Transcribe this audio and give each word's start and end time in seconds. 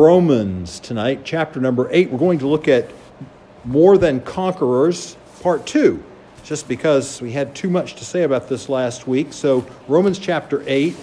Romans 0.00 0.78
tonight, 0.78 1.22
chapter 1.24 1.58
number 1.58 1.88
8. 1.90 2.12
We're 2.12 2.20
going 2.20 2.38
to 2.38 2.46
look 2.46 2.68
at 2.68 2.88
More 3.64 3.98
Than 3.98 4.20
Conquerors, 4.20 5.16
part 5.42 5.66
2, 5.66 6.00
just 6.44 6.68
because 6.68 7.20
we 7.20 7.32
had 7.32 7.52
too 7.52 7.68
much 7.68 7.96
to 7.96 8.04
say 8.04 8.22
about 8.22 8.48
this 8.48 8.68
last 8.68 9.08
week. 9.08 9.32
So, 9.32 9.66
Romans 9.88 10.20
chapter 10.20 10.62
8, 10.68 10.94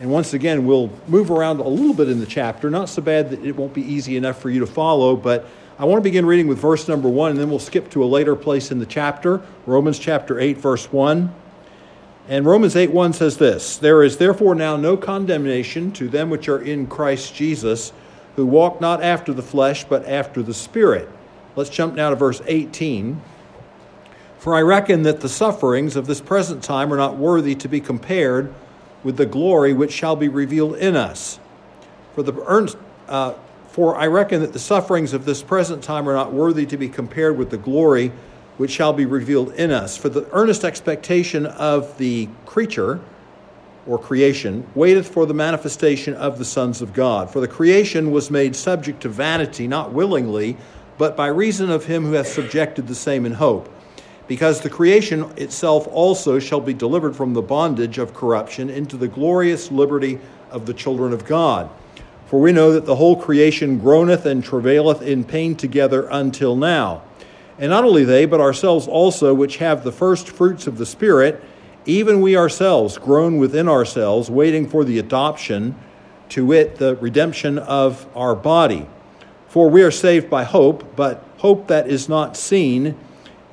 and 0.00 0.10
once 0.10 0.32
again, 0.32 0.64
we'll 0.64 0.90
move 1.08 1.30
around 1.30 1.60
a 1.60 1.68
little 1.68 1.92
bit 1.92 2.08
in 2.08 2.20
the 2.20 2.26
chapter. 2.26 2.70
Not 2.70 2.88
so 2.88 3.02
bad 3.02 3.28
that 3.28 3.44
it 3.44 3.54
won't 3.54 3.74
be 3.74 3.82
easy 3.82 4.16
enough 4.16 4.40
for 4.40 4.48
you 4.48 4.60
to 4.60 4.66
follow, 4.66 5.14
but 5.14 5.46
I 5.78 5.84
want 5.84 5.98
to 5.98 6.02
begin 6.02 6.24
reading 6.24 6.48
with 6.48 6.56
verse 6.56 6.88
number 6.88 7.10
1, 7.10 7.32
and 7.32 7.38
then 7.38 7.50
we'll 7.50 7.58
skip 7.58 7.90
to 7.90 8.02
a 8.02 8.06
later 8.06 8.34
place 8.34 8.70
in 8.70 8.78
the 8.78 8.86
chapter. 8.86 9.42
Romans 9.66 9.98
chapter 9.98 10.40
8, 10.40 10.56
verse 10.56 10.90
1. 10.90 11.34
And 12.28 12.46
Romans 12.46 12.76
8 12.76 12.92
1 12.92 13.12
says 13.12 13.36
this 13.36 13.76
There 13.76 14.02
is 14.02 14.16
therefore 14.16 14.54
now 14.54 14.78
no 14.78 14.96
condemnation 14.96 15.92
to 15.92 16.08
them 16.08 16.30
which 16.30 16.48
are 16.48 16.62
in 16.62 16.86
Christ 16.86 17.34
Jesus 17.34 17.92
who 18.36 18.46
walk 18.46 18.80
not 18.80 19.02
after 19.02 19.32
the 19.32 19.42
flesh, 19.42 19.84
but 19.84 20.06
after 20.06 20.42
the 20.42 20.54
Spirit. 20.54 21.08
Let's 21.54 21.70
jump 21.70 21.94
now 21.94 22.10
to 22.10 22.16
verse 22.16 22.40
18. 22.46 23.20
For 24.38 24.56
I 24.56 24.62
reckon 24.62 25.02
that 25.02 25.20
the 25.20 25.28
sufferings 25.28 25.94
of 25.94 26.06
this 26.06 26.20
present 26.20 26.64
time 26.64 26.92
are 26.92 26.96
not 26.96 27.16
worthy 27.16 27.54
to 27.56 27.68
be 27.68 27.80
compared 27.80 28.52
with 29.04 29.16
the 29.16 29.26
glory 29.26 29.72
which 29.72 29.92
shall 29.92 30.16
be 30.16 30.28
revealed 30.28 30.76
in 30.76 30.96
us. 30.96 31.38
For 32.14 32.22
the 32.22 32.34
earnest, 32.46 32.76
uh, 33.08 33.34
for 33.68 33.96
I 33.96 34.06
reckon 34.06 34.40
that 34.40 34.52
the 34.52 34.58
sufferings 34.58 35.12
of 35.12 35.24
this 35.24 35.42
present 35.42 35.82
time 35.82 36.08
are 36.08 36.14
not 36.14 36.32
worthy 36.32 36.66
to 36.66 36.76
be 36.76 36.88
compared 36.88 37.38
with 37.38 37.50
the 37.50 37.56
glory 37.56 38.12
which 38.56 38.70
shall 38.70 38.92
be 38.92 39.06
revealed 39.06 39.52
in 39.54 39.70
us. 39.70 39.96
For 39.96 40.08
the 40.08 40.28
earnest 40.32 40.64
expectation 40.64 41.46
of 41.46 41.96
the 41.98 42.28
creature 42.44 43.00
or 43.86 43.98
creation, 43.98 44.66
waiteth 44.74 45.08
for 45.08 45.26
the 45.26 45.34
manifestation 45.34 46.14
of 46.14 46.38
the 46.38 46.44
sons 46.44 46.80
of 46.80 46.92
God. 46.92 47.30
For 47.30 47.40
the 47.40 47.48
creation 47.48 48.10
was 48.10 48.30
made 48.30 48.54
subject 48.54 49.02
to 49.02 49.08
vanity, 49.08 49.66
not 49.66 49.92
willingly, 49.92 50.56
but 50.98 51.16
by 51.16 51.26
reason 51.26 51.70
of 51.70 51.86
him 51.86 52.04
who 52.04 52.12
hath 52.12 52.28
subjected 52.28 52.86
the 52.86 52.94
same 52.94 53.26
in 53.26 53.32
hope. 53.32 53.68
Because 54.28 54.60
the 54.60 54.70
creation 54.70 55.32
itself 55.36 55.88
also 55.90 56.38
shall 56.38 56.60
be 56.60 56.74
delivered 56.74 57.16
from 57.16 57.34
the 57.34 57.42
bondage 57.42 57.98
of 57.98 58.14
corruption 58.14 58.70
into 58.70 58.96
the 58.96 59.08
glorious 59.08 59.70
liberty 59.70 60.20
of 60.50 60.66
the 60.66 60.74
children 60.74 61.12
of 61.12 61.24
God. 61.24 61.68
For 62.26 62.40
we 62.40 62.52
know 62.52 62.72
that 62.72 62.86
the 62.86 62.96
whole 62.96 63.16
creation 63.16 63.78
groaneth 63.78 64.24
and 64.24 64.42
travaileth 64.42 65.02
in 65.02 65.24
pain 65.24 65.54
together 65.54 66.08
until 66.10 66.56
now. 66.56 67.02
And 67.58 67.68
not 67.68 67.84
only 67.84 68.04
they, 68.04 68.24
but 68.24 68.40
ourselves 68.40 68.86
also, 68.86 69.34
which 69.34 69.58
have 69.58 69.84
the 69.84 69.92
first 69.92 70.30
fruits 70.30 70.66
of 70.66 70.78
the 70.78 70.86
Spirit, 70.86 71.42
even 71.84 72.20
we 72.20 72.36
ourselves 72.36 72.98
groan 72.98 73.38
within 73.38 73.68
ourselves, 73.68 74.30
waiting 74.30 74.68
for 74.68 74.84
the 74.84 74.98
adoption, 74.98 75.74
to 76.30 76.46
wit, 76.46 76.76
the 76.76 76.96
redemption 76.96 77.58
of 77.58 78.06
our 78.16 78.34
body. 78.34 78.86
For 79.48 79.68
we 79.68 79.82
are 79.82 79.90
saved 79.90 80.30
by 80.30 80.44
hope, 80.44 80.96
but 80.96 81.24
hope 81.38 81.68
that 81.68 81.86
is 81.86 82.08
not 82.08 82.36
seen 82.36 82.96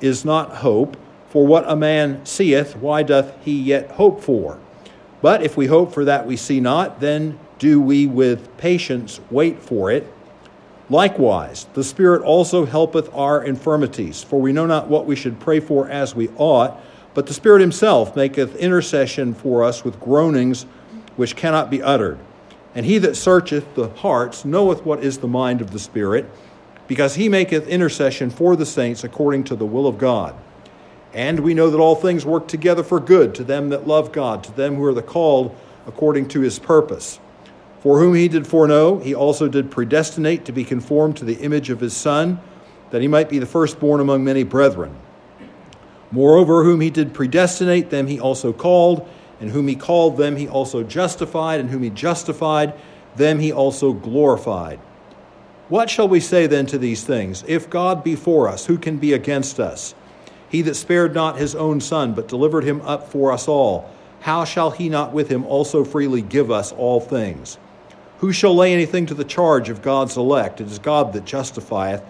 is 0.00 0.24
not 0.24 0.56
hope. 0.56 0.96
For 1.28 1.46
what 1.46 1.70
a 1.70 1.76
man 1.76 2.24
seeth, 2.24 2.76
why 2.76 3.02
doth 3.02 3.34
he 3.44 3.60
yet 3.60 3.90
hope 3.92 4.22
for? 4.22 4.58
But 5.20 5.42
if 5.42 5.56
we 5.56 5.66
hope 5.66 5.92
for 5.92 6.04
that 6.06 6.26
we 6.26 6.36
see 6.36 6.60
not, 6.60 7.00
then 7.00 7.38
do 7.58 7.80
we 7.80 8.06
with 8.06 8.56
patience 8.56 9.20
wait 9.30 9.60
for 9.60 9.90
it. 9.90 10.10
Likewise, 10.88 11.66
the 11.74 11.84
Spirit 11.84 12.22
also 12.22 12.64
helpeth 12.64 13.14
our 13.14 13.44
infirmities, 13.44 14.22
for 14.22 14.40
we 14.40 14.52
know 14.52 14.66
not 14.66 14.88
what 14.88 15.06
we 15.06 15.14
should 15.14 15.38
pray 15.38 15.60
for 15.60 15.88
as 15.88 16.14
we 16.14 16.28
ought 16.36 16.80
but 17.14 17.26
the 17.26 17.34
Spirit 17.34 17.60
Himself 17.60 18.14
maketh 18.14 18.54
intercession 18.56 19.34
for 19.34 19.64
us 19.64 19.84
with 19.84 20.00
groanings 20.00 20.64
which 21.16 21.36
cannot 21.36 21.70
be 21.70 21.82
uttered. 21.82 22.18
And 22.74 22.86
he 22.86 22.98
that 22.98 23.16
searcheth 23.16 23.74
the 23.74 23.88
hearts 23.88 24.44
knoweth 24.44 24.84
what 24.84 25.02
is 25.02 25.18
the 25.18 25.28
mind 25.28 25.60
of 25.60 25.72
the 25.72 25.78
Spirit, 25.78 26.30
because 26.86 27.16
he 27.16 27.28
maketh 27.28 27.66
intercession 27.68 28.30
for 28.30 28.56
the 28.56 28.66
saints 28.66 29.04
according 29.04 29.44
to 29.44 29.56
the 29.56 29.66
will 29.66 29.86
of 29.86 29.98
God. 29.98 30.34
And 31.12 31.40
we 31.40 31.54
know 31.54 31.70
that 31.70 31.78
all 31.78 31.96
things 31.96 32.24
work 32.24 32.46
together 32.46 32.84
for 32.84 33.00
good 33.00 33.34
to 33.34 33.44
them 33.44 33.70
that 33.70 33.86
love 33.86 34.12
God, 34.12 34.44
to 34.44 34.52
them 34.52 34.76
who 34.76 34.84
are 34.84 34.94
the 34.94 35.02
called 35.02 35.56
according 35.86 36.28
to 36.28 36.40
his 36.40 36.58
purpose. 36.58 37.18
For 37.80 37.98
whom 37.98 38.14
he 38.14 38.28
did 38.28 38.46
foreknow, 38.46 38.98
he 39.00 39.14
also 39.14 39.48
did 39.48 39.70
predestinate 39.70 40.44
to 40.44 40.52
be 40.52 40.64
conformed 40.64 41.16
to 41.16 41.24
the 41.24 41.36
image 41.36 41.70
of 41.70 41.80
his 41.80 41.96
Son, 41.96 42.40
that 42.90 43.02
he 43.02 43.08
might 43.08 43.28
be 43.28 43.38
the 43.38 43.46
firstborn 43.46 44.00
among 44.00 44.22
many 44.22 44.44
brethren. 44.44 44.94
Moreover, 46.10 46.64
whom 46.64 46.80
he 46.80 46.90
did 46.90 47.14
predestinate, 47.14 47.90
them 47.90 48.06
he 48.06 48.18
also 48.18 48.52
called, 48.52 49.08
and 49.40 49.50
whom 49.50 49.68
he 49.68 49.76
called, 49.76 50.16
them 50.16 50.36
he 50.36 50.48
also 50.48 50.82
justified, 50.82 51.60
and 51.60 51.70
whom 51.70 51.82
he 51.82 51.90
justified, 51.90 52.74
them 53.16 53.38
he 53.38 53.52
also 53.52 53.92
glorified. 53.92 54.78
What 55.68 55.88
shall 55.88 56.08
we 56.08 56.20
say 56.20 56.46
then 56.46 56.66
to 56.66 56.78
these 56.78 57.04
things? 57.04 57.44
If 57.46 57.70
God 57.70 58.02
be 58.02 58.16
for 58.16 58.48
us, 58.48 58.66
who 58.66 58.76
can 58.76 58.96
be 58.96 59.12
against 59.12 59.60
us? 59.60 59.94
He 60.48 60.62
that 60.62 60.74
spared 60.74 61.14
not 61.14 61.38
his 61.38 61.54
own 61.54 61.80
son, 61.80 62.12
but 62.12 62.26
delivered 62.26 62.64
him 62.64 62.80
up 62.82 63.08
for 63.08 63.30
us 63.30 63.46
all, 63.46 63.88
how 64.20 64.44
shall 64.44 64.72
he 64.72 64.88
not 64.88 65.12
with 65.12 65.28
him 65.28 65.46
also 65.46 65.84
freely 65.84 66.22
give 66.22 66.50
us 66.50 66.72
all 66.72 67.00
things? 67.00 67.56
Who 68.18 68.32
shall 68.32 68.54
lay 68.54 68.74
anything 68.74 69.06
to 69.06 69.14
the 69.14 69.24
charge 69.24 69.70
of 69.70 69.80
God's 69.80 70.16
elect? 70.16 70.60
It 70.60 70.66
is 70.66 70.78
God 70.78 71.12
that 71.12 71.24
justifieth. 71.24 72.02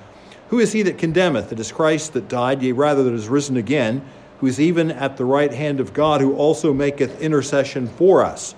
Who 0.50 0.58
is 0.58 0.72
he 0.72 0.82
that 0.82 0.98
condemneth? 0.98 1.52
It 1.52 1.60
is 1.60 1.70
Christ 1.70 2.12
that 2.14 2.28
died, 2.28 2.60
yea, 2.60 2.72
rather 2.72 3.04
that 3.04 3.14
is 3.14 3.28
risen 3.28 3.56
again, 3.56 4.02
who 4.40 4.48
is 4.48 4.60
even 4.60 4.90
at 4.90 5.16
the 5.16 5.24
right 5.24 5.52
hand 5.52 5.78
of 5.78 5.92
God, 5.92 6.20
who 6.20 6.34
also 6.34 6.74
maketh 6.74 7.20
intercession 7.20 7.86
for 7.86 8.24
us. 8.24 8.56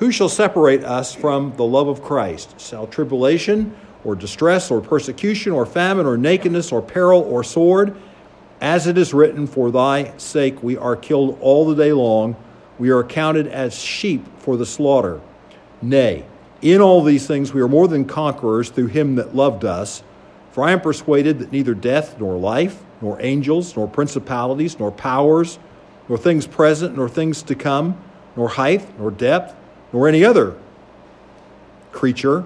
Who 0.00 0.12
shall 0.12 0.28
separate 0.28 0.84
us 0.84 1.14
from 1.14 1.56
the 1.56 1.64
love 1.64 1.88
of 1.88 2.02
Christ? 2.02 2.60
Shall 2.60 2.86
tribulation, 2.86 3.74
or 4.04 4.14
distress, 4.14 4.70
or 4.70 4.82
persecution, 4.82 5.52
or 5.52 5.64
famine, 5.64 6.04
or 6.04 6.18
nakedness, 6.18 6.72
or 6.72 6.82
peril, 6.82 7.22
or 7.22 7.42
sword? 7.42 7.96
As 8.60 8.86
it 8.86 8.98
is 8.98 9.14
written, 9.14 9.46
For 9.46 9.70
thy 9.70 10.14
sake 10.18 10.62
we 10.62 10.76
are 10.76 10.94
killed 10.94 11.38
all 11.40 11.66
the 11.66 11.74
day 11.74 11.92
long, 11.92 12.36
we 12.78 12.90
are 12.90 13.00
accounted 13.00 13.46
as 13.46 13.74
sheep 13.74 14.26
for 14.40 14.58
the 14.58 14.66
slaughter. 14.66 15.22
Nay, 15.80 16.26
in 16.60 16.82
all 16.82 17.02
these 17.02 17.26
things 17.26 17.54
we 17.54 17.62
are 17.62 17.68
more 17.68 17.88
than 17.88 18.04
conquerors 18.04 18.68
through 18.68 18.88
him 18.88 19.14
that 19.14 19.34
loved 19.34 19.64
us. 19.64 20.02
For 20.52 20.64
I 20.64 20.72
am 20.72 20.80
persuaded 20.80 21.38
that 21.38 21.50
neither 21.50 21.74
death, 21.74 22.20
nor 22.20 22.36
life, 22.36 22.82
nor 23.00 23.20
angels, 23.20 23.74
nor 23.74 23.88
principalities, 23.88 24.78
nor 24.78 24.92
powers, 24.92 25.58
nor 26.08 26.18
things 26.18 26.46
present, 26.46 26.96
nor 26.96 27.08
things 27.08 27.42
to 27.44 27.54
come, 27.54 27.98
nor 28.36 28.48
height, 28.48 28.98
nor 28.98 29.10
depth, 29.10 29.54
nor 29.92 30.08
any 30.08 30.24
other 30.24 30.56
creature 31.90 32.44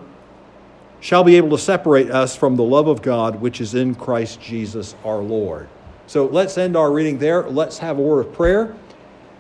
shall 1.01 1.25
be 1.25 1.37
able 1.37 1.51
to 1.51 1.59
separate 1.59 2.11
us 2.11 2.35
from 2.37 2.57
the 2.57 2.63
love 2.63 2.89
of 2.89 3.03
God 3.03 3.41
which 3.41 3.61
is 3.61 3.75
in 3.75 3.95
Christ 3.95 4.41
Jesus 4.41 4.95
our 5.05 5.19
Lord. 5.19 5.69
So 6.07 6.27
let's 6.27 6.57
end 6.59 6.77
our 6.77 6.91
reading 6.91 7.19
there. 7.19 7.49
Let's 7.49 7.79
have 7.79 7.99
a 7.99 8.03
word 8.03 8.27
of 8.27 8.33
prayer. 8.33 8.75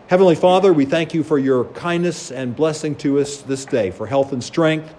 Heavenly 0.09 0.34
Father, 0.34 0.72
we 0.72 0.84
thank 0.84 1.15
you 1.15 1.25
for 1.25 1.38
your 1.38 1.65
kindness 1.66 2.31
and 2.31 2.55
blessing 2.55 2.94
to 2.97 3.19
us 3.21 3.38
this 3.38 3.65
day, 3.65 3.91
for 3.91 4.06
health 4.06 4.32
and 4.32 4.43
strength 4.43 4.94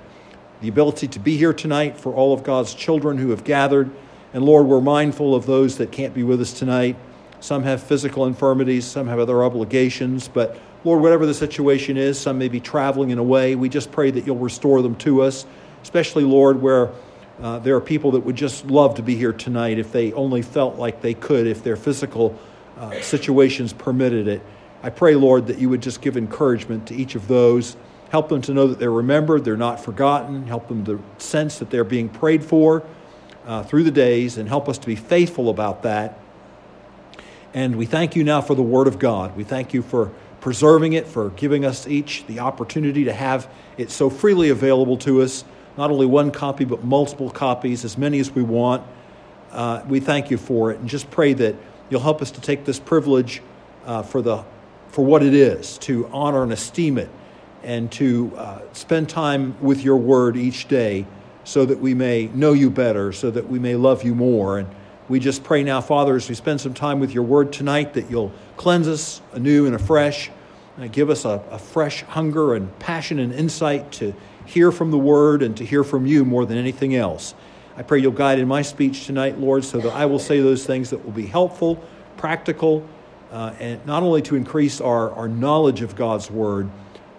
the 0.62 0.68
ability 0.68 1.07
to 1.09 1.19
be 1.19 1.38
here 1.38 1.53
tonight 1.53 1.97
for 1.97 2.13
all 2.13 2.34
of 2.34 2.44
God's 2.44 2.73
children 2.73 3.18
who 3.18 3.29
have 3.29 3.44
gathered. 3.44 3.91
And 4.34 4.44
Lord, 4.44 4.66
we're 4.66 4.81
mindful 4.81 5.35
of 5.35 5.45
those 5.45 5.78
that 5.78 5.91
can't 5.91 6.13
be 6.13 6.23
with 6.23 6.41
us 6.41 6.53
tonight. 6.53 6.95
Some 7.40 7.63
have 7.63 7.84
physical 7.84 8.25
infirmities, 8.25 8.85
some 8.85 9.07
have 9.07 9.19
other 9.19 9.44
obligations. 9.44 10.28
But 10.28 10.57
Lord, 10.84 11.01
whatever 11.01 11.25
the 11.25 11.34
situation 11.34 11.97
is, 11.97 12.19
some 12.19 12.38
may 12.38 12.47
be 12.47 12.59
traveling 12.59 13.12
in 13.12 13.19
a 13.19 13.23
way. 13.23 13.56
We 13.56 13.69
just 13.69 13.91
pray 13.91 14.12
that 14.12 14.25
you'll 14.25 14.38
restore 14.38 14.81
them 14.81 14.95
to 14.97 15.22
us, 15.22 15.45
especially, 15.84 16.23
Lord, 16.23 16.62
where 16.62 16.89
uh, 17.41 17.59
there 17.59 17.75
are 17.75 17.81
people 17.81 18.12
that 18.12 18.22
would 18.22 18.35
just 18.35 18.66
love 18.66 18.95
to 18.95 19.03
be 19.03 19.16
here 19.16 19.34
tonight 19.34 19.78
if 19.78 19.91
they 19.91 20.12
only 20.13 20.41
felt 20.41 20.78
like 20.78 21.01
they 21.01 21.13
could, 21.13 21.45
if 21.45 21.63
their 21.63 21.75
physical 21.75 22.38
uh, 22.78 23.00
situations 23.01 23.74
permitted 23.74 24.28
it. 24.28 24.41
I 24.81 24.89
pray, 24.89 25.16
Lord, 25.16 25.47
that 25.47 25.59
you 25.59 25.69
would 25.69 25.81
just 25.81 26.01
give 26.01 26.18
encouragement 26.18 26.88
to 26.88 26.95
each 26.95 27.16
of 27.16 27.28
those. 27.28 27.75
Help 28.09 28.29
them 28.29 28.41
to 28.44 28.53
know 28.53 28.68
that 28.68 28.79
they're 28.79 28.91
remembered, 28.91 29.44
they're 29.44 29.57
not 29.57 29.84
forgotten. 29.84 30.47
Help 30.47 30.68
them 30.68 30.85
to 30.85 31.03
sense 31.18 31.59
that 31.59 31.69
they're 31.69 31.84
being 31.84 32.07
prayed 32.07 32.44
for 32.44 32.83
uh, 33.45 33.63
through 33.63 33.83
the 33.83 33.92
days, 33.92 34.38
and 34.38 34.48
help 34.48 34.69
us 34.69 34.77
to 34.77 34.88
be 34.88 34.95
faithful 34.95 35.50
about 35.50 35.83
that. 35.83 36.19
And 37.54 37.75
we 37.75 37.86
thank 37.86 38.15
you 38.15 38.24
now 38.24 38.42
for 38.42 38.56
the 38.56 38.63
Word 38.63 38.88
of 38.88 39.00
God. 39.00 39.36
We 39.36 39.44
thank 39.44 39.74
you 39.74 39.81
for 39.81 40.12
preserving 40.42 40.94
it, 40.94 41.07
for 41.07 41.30
giving 41.31 41.65
us 41.65 41.88
each 41.88 42.25
the 42.27 42.39
opportunity 42.39 43.06
to 43.06 43.13
have 43.13 43.50
it 43.77 43.92
so 43.92 44.10
freely 44.10 44.50
available 44.50 44.98
to 44.98 45.21
us, 45.21 45.44
not 45.77 45.92
only 45.92 46.06
one 46.06 46.31
copy, 46.31 46.65
but 46.65 46.83
multiple 46.83 47.30
copies, 47.30 47.83
as 47.83 47.98
many 47.98 48.19
as 48.19 48.31
we 48.31 48.44
want. 48.44 48.86
Uh, 49.51 49.81
we 49.88 50.00
thank 50.00 50.30
you 50.30 50.38
for 50.38 50.71
it, 50.71 50.80
and 50.80 50.88
just 50.88 51.10
pray 51.10 51.33
that 51.33 51.56
you'll 51.89 52.01
help 52.01 52.21
us 52.21 52.31
to 52.31 52.42
take 52.42 52.63
this 52.63 52.80
privilege 52.80 53.42
uh, 53.86 54.03
for, 54.03 54.21
the, 54.21 54.44
for 54.89 55.03
what 55.03 55.24
it 55.24 55.33
is, 55.33 55.77
to 55.80 56.07
honor 56.13 56.44
and 56.44 56.53
esteem 56.53 56.98
it 56.98 57.10
and 57.63 57.92
to 57.94 58.31
uh, 58.38 58.62
spend 58.74 59.09
time 59.09 59.56
with 59.62 59.83
your 59.83 59.98
word 59.98 60.38
each 60.38 60.68
day 60.68 61.06
so 61.44 61.65
that 61.65 61.80
we 61.80 61.94
may 61.94 62.27
know 62.27 62.54
you 62.54 62.69
better, 62.69 63.12
so 63.13 63.31
that 63.31 63.48
we 63.48 63.59
may 63.59 63.75
love 63.75 64.04
you 64.04 64.13
more. 64.13 64.59
And 64.59 64.69
we 65.07 65.19
just 65.19 65.44
pray 65.44 65.63
now, 65.63 65.80
Father, 65.80 66.15
as 66.15 66.27
we 66.27 66.36
spend 66.36 66.59
some 66.59 66.74
time 66.74 67.00
with 67.00 67.13
your 67.13 67.24
word 67.24 67.54
tonight, 67.54 67.94
that 67.94 68.12
you'll 68.12 68.33
cleanse 68.57 68.88
us 68.88 69.21
anew 69.33 69.65
and 69.65 69.74
afresh, 69.74 70.30
and 70.77 70.92
give 70.92 71.09
us 71.09 71.25
a, 71.25 71.42
a 71.50 71.57
fresh 71.57 72.04
hunger 72.04 72.54
and 72.54 72.77
passion 72.80 73.19
and 73.19 73.33
insight 73.33 73.92
to 73.94 74.13
hear 74.45 74.71
from 74.71 74.92
the 74.92 74.98
word 74.98 75.42
and 75.42 75.56
to 75.57 75.65
hear 75.65 75.83
from 75.83 76.06
you 76.06 76.25
more 76.25 76.45
than 76.45 76.57
anything 76.57 76.95
else. 76.95 77.33
I 77.77 77.83
pray 77.83 78.00
you'll 78.00 78.12
guide 78.12 78.39
in 78.39 78.48
my 78.48 78.62
speech 78.62 79.06
tonight, 79.06 79.39
Lord, 79.39 79.63
so 79.63 79.80
that 79.80 79.94
I 79.94 80.06
will 80.06 80.19
say 80.19 80.42
those 80.42 80.65
things 80.65 80.89
that 80.89 81.03
will 81.06 81.12
be 81.12 81.27
helpful, 81.27 81.81
practical, 82.18 82.88
uh, 83.31 83.53
and 83.60 83.86
not 83.86 84.03
only 84.03 84.21
to 84.24 84.36
increase 84.36 84.81
our, 84.81 85.12
our 85.12 85.27
knowledge 85.27 85.81
of 85.81 85.95
God's 85.95 86.31
word, 86.31 86.69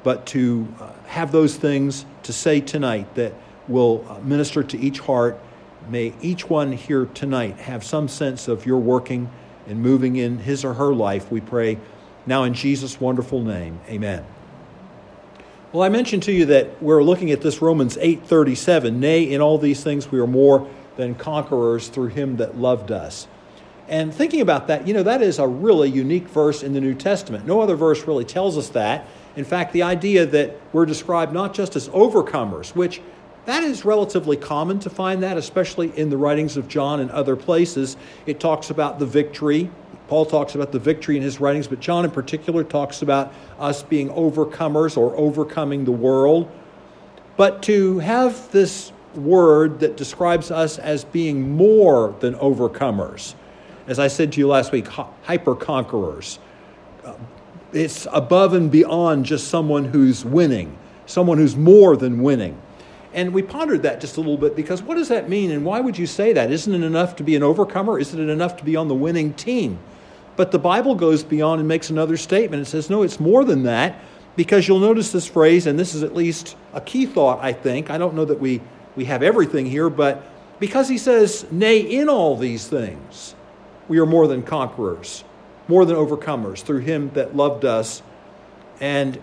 but 0.02 0.26
to 0.26 0.68
uh, 0.80 0.92
have 1.06 1.32
those 1.32 1.56
things 1.56 2.04
to 2.22 2.32
say 2.32 2.60
tonight 2.60 3.14
that 3.14 3.34
will 3.66 4.04
uh, 4.08 4.18
minister 4.20 4.62
to 4.62 4.78
each 4.78 5.00
heart. 5.00 5.38
May 5.88 6.14
each 6.20 6.48
one 6.48 6.72
here 6.72 7.06
tonight 7.06 7.56
have 7.58 7.84
some 7.84 8.08
sense 8.08 8.48
of 8.48 8.66
your 8.66 8.78
working 8.78 9.30
and 9.66 9.80
moving 9.80 10.16
in 10.16 10.38
his 10.38 10.64
or 10.64 10.74
her 10.74 10.94
life, 10.94 11.30
we 11.30 11.40
pray. 11.40 11.78
Now, 12.26 12.44
in 12.44 12.54
Jesus' 12.54 13.00
wonderful 13.00 13.42
name, 13.42 13.80
amen. 13.88 14.24
Well, 15.72 15.82
I 15.82 15.90
mentioned 15.90 16.22
to 16.24 16.32
you 16.32 16.46
that 16.46 16.82
we're 16.82 17.02
looking 17.02 17.30
at 17.30 17.42
this 17.42 17.60
Romans 17.60 17.98
8:37, 17.98 18.98
nay 18.98 19.22
in 19.22 19.42
all 19.42 19.58
these 19.58 19.82
things 19.82 20.10
we 20.10 20.18
are 20.18 20.26
more 20.26 20.66
than 20.96 21.14
conquerors 21.14 21.88
through 21.88 22.08
him 22.08 22.38
that 22.38 22.58
loved 22.58 22.90
us. 22.90 23.28
And 23.88 24.12
thinking 24.12 24.40
about 24.40 24.66
that, 24.68 24.86
you 24.86 24.94
know, 24.94 25.02
that 25.02 25.22
is 25.22 25.38
a 25.38 25.46
really 25.46 25.90
unique 25.90 26.28
verse 26.28 26.62
in 26.62 26.72
the 26.72 26.80
New 26.80 26.94
Testament. 26.94 27.46
No 27.46 27.60
other 27.60 27.76
verse 27.76 28.06
really 28.06 28.24
tells 28.24 28.58
us 28.58 28.70
that. 28.70 29.06
In 29.38 29.44
fact, 29.44 29.72
the 29.72 29.84
idea 29.84 30.26
that 30.26 30.56
we're 30.72 30.84
described 30.84 31.32
not 31.32 31.54
just 31.54 31.76
as 31.76 31.88
overcomers, 31.90 32.74
which 32.74 33.00
that 33.44 33.62
is 33.62 33.84
relatively 33.84 34.36
common 34.36 34.80
to 34.80 34.90
find 34.90 35.22
that, 35.22 35.36
especially 35.36 35.96
in 35.96 36.10
the 36.10 36.16
writings 36.16 36.56
of 36.56 36.66
John 36.66 36.98
and 36.98 37.08
other 37.12 37.36
places. 37.36 37.96
It 38.26 38.40
talks 38.40 38.70
about 38.70 38.98
the 38.98 39.06
victory. 39.06 39.70
Paul 40.08 40.26
talks 40.26 40.56
about 40.56 40.72
the 40.72 40.80
victory 40.80 41.16
in 41.16 41.22
his 41.22 41.38
writings, 41.38 41.68
but 41.68 41.78
John 41.78 42.04
in 42.04 42.10
particular 42.10 42.64
talks 42.64 43.00
about 43.00 43.32
us 43.60 43.84
being 43.84 44.08
overcomers 44.08 44.96
or 44.96 45.16
overcoming 45.16 45.84
the 45.84 45.92
world. 45.92 46.50
But 47.36 47.62
to 47.62 48.00
have 48.00 48.50
this 48.50 48.92
word 49.14 49.78
that 49.80 49.96
describes 49.96 50.50
us 50.50 50.80
as 50.80 51.04
being 51.04 51.52
more 51.52 52.12
than 52.18 52.34
overcomers, 52.34 53.36
as 53.86 54.00
I 54.00 54.08
said 54.08 54.32
to 54.32 54.40
you 54.40 54.48
last 54.48 54.72
week, 54.72 54.88
hyper 54.88 55.54
conquerors, 55.54 56.40
it's 57.72 58.06
above 58.12 58.54
and 58.54 58.70
beyond 58.70 59.26
just 59.26 59.48
someone 59.48 59.84
who's 59.84 60.24
winning, 60.24 60.76
someone 61.06 61.38
who's 61.38 61.56
more 61.56 61.96
than 61.96 62.22
winning. 62.22 62.60
And 63.14 63.32
we 63.32 63.42
pondered 63.42 63.82
that 63.82 64.00
just 64.00 64.16
a 64.16 64.20
little 64.20 64.36
bit 64.36 64.54
because 64.54 64.82
what 64.82 64.96
does 64.96 65.08
that 65.08 65.28
mean 65.28 65.50
and 65.50 65.64
why 65.64 65.80
would 65.80 65.98
you 65.98 66.06
say 66.06 66.32
that? 66.34 66.50
Isn't 66.50 66.74
it 66.74 66.86
enough 66.86 67.16
to 67.16 67.24
be 67.24 67.36
an 67.36 67.42
overcomer? 67.42 67.98
Isn't 67.98 68.20
it 68.20 68.30
enough 68.30 68.56
to 68.58 68.64
be 68.64 68.76
on 68.76 68.88
the 68.88 68.94
winning 68.94 69.32
team? 69.34 69.78
But 70.36 70.52
the 70.52 70.58
Bible 70.58 70.94
goes 70.94 71.24
beyond 71.24 71.58
and 71.58 71.66
makes 71.66 71.90
another 71.90 72.16
statement. 72.16 72.62
It 72.62 72.66
says, 72.66 72.88
no, 72.88 73.02
it's 73.02 73.18
more 73.18 73.44
than 73.44 73.64
that 73.64 73.98
because 74.36 74.68
you'll 74.68 74.78
notice 74.78 75.10
this 75.10 75.26
phrase, 75.26 75.66
and 75.66 75.76
this 75.76 75.96
is 75.96 76.04
at 76.04 76.14
least 76.14 76.56
a 76.72 76.80
key 76.80 77.06
thought, 77.06 77.40
I 77.42 77.52
think. 77.52 77.90
I 77.90 77.98
don't 77.98 78.14
know 78.14 78.24
that 78.24 78.38
we, 78.38 78.60
we 78.94 79.04
have 79.06 79.24
everything 79.24 79.66
here, 79.66 79.90
but 79.90 80.22
because 80.60 80.88
he 80.88 80.96
says, 80.96 81.44
nay, 81.50 81.80
in 81.80 82.08
all 82.08 82.36
these 82.36 82.68
things, 82.68 83.34
we 83.88 83.98
are 83.98 84.06
more 84.06 84.28
than 84.28 84.44
conquerors, 84.44 85.24
more 85.68 85.84
than 85.84 85.96
overcomers 85.96 86.62
through 86.62 86.78
him 86.78 87.10
that 87.10 87.36
loved 87.36 87.64
us. 87.64 88.02
And 88.80 89.20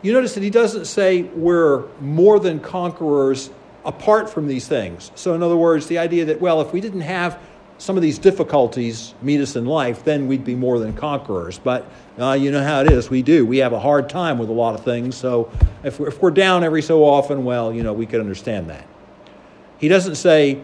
you 0.00 0.12
notice 0.12 0.34
that 0.34 0.42
he 0.42 0.50
doesn't 0.50 0.86
say 0.86 1.22
we're 1.22 1.84
more 2.00 2.40
than 2.40 2.60
conquerors 2.60 3.50
apart 3.84 4.30
from 4.30 4.46
these 4.46 4.66
things. 4.66 5.10
So, 5.14 5.34
in 5.34 5.42
other 5.42 5.56
words, 5.56 5.86
the 5.86 5.98
idea 5.98 6.24
that, 6.26 6.40
well, 6.40 6.60
if 6.60 6.72
we 6.72 6.80
didn't 6.80 7.02
have 7.02 7.38
some 7.78 7.96
of 7.96 8.02
these 8.02 8.18
difficulties 8.18 9.12
meet 9.22 9.40
us 9.40 9.56
in 9.56 9.66
life, 9.66 10.04
then 10.04 10.28
we'd 10.28 10.44
be 10.44 10.54
more 10.54 10.78
than 10.78 10.92
conquerors. 10.92 11.58
But 11.58 11.90
uh, 12.18 12.32
you 12.32 12.52
know 12.52 12.62
how 12.62 12.82
it 12.82 12.92
is. 12.92 13.10
We 13.10 13.22
do. 13.22 13.44
We 13.44 13.58
have 13.58 13.72
a 13.72 13.80
hard 13.80 14.08
time 14.08 14.38
with 14.38 14.48
a 14.48 14.52
lot 14.52 14.74
of 14.74 14.84
things. 14.84 15.16
So, 15.16 15.50
if 15.82 15.98
we're, 15.98 16.08
if 16.08 16.22
we're 16.22 16.30
down 16.30 16.62
every 16.62 16.82
so 16.82 17.04
often, 17.04 17.44
well, 17.44 17.72
you 17.72 17.82
know, 17.82 17.92
we 17.92 18.06
could 18.06 18.20
understand 18.20 18.70
that. 18.70 18.86
He 19.78 19.88
doesn't 19.88 20.14
say 20.14 20.62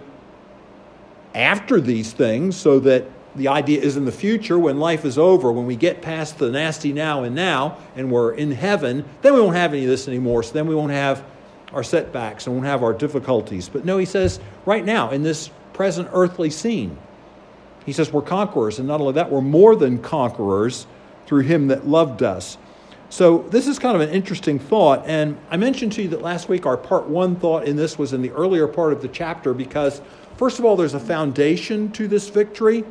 after 1.35 1.81
these 1.81 2.13
things 2.13 2.57
so 2.57 2.79
that 2.81 3.05
the 3.38 3.49
idea 3.49 3.81
is 3.81 3.96
in 3.96 4.05
the 4.05 4.12
future, 4.12 4.58
when 4.58 4.79
life 4.79 5.05
is 5.05 5.17
over, 5.17 5.50
when 5.50 5.67
we 5.67 5.76
get 5.76 6.02
past 6.02 6.38
the 6.38 6.50
nasty 6.50 6.93
now 6.93 7.23
and 7.23 7.35
now, 7.35 7.79
and 7.96 8.11
we're 8.11 8.32
in 8.32 8.50
heaven, 8.50 9.05
then 9.23 9.35
we 9.35 9.40
won't 9.40 9.56
have 9.56 9.73
any 9.73 9.85
of 9.85 9.88
this 9.88 10.08
anymore. 10.08 10.43
So 10.43 10.52
then 10.52 10.67
we 10.67 10.75
won't 10.75 10.93
have 10.93 11.25
our 11.73 11.82
setbacks 11.82 12.46
and 12.46 12.55
won't 12.55 12.67
have 12.67 12.82
our 12.82 12.93
difficulties. 12.93 13.69
But 13.69 13.85
no, 13.85 13.99
he 13.99 14.05
says, 14.05 14.40
right 14.67 14.85
now, 14.85 15.11
in 15.11 15.23
this 15.23 15.50
present 15.73 16.08
earthly 16.12 16.50
scene, 16.50 16.99
he 17.87 17.93
says 17.93 18.12
we're 18.12 18.23
conquerors. 18.23 18.79
And 18.79 18.88
not 18.88 19.00
only 19.00 19.14
that, 19.14 19.31
we're 19.31 19.41
more 19.41 19.75
than 19.76 19.99
conquerors 19.99 20.87
through 21.26 21.43
him 21.43 21.69
that 21.69 21.87
loved 21.87 22.23
us. 22.23 22.58
So 23.11 23.38
this 23.49 23.67
is 23.67 23.79
kind 23.79 23.96
of 23.96 24.02
an 24.02 24.11
interesting 24.11 24.58
thought. 24.58 25.05
And 25.06 25.38
I 25.50 25.56
mentioned 25.56 25.93
to 25.93 26.02
you 26.02 26.08
that 26.08 26.20
last 26.20 26.49
week 26.49 26.67
our 26.67 26.76
part 26.76 27.06
one 27.06 27.37
thought 27.37 27.64
in 27.64 27.76
this 27.76 27.99
was 27.99 28.12
in 28.12 28.20
the 28.20 28.31
earlier 28.32 28.69
part 28.69 28.93
of 28.93 29.00
the 29.00 29.08
chapter 29.08 29.55
because, 29.55 30.02
first 30.37 30.58
of 30.58 30.67
all, 30.67 30.76
there's 30.76 30.94
a 30.94 31.00
foundation 31.00 31.91
to 31.93 32.06
this 32.08 32.29
victory. 32.29 32.84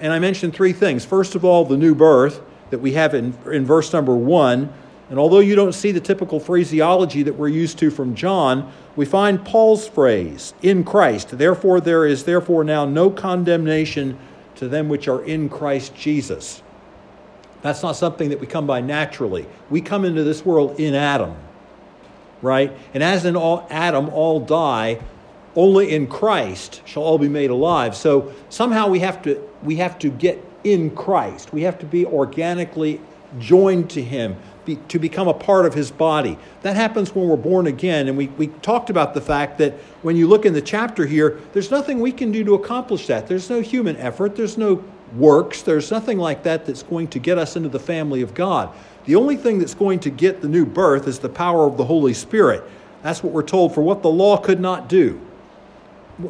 And 0.00 0.12
I 0.12 0.18
mentioned 0.18 0.54
three 0.54 0.72
things. 0.72 1.04
First 1.04 1.34
of 1.34 1.44
all, 1.44 1.64
the 1.64 1.76
new 1.76 1.94
birth 1.94 2.40
that 2.70 2.78
we 2.78 2.92
have 2.92 3.14
in, 3.14 3.36
in 3.52 3.66
verse 3.66 3.92
number 3.92 4.14
one. 4.14 4.72
And 5.10 5.18
although 5.18 5.40
you 5.40 5.54
don't 5.56 5.72
see 5.72 5.92
the 5.92 6.00
typical 6.00 6.40
phraseology 6.40 7.22
that 7.24 7.34
we're 7.34 7.48
used 7.48 7.78
to 7.78 7.90
from 7.90 8.14
John, 8.14 8.72
we 8.96 9.04
find 9.04 9.44
Paul's 9.44 9.86
phrase, 9.86 10.54
in 10.62 10.84
Christ. 10.84 11.36
Therefore, 11.36 11.80
there 11.80 12.06
is 12.06 12.24
therefore 12.24 12.64
now 12.64 12.84
no 12.84 13.10
condemnation 13.10 14.18
to 14.56 14.68
them 14.68 14.88
which 14.88 15.08
are 15.08 15.22
in 15.24 15.48
Christ 15.48 15.94
Jesus. 15.94 16.62
That's 17.62 17.82
not 17.82 17.96
something 17.96 18.30
that 18.30 18.40
we 18.40 18.46
come 18.46 18.66
by 18.66 18.80
naturally. 18.80 19.46
We 19.68 19.80
come 19.80 20.04
into 20.04 20.22
this 20.22 20.44
world 20.44 20.78
in 20.78 20.94
Adam, 20.94 21.36
right? 22.40 22.72
And 22.94 23.02
as 23.02 23.24
in 23.24 23.36
all 23.36 23.66
Adam 23.68 24.08
all 24.10 24.40
die, 24.40 25.00
only 25.56 25.92
in 25.92 26.06
Christ 26.06 26.82
shall 26.84 27.02
all 27.02 27.18
be 27.18 27.28
made 27.28 27.50
alive. 27.50 27.96
So 27.96 28.32
somehow 28.48 28.88
we 28.88 29.00
have 29.00 29.22
to 29.22 29.46
we 29.62 29.76
have 29.76 29.98
to 30.00 30.10
get 30.10 30.44
in 30.64 30.94
Christ. 30.94 31.52
We 31.52 31.62
have 31.62 31.78
to 31.80 31.86
be 31.86 32.06
organically 32.06 33.00
joined 33.38 33.90
to 33.90 34.02
him 34.02 34.36
be, 34.64 34.76
to 34.88 34.98
become 34.98 35.28
a 35.28 35.34
part 35.34 35.66
of 35.66 35.74
his 35.74 35.90
body. 35.90 36.38
That 36.62 36.76
happens 36.76 37.14
when 37.14 37.28
we're 37.28 37.36
born 37.36 37.66
again. 37.66 38.08
And 38.08 38.16
we, 38.16 38.28
we 38.28 38.48
talked 38.48 38.90
about 38.90 39.14
the 39.14 39.20
fact 39.20 39.58
that 39.58 39.74
when 40.02 40.16
you 40.16 40.28
look 40.28 40.44
in 40.44 40.52
the 40.52 40.62
chapter 40.62 41.06
here, 41.06 41.40
there's 41.52 41.70
nothing 41.70 42.00
we 42.00 42.12
can 42.12 42.30
do 42.32 42.44
to 42.44 42.54
accomplish 42.54 43.06
that. 43.06 43.26
There's 43.26 43.50
no 43.50 43.60
human 43.60 43.96
effort, 43.96 44.36
there's 44.36 44.58
no 44.58 44.84
works, 45.16 45.62
there's 45.62 45.90
nothing 45.90 46.18
like 46.18 46.42
that 46.44 46.66
that's 46.66 46.82
going 46.82 47.08
to 47.08 47.18
get 47.18 47.38
us 47.38 47.56
into 47.56 47.68
the 47.68 47.80
family 47.80 48.22
of 48.22 48.34
God. 48.34 48.70
The 49.06 49.16
only 49.16 49.36
thing 49.36 49.58
that's 49.58 49.74
going 49.74 50.00
to 50.00 50.10
get 50.10 50.40
the 50.40 50.48
new 50.48 50.66
birth 50.66 51.08
is 51.08 51.18
the 51.18 51.28
power 51.28 51.66
of 51.66 51.76
the 51.76 51.84
Holy 51.84 52.14
Spirit. 52.14 52.62
That's 53.02 53.22
what 53.22 53.32
we're 53.32 53.42
told 53.42 53.74
for 53.74 53.80
what 53.80 54.02
the 54.02 54.10
law 54.10 54.36
could 54.36 54.60
not 54.60 54.88
do 54.88 55.20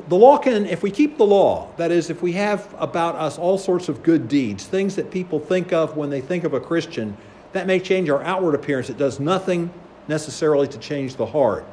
the 0.09 0.17
law 0.17 0.39
can, 0.39 0.67
if 0.67 0.83
we 0.83 0.91
keep 0.91 1.17
the 1.17 1.27
law, 1.27 1.69
that 1.77 1.91
is, 1.91 2.11
if 2.11 2.23
we 2.23 2.33
have 2.33 2.75
about 2.79 3.15
us 3.17 3.39
all 3.39 3.59
sorts 3.59 3.89
of 3.89 4.03
good 4.03 4.29
deeds, 4.29 4.67
things 4.67 4.97
that 4.97 5.11
people 5.11 5.41
think 5.41 5.73
of 5.73 5.97
when 5.97 6.11
they 6.11 6.21
think 6.21 6.45
of 6.45 6.55
a 6.55 6.61
Christian, 6.61 7.17
that 7.53 7.67
may 7.67 7.81
change 7.81 8.09
our 8.09 8.23
outward 8.23 8.55
appearance. 8.55 8.91
It 8.91 8.99
does 8.99 9.21
nothing 9.21 9.73
necessarily 10.09 10.69
to 10.69 10.79
change 10.79 11.17
the 11.17 11.27
heart. 11.27 11.65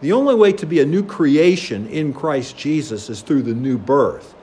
The 0.00 0.12
only 0.12 0.34
way 0.34 0.52
to 0.54 0.66
be 0.66 0.80
a 0.80 0.86
new 0.86 1.04
creation 1.04 1.86
in 1.86 2.12
Christ 2.12 2.56
Jesus 2.56 3.08
is 3.08 3.20
through 3.20 3.42
the 3.42 3.54
new 3.54 3.78
birth. 3.78 4.34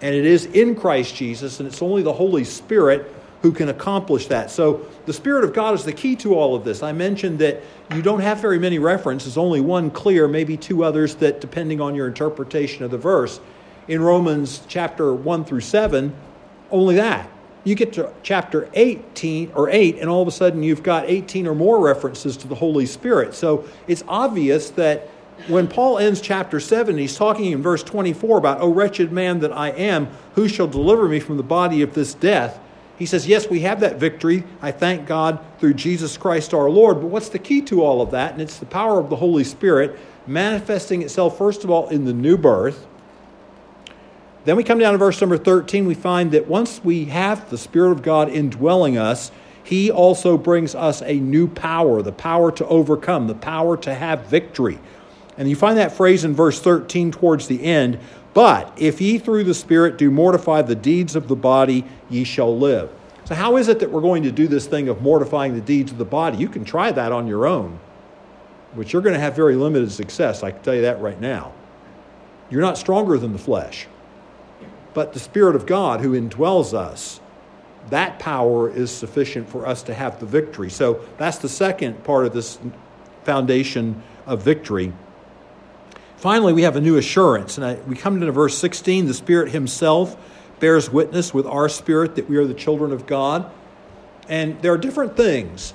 And 0.00 0.14
it 0.14 0.24
is 0.24 0.46
in 0.46 0.74
Christ 0.74 1.14
Jesus, 1.14 1.60
and 1.60 1.68
it's 1.68 1.80
only 1.80 2.02
the 2.02 2.12
Holy 2.12 2.44
Spirit 2.44 3.13
who 3.44 3.52
can 3.52 3.68
accomplish 3.68 4.26
that. 4.28 4.50
So 4.50 4.86
the 5.04 5.12
Spirit 5.12 5.44
of 5.44 5.52
God 5.52 5.74
is 5.74 5.84
the 5.84 5.92
key 5.92 6.16
to 6.16 6.34
all 6.34 6.54
of 6.54 6.64
this. 6.64 6.82
I 6.82 6.92
mentioned 6.92 7.40
that 7.40 7.60
you 7.94 8.00
don't 8.00 8.20
have 8.20 8.38
very 8.38 8.58
many 8.58 8.78
references, 8.78 9.36
only 9.36 9.60
one 9.60 9.90
clear, 9.90 10.26
maybe 10.26 10.56
two 10.56 10.82
others 10.82 11.16
that, 11.16 11.42
depending 11.42 11.78
on 11.78 11.94
your 11.94 12.06
interpretation 12.06 12.84
of 12.84 12.90
the 12.90 12.96
verse. 12.96 13.40
In 13.86 14.00
Romans 14.00 14.62
chapter 14.66 15.12
1 15.12 15.44
through 15.44 15.60
7, 15.60 16.16
only 16.70 16.94
that. 16.94 17.28
You 17.64 17.74
get 17.74 17.92
to 17.92 18.14
chapter 18.22 18.70
18 18.72 19.52
or 19.54 19.68
8, 19.68 19.98
and 19.98 20.08
all 20.08 20.22
of 20.22 20.28
a 20.28 20.32
sudden 20.32 20.62
you've 20.62 20.82
got 20.82 21.04
18 21.06 21.46
or 21.46 21.54
more 21.54 21.84
references 21.84 22.38
to 22.38 22.48
the 22.48 22.54
Holy 22.54 22.86
Spirit. 22.86 23.34
So 23.34 23.66
it's 23.86 24.04
obvious 24.08 24.70
that 24.70 25.10
when 25.48 25.68
Paul 25.68 25.98
ends 25.98 26.22
chapter 26.22 26.60
7, 26.60 26.96
he's 26.96 27.14
talking 27.14 27.52
in 27.52 27.60
verse 27.60 27.82
24 27.82 28.38
about, 28.38 28.62
O 28.62 28.70
wretched 28.70 29.12
man 29.12 29.40
that 29.40 29.52
I 29.52 29.68
am, 29.68 30.08
who 30.34 30.48
shall 30.48 30.66
deliver 30.66 31.06
me 31.06 31.20
from 31.20 31.36
the 31.36 31.42
body 31.42 31.82
of 31.82 31.92
this 31.92 32.14
death? 32.14 32.58
He 32.98 33.06
says, 33.06 33.26
Yes, 33.26 33.48
we 33.48 33.60
have 33.60 33.80
that 33.80 33.96
victory. 33.96 34.44
I 34.62 34.70
thank 34.70 35.06
God 35.06 35.40
through 35.58 35.74
Jesus 35.74 36.16
Christ 36.16 36.54
our 36.54 36.70
Lord. 36.70 37.00
But 37.00 37.08
what's 37.08 37.28
the 37.28 37.38
key 37.38 37.60
to 37.62 37.82
all 37.82 38.00
of 38.00 38.10
that? 38.12 38.32
And 38.32 38.40
it's 38.40 38.58
the 38.58 38.66
power 38.66 39.00
of 39.00 39.10
the 39.10 39.16
Holy 39.16 39.44
Spirit 39.44 39.98
manifesting 40.26 41.02
itself, 41.02 41.36
first 41.36 41.64
of 41.64 41.70
all, 41.70 41.88
in 41.88 42.04
the 42.04 42.12
new 42.12 42.36
birth. 42.36 42.86
Then 44.44 44.56
we 44.56 44.64
come 44.64 44.78
down 44.78 44.92
to 44.92 44.98
verse 44.98 45.20
number 45.20 45.38
13. 45.38 45.86
We 45.86 45.94
find 45.94 46.32
that 46.32 46.46
once 46.46 46.82
we 46.84 47.06
have 47.06 47.48
the 47.50 47.58
Spirit 47.58 47.92
of 47.92 48.02
God 48.02 48.28
indwelling 48.28 48.98
us, 48.98 49.32
He 49.62 49.90
also 49.90 50.36
brings 50.36 50.74
us 50.74 51.02
a 51.02 51.14
new 51.14 51.48
power 51.48 52.02
the 52.02 52.12
power 52.12 52.52
to 52.52 52.66
overcome, 52.66 53.26
the 53.26 53.34
power 53.34 53.76
to 53.78 53.94
have 53.94 54.26
victory. 54.26 54.78
And 55.36 55.48
you 55.48 55.56
find 55.56 55.78
that 55.78 55.92
phrase 55.92 56.24
in 56.24 56.34
verse 56.34 56.60
13 56.60 57.10
towards 57.10 57.48
the 57.48 57.64
end 57.64 57.98
but 58.34 58.72
if 58.76 59.00
ye 59.00 59.18
through 59.18 59.44
the 59.44 59.54
Spirit 59.54 59.96
do 59.96 60.10
mortify 60.10 60.62
the 60.62 60.74
deeds 60.74 61.16
of 61.16 61.28
the 61.28 61.36
body, 61.36 61.84
ye 62.10 62.24
shall 62.24 62.56
live. 62.56 62.90
So, 63.24 63.34
how 63.34 63.56
is 63.56 63.68
it 63.68 63.78
that 63.78 63.90
we're 63.90 64.02
going 64.02 64.24
to 64.24 64.32
do 64.32 64.48
this 64.48 64.66
thing 64.66 64.88
of 64.88 65.00
mortifying 65.00 65.54
the 65.54 65.60
deeds 65.60 65.92
of 65.92 65.98
the 65.98 66.04
body? 66.04 66.36
You 66.36 66.48
can 66.48 66.64
try 66.64 66.92
that 66.92 67.12
on 67.12 67.26
your 67.26 67.46
own. 67.46 67.78
but 68.76 68.92
you're 68.92 69.02
going 69.02 69.14
to 69.14 69.20
have 69.20 69.36
very 69.36 69.54
limited 69.54 69.92
success. 69.92 70.42
I 70.42 70.50
can 70.50 70.60
tell 70.62 70.74
you 70.74 70.82
that 70.82 71.00
right 71.00 71.20
now. 71.20 71.52
You're 72.50 72.60
not 72.60 72.76
stronger 72.76 73.16
than 73.18 73.32
the 73.32 73.38
flesh. 73.38 73.86
But 74.94 75.12
the 75.12 75.20
Spirit 75.20 75.54
of 75.56 75.64
God 75.64 76.00
who 76.00 76.20
indwells 76.20 76.74
us, 76.74 77.20
that 77.90 78.18
power 78.18 78.68
is 78.68 78.90
sufficient 78.90 79.48
for 79.48 79.66
us 79.66 79.82
to 79.84 79.94
have 79.94 80.18
the 80.18 80.26
victory. 80.26 80.70
So 80.70 81.00
that's 81.18 81.38
the 81.38 81.48
second 81.48 82.02
part 82.02 82.26
of 82.26 82.32
this 82.32 82.58
foundation 83.22 84.02
of 84.26 84.42
victory. 84.42 84.92
Finally, 86.24 86.54
we 86.54 86.62
have 86.62 86.74
a 86.74 86.80
new 86.80 86.96
assurance. 86.96 87.58
And 87.58 87.66
I, 87.66 87.74
we 87.86 87.96
come 87.96 88.18
to 88.18 88.32
verse 88.32 88.56
16 88.56 89.04
the 89.04 89.12
Spirit 89.12 89.52
Himself 89.52 90.16
bears 90.58 90.88
witness 90.88 91.34
with 91.34 91.44
our 91.44 91.68
spirit 91.68 92.14
that 92.14 92.30
we 92.30 92.38
are 92.38 92.46
the 92.46 92.54
children 92.54 92.92
of 92.92 93.04
God. 93.04 93.52
And 94.26 94.58
there 94.62 94.72
are 94.72 94.78
different 94.78 95.18
things 95.18 95.74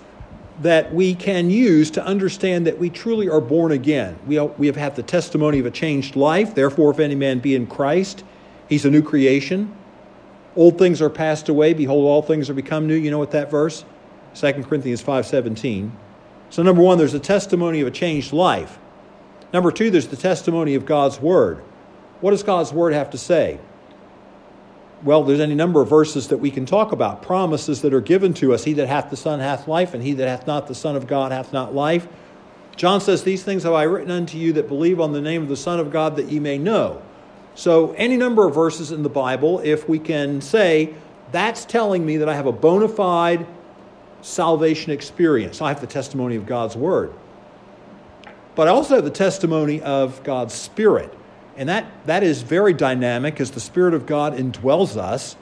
that 0.63 0.91
we 0.91 1.13
can 1.13 1.51
use 1.51 1.91
to 1.91 2.03
understand 2.03 2.65
that 2.65 2.79
we 2.79 2.89
truly 2.89 3.29
are 3.29 3.39
born 3.39 3.72
again. 3.72 4.18
We, 4.25 4.39
we 4.39 4.65
have 4.65 4.75
had 4.75 4.96
the 4.96 5.03
testimony 5.03 5.60
of 5.60 5.68
a 5.68 5.72
changed 5.72 6.15
life. 6.15 6.56
Therefore, 6.56 6.89
if 6.89 6.98
any 6.98 7.13
man 7.13 7.38
be 7.38 7.53
in 7.53 7.68
Christ, 7.68 8.24
he's 8.68 8.86
a 8.86 8.89
new 8.89 9.03
creation. 9.03 9.72
Old 10.56 10.79
things 10.79 11.00
are 11.00 11.12
passed 11.12 11.50
away. 11.50 11.75
Behold, 11.75 12.06
all 12.08 12.24
things 12.24 12.50
are 12.50 12.56
become 12.56 12.88
new. 12.88 12.96
You 12.96 13.12
know 13.12 13.20
what 13.20 13.29
that 13.34 13.51
verse? 13.51 13.86
2 14.34 14.63
Corinthians 14.63 15.03
5.17. 15.03 15.91
So 16.50 16.63
number 16.63 16.82
one, 16.82 16.98
there's 16.98 17.13
a 17.13 17.20
testimony 17.20 17.82
of 17.82 17.88
a 17.88 17.91
changed 17.91 18.34
life. 18.34 18.79
Number 19.53 19.72
two, 19.72 19.89
there's 19.89 20.08
the 20.08 20.18
testimony 20.18 20.75
of 20.75 20.86
God's 20.86 21.20
Word. 21.20 21.58
What 22.22 22.32
does 22.32 22.44
God's 22.44 22.72
Word 22.72 22.94
have 22.94 23.10
to 23.12 23.18
say? 23.18 23.60
well, 25.03 25.24
there's 25.24 25.39
any 25.39 25.56
number 25.56 25.82
of 25.82 25.89
verses 25.89 26.27
that 26.27 26.38
we 26.38 26.51
can 26.51 26.65
talk 26.65 26.91
about, 26.91 27.22
promises 27.22 27.82
that 27.82 27.94
are 27.94 28.01
given 28.01 28.34
to 28.36 28.53
us. 28.53 28.63
He 28.63 28.74
that 28.74 28.88
hath 28.88 29.10
the 29.10 29.18
Son 29.18 29.39
hath 29.39 29.68
life, 29.68 29.94
and 29.94 30.03
he 30.03 30.13
that 30.13 30.27
hath 30.27 30.46
not 30.46 30.68
the 30.68 30.75
Son 30.75 30.96
of 30.96 31.08
God 31.08 31.32
hath 31.32 31.53
not 31.53 31.74
life. 31.74 32.08
John 32.75 33.00
says, 33.00 33.24
These 33.24 33.44
things 33.44 33.63
have 33.63 33.74
I 33.74 33.84
written 33.84 34.12
unto 34.12 34.38
you 34.38 34.53
that 34.53 34.68
believe 34.68 35.00
on 35.00 35.13
the 35.13 35.22
name 35.22 35.41
of 35.41 35.50
the 35.50 35.58
Son 35.58 35.79
of 35.79 35.91
God, 35.91 36.18
that 36.18 36.29
ye 36.29 36.39
may 36.39 36.58
know. 36.58 37.01
So, 37.56 37.94
any 37.94 38.18
number 38.18 38.46
of 38.48 38.53
verses 38.53 38.91
in 38.91 39.03
the 39.03 39.10
Bible, 39.10 39.60
if 39.60 39.88
we 39.88 40.00
can 40.00 40.41
say, 40.41 40.94
that's 41.32 41.65
telling 41.65 42.06
me 42.06 42.18
that 42.18 42.29
I 42.29 42.36
have 42.36 42.46
a 42.46 42.51
bona 42.51 42.88
fide 42.88 43.46
salvation 44.22 44.91
experience. 44.91 45.62
I 45.62 45.70
have 45.70 45.82
the 45.82 45.88
testimony 45.88 46.36
of 46.36 46.46
God's 46.46 46.75
Word. 46.75 47.13
But 48.60 48.68
I 48.68 48.72
also 48.72 48.96
have 48.96 49.06
the 49.06 49.10
testimony 49.10 49.82
of 49.82 50.22
God's 50.25 50.54
Spirit. 50.54 51.18
And 51.56 51.70
that, 51.70 51.86
that 52.08 52.24
is 52.24 52.42
very 52.42 52.74
dynamic 52.74 53.39
as 53.39 53.51
the 53.51 53.62
Spirit 53.62 53.94
of 53.94 54.06
God 54.06 54.38
indwells 54.38 54.98
us 54.98 55.38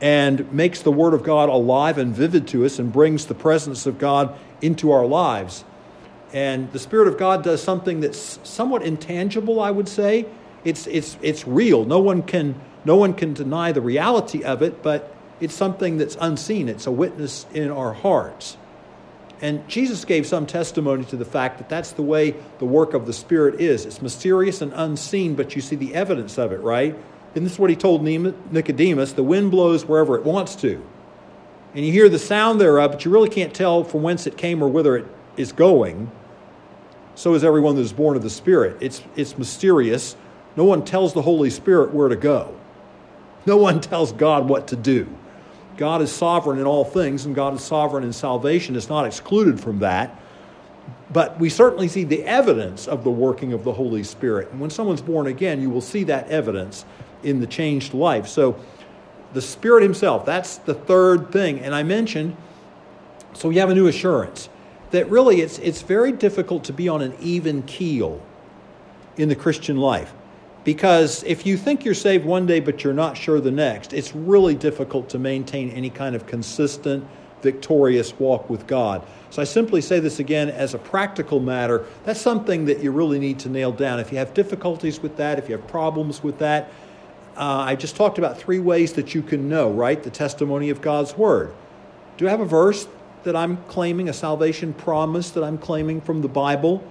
and 0.00 0.52
makes 0.52 0.80
the 0.80 0.92
Word 0.92 1.14
of 1.14 1.24
God 1.24 1.48
alive 1.48 1.98
and 1.98 2.14
vivid 2.14 2.46
to 2.46 2.64
us 2.64 2.78
and 2.78 2.92
brings 2.92 3.26
the 3.26 3.34
presence 3.34 3.86
of 3.86 3.98
God 3.98 4.38
into 4.62 4.92
our 4.92 5.04
lives. 5.04 5.64
And 6.32 6.70
the 6.70 6.78
Spirit 6.78 7.08
of 7.08 7.18
God 7.18 7.42
does 7.42 7.60
something 7.60 7.98
that's 7.98 8.38
somewhat 8.44 8.82
intangible, 8.82 9.60
I 9.60 9.72
would 9.72 9.88
say. 9.88 10.24
It's, 10.64 10.86
it's, 10.86 11.18
it's 11.20 11.44
real. 11.44 11.86
No 11.86 11.98
one, 11.98 12.22
can, 12.22 12.54
no 12.84 12.94
one 12.94 13.14
can 13.14 13.34
deny 13.34 13.72
the 13.72 13.80
reality 13.80 14.44
of 14.44 14.62
it, 14.62 14.80
but 14.80 15.12
it's 15.40 15.56
something 15.56 15.98
that's 15.98 16.16
unseen. 16.20 16.68
It's 16.68 16.86
a 16.86 16.92
witness 16.92 17.46
in 17.52 17.72
our 17.72 17.94
hearts. 17.94 18.56
And 19.40 19.66
Jesus 19.68 20.04
gave 20.04 20.26
some 20.26 20.46
testimony 20.46 21.04
to 21.06 21.16
the 21.16 21.24
fact 21.24 21.58
that 21.58 21.68
that's 21.68 21.92
the 21.92 22.02
way 22.02 22.34
the 22.58 22.64
work 22.64 22.94
of 22.94 23.06
the 23.06 23.12
Spirit 23.12 23.60
is. 23.60 23.86
It's 23.86 24.02
mysterious 24.02 24.62
and 24.62 24.72
unseen, 24.74 25.34
but 25.34 25.54
you 25.54 25.62
see 25.62 25.76
the 25.76 25.94
evidence 25.94 26.38
of 26.38 26.52
it, 26.52 26.60
right? 26.60 26.96
And 27.34 27.44
this 27.46 27.52
is 27.52 27.58
what 27.58 27.70
he 27.70 27.76
told 27.76 28.02
Nicodemus 28.02 29.12
the 29.12 29.22
wind 29.22 29.50
blows 29.50 29.84
wherever 29.84 30.16
it 30.16 30.24
wants 30.24 30.56
to. 30.56 30.84
And 31.74 31.84
you 31.84 31.92
hear 31.92 32.08
the 32.08 32.18
sound 32.18 32.60
thereof, 32.60 32.92
but 32.92 33.04
you 33.04 33.10
really 33.10 33.28
can't 33.28 33.54
tell 33.54 33.84
from 33.84 34.02
whence 34.02 34.26
it 34.26 34.36
came 34.36 34.62
or 34.62 34.68
whither 34.68 34.96
it 34.96 35.06
is 35.36 35.52
going. 35.52 36.10
So 37.14 37.34
is 37.34 37.44
everyone 37.44 37.76
that 37.76 37.82
is 37.82 37.92
born 37.92 38.16
of 38.16 38.22
the 38.22 38.30
Spirit. 38.30 38.76
It's, 38.80 39.02
it's 39.14 39.38
mysterious. 39.38 40.16
No 40.56 40.64
one 40.64 40.84
tells 40.84 41.12
the 41.12 41.22
Holy 41.22 41.50
Spirit 41.50 41.94
where 41.94 42.08
to 42.08 42.16
go, 42.16 42.56
no 43.46 43.56
one 43.56 43.80
tells 43.80 44.12
God 44.12 44.48
what 44.48 44.68
to 44.68 44.76
do. 44.76 45.08
God 45.78 46.02
is 46.02 46.12
sovereign 46.12 46.58
in 46.58 46.66
all 46.66 46.84
things, 46.84 47.24
and 47.24 47.34
God 47.34 47.54
is 47.54 47.62
sovereign 47.62 48.04
in 48.04 48.12
salvation. 48.12 48.76
It's 48.76 48.88
not 48.88 49.06
excluded 49.06 49.60
from 49.60 49.78
that. 49.78 50.20
But 51.10 51.40
we 51.40 51.48
certainly 51.48 51.88
see 51.88 52.04
the 52.04 52.24
evidence 52.24 52.86
of 52.86 53.04
the 53.04 53.10
working 53.10 53.52
of 53.54 53.64
the 53.64 53.72
Holy 53.72 54.02
Spirit. 54.02 54.50
And 54.50 54.60
when 54.60 54.70
someone's 54.70 55.00
born 55.00 55.26
again, 55.26 55.62
you 55.62 55.70
will 55.70 55.80
see 55.80 56.04
that 56.04 56.28
evidence 56.28 56.84
in 57.22 57.40
the 57.40 57.46
changed 57.46 57.94
life. 57.94 58.26
So 58.26 58.58
the 59.32 59.40
Spirit 59.40 59.82
Himself, 59.82 60.26
that's 60.26 60.58
the 60.58 60.74
third 60.74 61.32
thing. 61.32 61.60
And 61.60 61.74
I 61.74 61.82
mentioned, 61.82 62.36
so 63.32 63.48
we 63.48 63.56
have 63.56 63.70
a 63.70 63.74
new 63.74 63.86
assurance 63.86 64.48
that 64.90 65.08
really 65.08 65.40
it's, 65.40 65.58
it's 65.58 65.82
very 65.82 66.12
difficult 66.12 66.64
to 66.64 66.72
be 66.72 66.88
on 66.88 67.02
an 67.02 67.14
even 67.20 67.62
keel 67.62 68.20
in 69.16 69.28
the 69.28 69.36
Christian 69.36 69.76
life. 69.76 70.12
Because 70.64 71.22
if 71.24 71.46
you 71.46 71.56
think 71.56 71.84
you're 71.84 71.94
saved 71.94 72.24
one 72.24 72.46
day 72.46 72.60
but 72.60 72.84
you're 72.84 72.92
not 72.92 73.16
sure 73.16 73.40
the 73.40 73.50
next, 73.50 73.92
it's 73.92 74.14
really 74.14 74.54
difficult 74.54 75.08
to 75.10 75.18
maintain 75.18 75.70
any 75.70 75.90
kind 75.90 76.14
of 76.14 76.26
consistent, 76.26 77.06
victorious 77.42 78.18
walk 78.18 78.50
with 78.50 78.66
God. 78.66 79.06
So 79.30 79.42
I 79.42 79.44
simply 79.44 79.80
say 79.80 80.00
this 80.00 80.18
again 80.18 80.48
as 80.48 80.74
a 80.74 80.78
practical 80.78 81.40
matter. 81.40 81.84
That's 82.04 82.20
something 82.20 82.64
that 82.64 82.80
you 82.80 82.90
really 82.90 83.18
need 83.18 83.38
to 83.40 83.48
nail 83.48 83.72
down. 83.72 84.00
If 84.00 84.10
you 84.10 84.18
have 84.18 84.34
difficulties 84.34 85.00
with 85.00 85.16
that, 85.16 85.38
if 85.38 85.48
you 85.48 85.56
have 85.56 85.66
problems 85.68 86.22
with 86.22 86.38
that, 86.38 86.70
uh, 87.36 87.64
I 87.66 87.76
just 87.76 87.94
talked 87.94 88.18
about 88.18 88.36
three 88.36 88.58
ways 88.58 88.94
that 88.94 89.14
you 89.14 89.22
can 89.22 89.48
know, 89.48 89.70
right? 89.70 90.02
The 90.02 90.10
testimony 90.10 90.70
of 90.70 90.82
God's 90.82 91.16
Word. 91.16 91.54
Do 92.16 92.26
I 92.26 92.30
have 92.30 92.40
a 92.40 92.46
verse 92.46 92.88
that 93.22 93.36
I'm 93.36 93.58
claiming, 93.68 94.08
a 94.08 94.12
salvation 94.12 94.72
promise 94.72 95.30
that 95.30 95.44
I'm 95.44 95.58
claiming 95.58 96.00
from 96.00 96.20
the 96.20 96.28
Bible? 96.28 96.82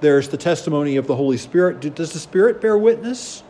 There's 0.00 0.28
the 0.28 0.36
testimony 0.36 0.96
of 0.96 1.06
the 1.06 1.16
Holy 1.16 1.36
Spirit. 1.36 1.94
Does 1.94 2.12
the 2.12 2.18
Spirit 2.18 2.60
bear 2.60 2.78
witness 2.78 3.42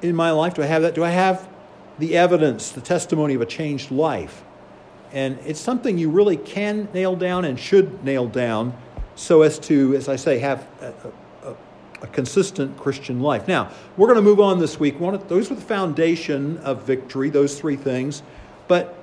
in 0.00 0.14
my 0.14 0.30
life? 0.30 0.54
Do 0.54 0.62
I 0.62 0.66
have 0.66 0.82
that? 0.82 0.94
Do 0.94 1.02
I 1.02 1.10
have 1.10 1.48
the 1.98 2.16
evidence, 2.16 2.70
the 2.70 2.80
testimony 2.80 3.34
of 3.34 3.40
a 3.40 3.46
changed 3.46 3.90
life? 3.90 4.44
And 5.12 5.38
it's 5.44 5.60
something 5.60 5.98
you 5.98 6.10
really 6.10 6.36
can 6.36 6.88
nail 6.92 7.16
down 7.16 7.44
and 7.44 7.58
should 7.58 8.04
nail 8.04 8.26
down 8.26 8.76
so 9.14 9.42
as 9.42 9.58
to, 9.60 9.94
as 9.96 10.08
I 10.08 10.16
say, 10.16 10.38
have 10.38 10.66
a, 10.80 10.92
a, 11.48 11.54
a 12.02 12.06
consistent 12.08 12.76
Christian 12.76 13.20
life. 13.20 13.48
Now, 13.48 13.72
we're 13.96 14.08
going 14.08 14.16
to 14.16 14.22
move 14.22 14.40
on 14.40 14.58
this 14.58 14.78
week. 14.78 15.00
One, 15.00 15.20
those 15.28 15.48
were 15.48 15.56
the 15.56 15.62
foundation 15.62 16.58
of 16.58 16.82
victory, 16.82 17.30
those 17.30 17.58
three 17.58 17.76
things. 17.76 18.22
But 18.68 18.96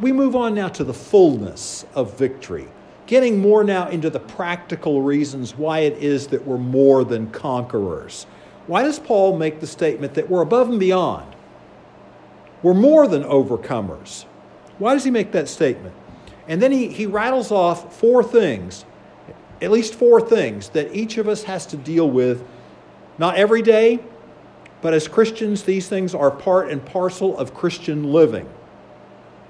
we 0.00 0.12
move 0.12 0.34
on 0.34 0.54
now 0.54 0.68
to 0.68 0.84
the 0.84 0.94
fullness 0.94 1.86
of 1.94 2.18
victory 2.18 2.66
getting 3.06 3.38
more 3.38 3.64
now 3.64 3.88
into 3.88 4.10
the 4.10 4.20
practical 4.20 5.02
reasons 5.02 5.56
why 5.56 5.80
it 5.80 5.94
is 5.98 6.28
that 6.28 6.46
we're 6.46 6.58
more 6.58 7.04
than 7.04 7.30
conquerors. 7.30 8.26
Why 8.66 8.82
does 8.82 8.98
Paul 8.98 9.36
make 9.36 9.60
the 9.60 9.66
statement 9.66 10.14
that 10.14 10.30
we're 10.30 10.42
above 10.42 10.70
and 10.70 10.80
beyond? 10.80 11.34
We're 12.62 12.74
more 12.74 13.06
than 13.06 13.22
overcomers. 13.24 14.24
Why 14.78 14.94
does 14.94 15.04
he 15.04 15.10
make 15.10 15.32
that 15.32 15.48
statement? 15.48 15.94
And 16.48 16.60
then 16.62 16.72
he, 16.72 16.88
he 16.88 17.06
rattles 17.06 17.50
off 17.50 17.96
four 17.96 18.22
things, 18.22 18.84
at 19.60 19.70
least 19.70 19.94
four 19.94 20.20
things, 20.20 20.70
that 20.70 20.94
each 20.94 21.18
of 21.18 21.28
us 21.28 21.42
has 21.44 21.66
to 21.66 21.76
deal 21.76 22.10
with, 22.10 22.42
not 23.18 23.36
every 23.36 23.62
day, 23.62 24.00
but 24.80 24.92
as 24.92 25.08
Christians, 25.08 25.62
these 25.62 25.88
things 25.88 26.14
are 26.14 26.30
part 26.30 26.70
and 26.70 26.84
parcel 26.84 27.36
of 27.38 27.54
Christian 27.54 28.12
living. 28.12 28.48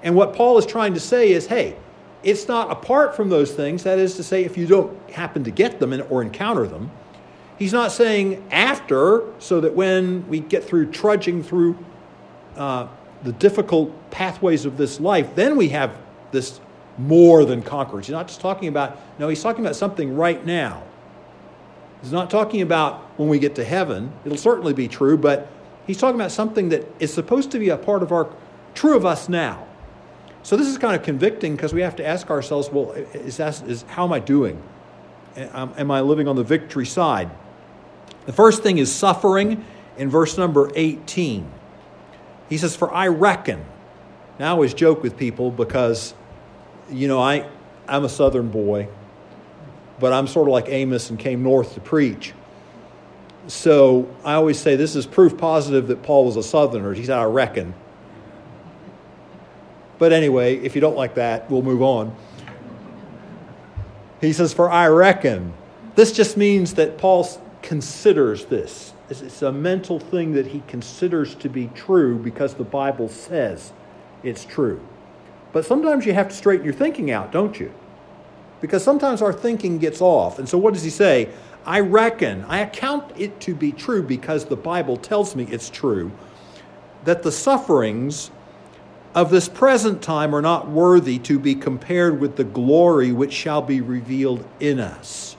And 0.03 0.15
what 0.15 0.33
Paul 0.33 0.57
is 0.57 0.65
trying 0.65 0.93
to 0.93 0.99
say 0.99 1.31
is 1.31 1.47
hey, 1.47 1.75
it's 2.25 2.47
not 2.47 2.71
apart 2.71 3.15
from 3.15 3.29
those 3.29 3.53
things. 3.53 3.83
That 3.83 3.99
is 3.99 4.15
to 4.15 4.23
say, 4.23 4.43
if 4.43 4.57
you 4.57 4.65
don't 4.65 5.09
happen 5.11 5.43
to 5.43 5.51
get 5.51 5.79
them 5.79 5.93
or 6.09 6.21
encounter 6.21 6.67
them. 6.67 6.91
He's 7.57 7.71
not 7.71 7.91
saying 7.93 8.43
after, 8.51 9.23
so 9.39 9.61
that 9.61 9.75
when 9.75 10.27
we 10.27 10.41
get 10.41 10.63
through 10.63 10.91
trudging 10.91 11.43
through 11.43 11.77
uh, 12.57 12.87
the 13.23 13.31
difficult 13.31 14.11
pathways 14.11 14.65
of 14.65 14.75
this 14.75 14.99
life, 14.99 15.35
then 15.35 15.55
we 15.55 15.69
have 15.69 15.97
this 16.31 16.59
more 16.97 17.45
than 17.45 17.61
conquerors. 17.61 18.07
He's 18.07 18.13
not 18.13 18.27
just 18.27 18.41
talking 18.41 18.67
about, 18.67 18.99
no, 19.19 19.29
he's 19.29 19.41
talking 19.41 19.63
about 19.63 19.75
something 19.75 20.15
right 20.15 20.43
now. 20.45 20.83
He's 22.01 22.11
not 22.11 22.29
talking 22.29 22.61
about 22.61 23.01
when 23.17 23.29
we 23.29 23.39
get 23.39 23.55
to 23.55 23.63
heaven. 23.63 24.11
It'll 24.25 24.37
certainly 24.37 24.73
be 24.73 24.87
true, 24.87 25.17
but 25.17 25.47
he's 25.87 25.97
talking 25.97 26.19
about 26.19 26.31
something 26.31 26.69
that 26.69 26.87
is 26.99 27.13
supposed 27.13 27.51
to 27.51 27.59
be 27.59 27.69
a 27.69 27.77
part 27.77 28.03
of 28.03 28.11
our, 28.11 28.29
true 28.73 28.97
of 28.97 29.05
us 29.05 29.29
now. 29.29 29.64
So 30.45 30.55
this 30.55 30.67
is 30.67 30.77
kind 30.77 30.95
of 30.95 31.01
convicting 31.01 31.55
because 31.55 31.73
we 31.73 31.81
have 31.81 31.95
to 31.95 32.05
ask 32.05 32.29
ourselves, 32.29 32.69
well, 32.69 32.91
is, 32.91 33.37
that, 33.37 33.63
is 33.63 33.81
how 33.87 34.03
am 34.03 34.13
I 34.13 34.19
doing? 34.19 34.61
Am 35.35 35.89
I 35.89 36.01
living 36.01 36.27
on 36.27 36.35
the 36.35 36.43
victory 36.43 36.85
side? 36.85 37.31
The 38.27 38.31
first 38.31 38.61
thing 38.61 38.77
is 38.77 38.93
suffering 38.93 39.65
in 39.97 40.07
verse 40.11 40.37
number 40.37 40.69
18. 40.75 41.51
He 42.47 42.59
says, 42.59 42.75
For 42.75 42.93
I 42.93 43.07
reckon. 43.07 43.65
Now 44.37 44.49
I 44.49 44.51
always 44.51 44.75
joke 44.75 45.01
with 45.01 45.17
people 45.17 45.49
because, 45.49 46.13
you 46.91 47.07
know, 47.07 47.19
I, 47.19 47.49
I'm 47.87 48.05
a 48.05 48.09
southern 48.09 48.49
boy, 48.49 48.87
but 49.99 50.13
I'm 50.13 50.27
sort 50.27 50.47
of 50.47 50.51
like 50.51 50.69
Amos 50.69 51.09
and 51.09 51.17
came 51.17 51.41
north 51.41 51.73
to 51.73 51.79
preach. 51.79 52.33
So 53.47 54.15
I 54.23 54.35
always 54.35 54.59
say 54.59 54.75
this 54.75 54.95
is 54.95 55.07
proof 55.07 55.39
positive 55.39 55.87
that 55.87 56.03
Paul 56.03 56.25
was 56.25 56.35
a 56.35 56.43
southerner. 56.43 56.93
He 56.93 57.03
said, 57.03 57.17
I 57.17 57.23
reckon. 57.23 57.73
But 60.05 60.13
anyway, 60.13 60.57
if 60.57 60.75
you 60.75 60.81
don't 60.81 60.95
like 60.95 61.15
that, 61.15 61.49
we'll 61.49 61.63
move 61.63 61.81
on. 61.81 62.15
He 64.21 64.33
says, 64.33 64.53
For 64.53 64.69
I 64.69 64.87
reckon. 64.87 65.51
This 65.95 66.11
just 66.11 66.37
means 66.37 66.75
that 66.75 66.99
Paul 66.99 67.27
considers 67.63 68.45
this. 68.45 68.93
It's 69.09 69.41
a 69.41 69.51
mental 69.51 69.99
thing 69.99 70.33
that 70.33 70.45
he 70.45 70.61
considers 70.67 71.33
to 71.33 71.49
be 71.49 71.71
true 71.73 72.19
because 72.19 72.53
the 72.53 72.63
Bible 72.63 73.09
says 73.09 73.73
it's 74.21 74.45
true. 74.45 74.79
But 75.51 75.65
sometimes 75.65 76.05
you 76.05 76.13
have 76.13 76.29
to 76.29 76.35
straighten 76.35 76.65
your 76.65 76.75
thinking 76.75 77.09
out, 77.09 77.31
don't 77.31 77.59
you? 77.59 77.73
Because 78.61 78.83
sometimes 78.83 79.23
our 79.23 79.33
thinking 79.33 79.79
gets 79.79 80.01
off. 80.01 80.37
And 80.37 80.47
so 80.47 80.59
what 80.59 80.75
does 80.75 80.83
he 80.83 80.91
say? 80.91 81.29
I 81.65 81.79
reckon, 81.79 82.45
I 82.47 82.59
account 82.59 83.11
it 83.19 83.39
to 83.39 83.55
be 83.55 83.71
true 83.71 84.03
because 84.03 84.45
the 84.45 84.55
Bible 84.55 84.97
tells 84.97 85.35
me 85.35 85.47
it's 85.49 85.71
true, 85.71 86.11
that 87.05 87.23
the 87.23 87.31
sufferings 87.31 88.29
of 89.15 89.31
this 89.31 89.47
present 89.47 90.01
time 90.01 90.35
are 90.35 90.41
not 90.41 90.69
worthy 90.69 91.17
to 91.19 91.39
be 91.39 91.55
compared 91.55 92.19
with 92.19 92.35
the 92.35 92.43
glory 92.43 93.13
which 93.13 93.31
shall 93.31 93.61
be 93.61 93.79
revealed 93.79 94.45
in 94.59 94.77
us. 94.77 95.37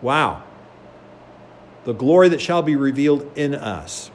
Wow. 0.00 0.44
The 1.84 1.92
glory 1.92 2.28
that 2.28 2.40
shall 2.40 2.62
be 2.62 2.76
revealed 2.76 3.28
in 3.36 3.52
us. 3.52 4.12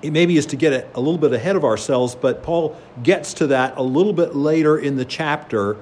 It 0.00 0.10
maybe 0.10 0.38
is 0.38 0.46
to 0.46 0.56
get 0.56 0.90
a 0.94 1.00
little 1.00 1.18
bit 1.18 1.34
ahead 1.34 1.54
of 1.54 1.64
ourselves, 1.64 2.14
but 2.14 2.42
Paul 2.42 2.76
gets 3.02 3.34
to 3.34 3.46
that 3.48 3.76
a 3.76 3.82
little 3.82 4.12
bit 4.14 4.34
later 4.34 4.78
in 4.78 4.96
the 4.96 5.04
chapter 5.04 5.76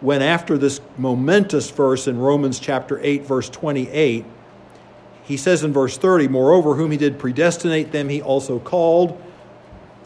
when, 0.00 0.22
after 0.22 0.56
this 0.56 0.80
momentous 0.96 1.70
verse 1.70 2.06
in 2.06 2.18
Romans 2.18 2.60
chapter 2.60 3.00
8, 3.02 3.24
verse 3.24 3.50
28, 3.50 4.24
he 5.24 5.36
says 5.36 5.64
in 5.64 5.72
verse 5.72 5.98
30, 5.98 6.28
Moreover, 6.28 6.74
whom 6.74 6.92
he 6.92 6.96
did 6.96 7.18
predestinate, 7.18 7.90
them 7.90 8.08
he 8.08 8.22
also 8.22 8.60
called 8.60 9.20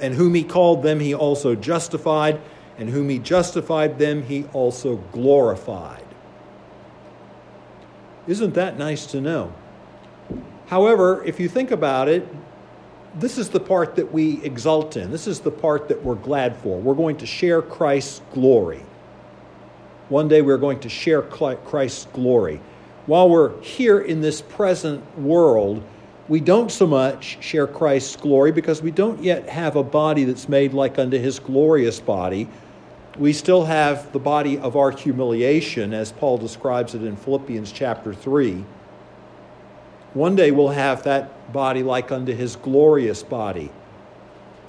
and 0.02 0.14
whom 0.14 0.34
he 0.34 0.44
called 0.44 0.82
them 0.82 1.00
he 1.00 1.14
also 1.14 1.54
justified, 1.54 2.40
and 2.76 2.90
whom 2.90 3.08
he 3.08 3.18
justified 3.18 3.98
them 3.98 4.22
he 4.24 4.44
also 4.52 4.96
glorified. 5.12 6.04
Isn't 8.26 8.54
that 8.54 8.76
nice 8.76 9.06
to 9.06 9.20
know? 9.20 9.54
However, 10.66 11.24
if 11.24 11.40
you 11.40 11.48
think 11.48 11.70
about 11.70 12.08
it, 12.08 12.26
this 13.14 13.36
is 13.36 13.50
the 13.50 13.60
part 13.60 13.96
that 13.96 14.12
we 14.12 14.42
exult 14.42 14.96
in. 14.96 15.10
This 15.10 15.26
is 15.26 15.40
the 15.40 15.50
part 15.50 15.88
that 15.88 16.02
we're 16.02 16.14
glad 16.14 16.56
for. 16.56 16.80
We're 16.80 16.94
going 16.94 17.18
to 17.18 17.26
share 17.26 17.60
Christ's 17.60 18.22
glory. 18.32 18.82
One 20.08 20.28
day 20.28 20.42
we're 20.42 20.58
going 20.58 20.80
to 20.80 20.88
share 20.88 21.22
Christ's 21.22 22.06
glory. 22.12 22.60
While 23.06 23.28
we're 23.28 23.60
here 23.60 24.00
in 24.00 24.20
this 24.20 24.40
present 24.40 25.18
world, 25.18 25.82
we 26.28 26.40
don't 26.40 26.70
so 26.70 26.86
much 26.86 27.42
share 27.42 27.66
Christ's 27.66 28.16
glory 28.16 28.52
because 28.52 28.80
we 28.80 28.90
don't 28.90 29.22
yet 29.22 29.48
have 29.48 29.76
a 29.76 29.82
body 29.82 30.24
that's 30.24 30.48
made 30.48 30.72
like 30.72 30.98
unto 30.98 31.18
his 31.18 31.38
glorious 31.38 32.00
body. 32.00 32.48
We 33.18 33.32
still 33.32 33.64
have 33.64 34.12
the 34.12 34.18
body 34.18 34.58
of 34.58 34.76
our 34.76 34.90
humiliation, 34.90 35.92
as 35.92 36.12
Paul 36.12 36.38
describes 36.38 36.94
it 36.94 37.02
in 37.02 37.16
Philippians 37.16 37.72
chapter 37.72 38.14
3. 38.14 38.64
One 40.14 40.36
day 40.36 40.50
we'll 40.50 40.68
have 40.68 41.02
that 41.04 41.52
body 41.52 41.82
like 41.82 42.12
unto 42.12 42.34
his 42.34 42.56
glorious 42.56 43.22
body. 43.22 43.70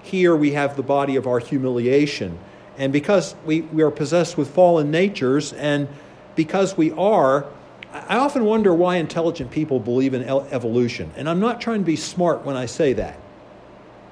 Here 0.02 0.36
we 0.36 0.52
have 0.52 0.76
the 0.76 0.84
body 0.84 1.16
of 1.16 1.28
our 1.28 1.40
humiliation. 1.40 2.38
And 2.78 2.92
because 2.92 3.36
we, 3.46 3.62
we 3.62 3.84
are 3.84 3.92
possessed 3.92 4.38
with 4.38 4.50
fallen 4.50 4.90
natures, 4.90 5.54
and 5.54 5.88
because 6.36 6.76
we 6.76 6.92
are, 6.92 7.46
I 7.94 8.18
often 8.18 8.44
wonder 8.46 8.74
why 8.74 8.96
intelligent 8.96 9.52
people 9.52 9.80
believe 9.80 10.16
in 10.16 10.24
evolution. 10.24 11.12
And 11.16 11.30
I'm 11.30 11.40
not 11.40 11.62
trying 11.62 11.80
to 11.80 11.86
be 11.86 11.96
smart 11.96 12.44
when 12.44 12.58
I 12.58 12.66
say 12.66 12.94
that. 12.94 13.20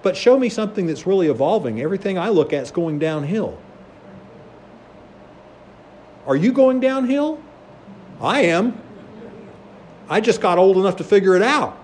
But 0.04 0.16
show 0.16 0.38
me 0.38 0.50
something 0.50 0.86
that's 0.86 1.08
really 1.08 1.28
evolving. 1.28 1.82
Everything 1.82 2.18
I 2.20 2.30
look 2.30 2.54
at 2.54 2.62
is 2.62 2.72
going 2.72 3.00
downhill. 3.00 3.58
Are 6.28 6.36
you 6.36 6.52
going 6.52 6.80
downhill? 6.80 7.42
I 8.22 8.42
am. 8.42 8.80
I 10.08 10.22
just 10.22 10.42
got 10.42 10.60
old 10.60 10.78
enough 10.78 10.98
to 10.98 11.04
figure 11.04 11.36
it 11.36 11.42
out. 11.42 11.76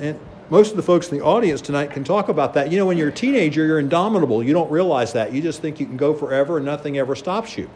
And 0.00 0.18
most 0.50 0.72
of 0.72 0.76
the 0.76 0.82
folks 0.82 1.08
in 1.10 1.18
the 1.18 1.24
audience 1.24 1.60
tonight 1.60 1.92
can 1.92 2.02
talk 2.02 2.28
about 2.28 2.54
that. 2.54 2.72
You 2.72 2.78
know, 2.78 2.86
when 2.86 2.98
you're 2.98 3.10
a 3.10 3.12
teenager, 3.12 3.64
you're 3.64 3.78
indomitable. 3.78 4.42
You 4.42 4.52
don't 4.52 4.70
realize 4.70 5.12
that. 5.12 5.32
You 5.32 5.40
just 5.40 5.62
think 5.62 5.78
you 5.78 5.86
can 5.86 5.96
go 5.96 6.12
forever 6.12 6.56
and 6.56 6.66
nothing 6.66 6.98
ever 6.98 7.14
stops 7.14 7.56
you. 7.56 7.70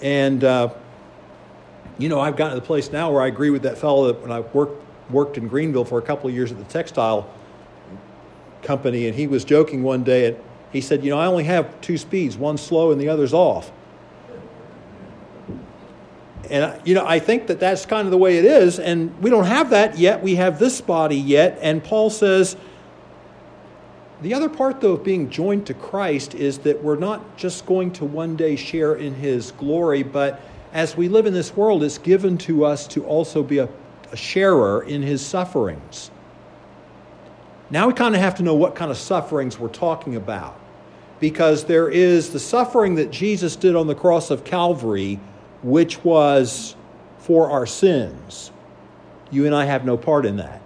And 0.00 0.42
uh, 0.42 0.70
you 2.02 2.08
know, 2.08 2.20
I've 2.20 2.36
gotten 2.36 2.54
to 2.54 2.60
the 2.60 2.66
place 2.66 2.90
now 2.90 3.12
where 3.12 3.22
I 3.22 3.28
agree 3.28 3.50
with 3.50 3.62
that 3.62 3.78
fellow 3.78 4.08
that 4.08 4.20
when 4.20 4.32
I 4.32 4.40
worked 4.40 4.82
worked 5.08 5.38
in 5.38 5.46
Greenville 5.46 5.84
for 5.84 5.98
a 5.98 6.02
couple 6.02 6.28
of 6.28 6.34
years 6.34 6.50
at 6.50 6.58
the 6.58 6.64
textile 6.64 7.30
company, 8.62 9.06
and 9.06 9.14
he 9.14 9.28
was 9.28 9.44
joking 9.44 9.84
one 9.84 10.02
day, 10.02 10.26
and 10.26 10.36
he 10.72 10.80
said, 10.80 11.04
"You 11.04 11.10
know, 11.10 11.18
I 11.18 11.26
only 11.26 11.44
have 11.44 11.80
two 11.80 11.96
speeds, 11.96 12.36
one 12.36 12.56
slow 12.58 12.90
and 12.90 13.00
the 13.00 13.08
other's 13.08 13.32
off." 13.32 13.70
And 16.50 16.74
you 16.84 16.94
know, 16.94 17.06
I 17.06 17.20
think 17.20 17.46
that 17.46 17.60
that's 17.60 17.86
kind 17.86 18.06
of 18.06 18.10
the 18.10 18.18
way 18.18 18.36
it 18.36 18.44
is, 18.44 18.80
and 18.80 19.16
we 19.22 19.30
don't 19.30 19.46
have 19.46 19.70
that 19.70 19.96
yet. 19.96 20.22
We 20.24 20.34
have 20.34 20.58
this 20.58 20.80
body 20.80 21.16
yet, 21.16 21.58
and 21.62 21.84
Paul 21.84 22.10
says. 22.10 22.56
The 24.22 24.34
other 24.34 24.48
part, 24.48 24.80
though, 24.80 24.92
of 24.92 25.02
being 25.02 25.30
joined 25.30 25.66
to 25.66 25.74
Christ 25.74 26.36
is 26.36 26.58
that 26.58 26.80
we're 26.80 26.94
not 26.94 27.36
just 27.36 27.66
going 27.66 27.90
to 27.94 28.04
one 28.04 28.36
day 28.36 28.54
share 28.54 28.94
in 28.94 29.14
his 29.14 29.50
glory, 29.50 30.04
but 30.04 30.40
as 30.72 30.96
we 30.96 31.08
live 31.08 31.26
in 31.26 31.34
this 31.34 31.54
world, 31.56 31.84
it's 31.84 31.98
given 31.98 32.38
to 32.38 32.64
us 32.64 32.86
to 32.88 33.04
also 33.04 33.42
be 33.42 33.58
a, 33.58 33.68
a 34.10 34.16
sharer 34.16 34.82
in 34.82 35.02
his 35.02 35.24
sufferings. 35.24 36.10
Now 37.70 37.86
we 37.86 37.94
kind 37.94 38.14
of 38.14 38.20
have 38.20 38.34
to 38.36 38.42
know 38.42 38.54
what 38.54 38.74
kind 38.74 38.90
of 38.90 38.96
sufferings 38.96 39.58
we're 39.58 39.68
talking 39.68 40.16
about. 40.16 40.58
Because 41.20 41.64
there 41.64 41.88
is 41.88 42.30
the 42.30 42.40
suffering 42.40 42.96
that 42.96 43.10
Jesus 43.10 43.54
did 43.54 43.76
on 43.76 43.86
the 43.86 43.94
cross 43.94 44.30
of 44.30 44.44
Calvary, 44.44 45.20
which 45.62 46.02
was 46.04 46.74
for 47.18 47.50
our 47.50 47.64
sins. 47.64 48.50
You 49.30 49.46
and 49.46 49.54
I 49.54 49.64
have 49.64 49.84
no 49.84 49.96
part 49.96 50.26
in 50.26 50.36
that. 50.38 50.60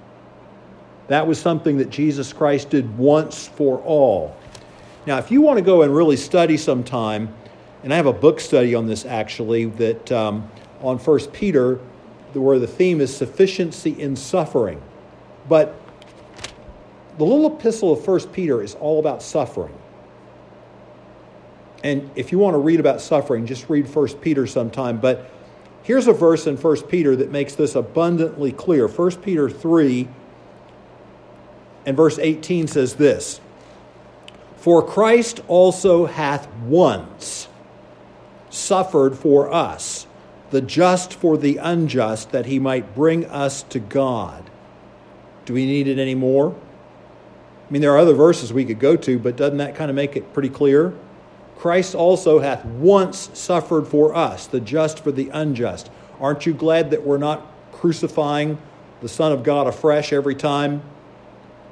That 1.09 1.27
was 1.27 1.39
something 1.39 1.77
that 1.79 1.91
Jesus 1.91 2.33
Christ 2.33 2.71
did 2.71 2.97
once 2.97 3.47
for 3.47 3.79
all. 3.81 4.37
Now, 5.07 5.19
if 5.19 5.31
you 5.31 5.41
want 5.41 5.59
to 5.59 5.63
go 5.65 5.83
and 5.83 5.95
really 5.95 6.17
study 6.17 6.57
sometime, 6.57 7.33
and 7.87 7.95
I 7.95 7.99
have 7.99 8.07
a 8.07 8.13
book 8.13 8.41
study 8.41 8.75
on 8.75 8.89
this 8.89 9.05
actually 9.05 9.67
that 9.67 10.11
um, 10.11 10.51
on 10.83 10.99
First 10.99 11.33
Peter, 11.33 11.77
where 12.33 12.59
the 12.59 12.67
theme 12.67 13.01
is 13.01 13.17
sufficiency 13.17 13.93
in 13.93 14.17
suffering. 14.17 14.83
But 15.49 15.81
the 17.17 17.23
little 17.23 17.57
epistle 17.57 17.93
of 17.93 18.05
First 18.05 18.33
Peter 18.33 18.61
is 18.61 18.75
all 18.75 18.99
about 18.99 19.23
suffering. 19.23 19.73
And 21.85 22.11
if 22.17 22.33
you 22.33 22.41
want 22.41 22.55
to 22.55 22.59
read 22.59 22.81
about 22.81 23.01
suffering, 23.01 23.47
just 23.47 23.71
read 23.71 23.89
First 23.89 24.21
Peter 24.21 24.49
sometime. 24.49 24.99
But 24.99 25.31
here's 25.85 26.09
a 26.09 26.13
verse 26.13 26.49
in 26.49 26.57
First 26.57 26.89
Peter 26.89 27.15
that 27.15 27.31
makes 27.31 27.55
this 27.55 27.77
abundantly 27.77 28.51
clear. 28.51 28.89
First 28.89 29.23
Peter 29.23 29.49
3 29.49 30.09
and 31.87 31.97
verse 31.97 32.19
18 32.19 32.67
says 32.67 32.97
this 32.97 33.41
For 34.57 34.85
Christ 34.85 35.41
also 35.47 36.07
hath 36.07 36.53
once 36.65 37.47
suffered 38.57 39.17
for 39.17 39.53
us, 39.53 40.07
the 40.51 40.61
just 40.61 41.15
for 41.15 41.37
the 41.37 41.59
unjust, 41.59 42.33
that 42.33 42.47
he 42.47 42.59
might 42.59 42.95
bring 42.95 43.25
us 43.27 43.63
to 43.65 43.79
God. 43.79 44.51
Do 45.45 45.55
we 45.55 45.67
need 45.67 45.87
it 45.87 45.99
anymore? 45.99 46.55
I 47.69 47.73
mean, 47.73 47.83
there 47.83 47.93
are 47.93 47.99
other 47.99 48.15
verses 48.15 48.53
we 48.53 48.65
could 48.65 48.79
go 48.79 48.97
to, 48.97 49.19
but 49.19 49.37
doesn't 49.37 49.59
that 49.59 49.75
kind 49.75 49.91
of 49.91 49.97
make 49.97 50.17
it 50.17 50.33
pretty 50.33 50.49
clear? 50.49 50.95
Christ 51.57 51.95
also 51.95 52.39
hath 52.39 52.65
once 52.65 53.31
suffered 53.33 53.89
for 53.89 54.15
us, 54.15 54.47
the 54.47 54.61
just 54.61 55.03
for 55.03 55.11
the 55.11 55.29
unjust. 55.31 55.91
Aren't 56.21 56.47
you 56.47 56.55
glad 56.55 56.91
that 56.91 57.05
we're 57.05 57.19
not 57.19 57.47
crucifying 57.73 58.59
the 59.01 59.09
Son 59.09 59.33
of 59.33 59.43
God 59.43 59.67
afresh 59.67 60.13
every 60.13 60.35
time 60.35 60.83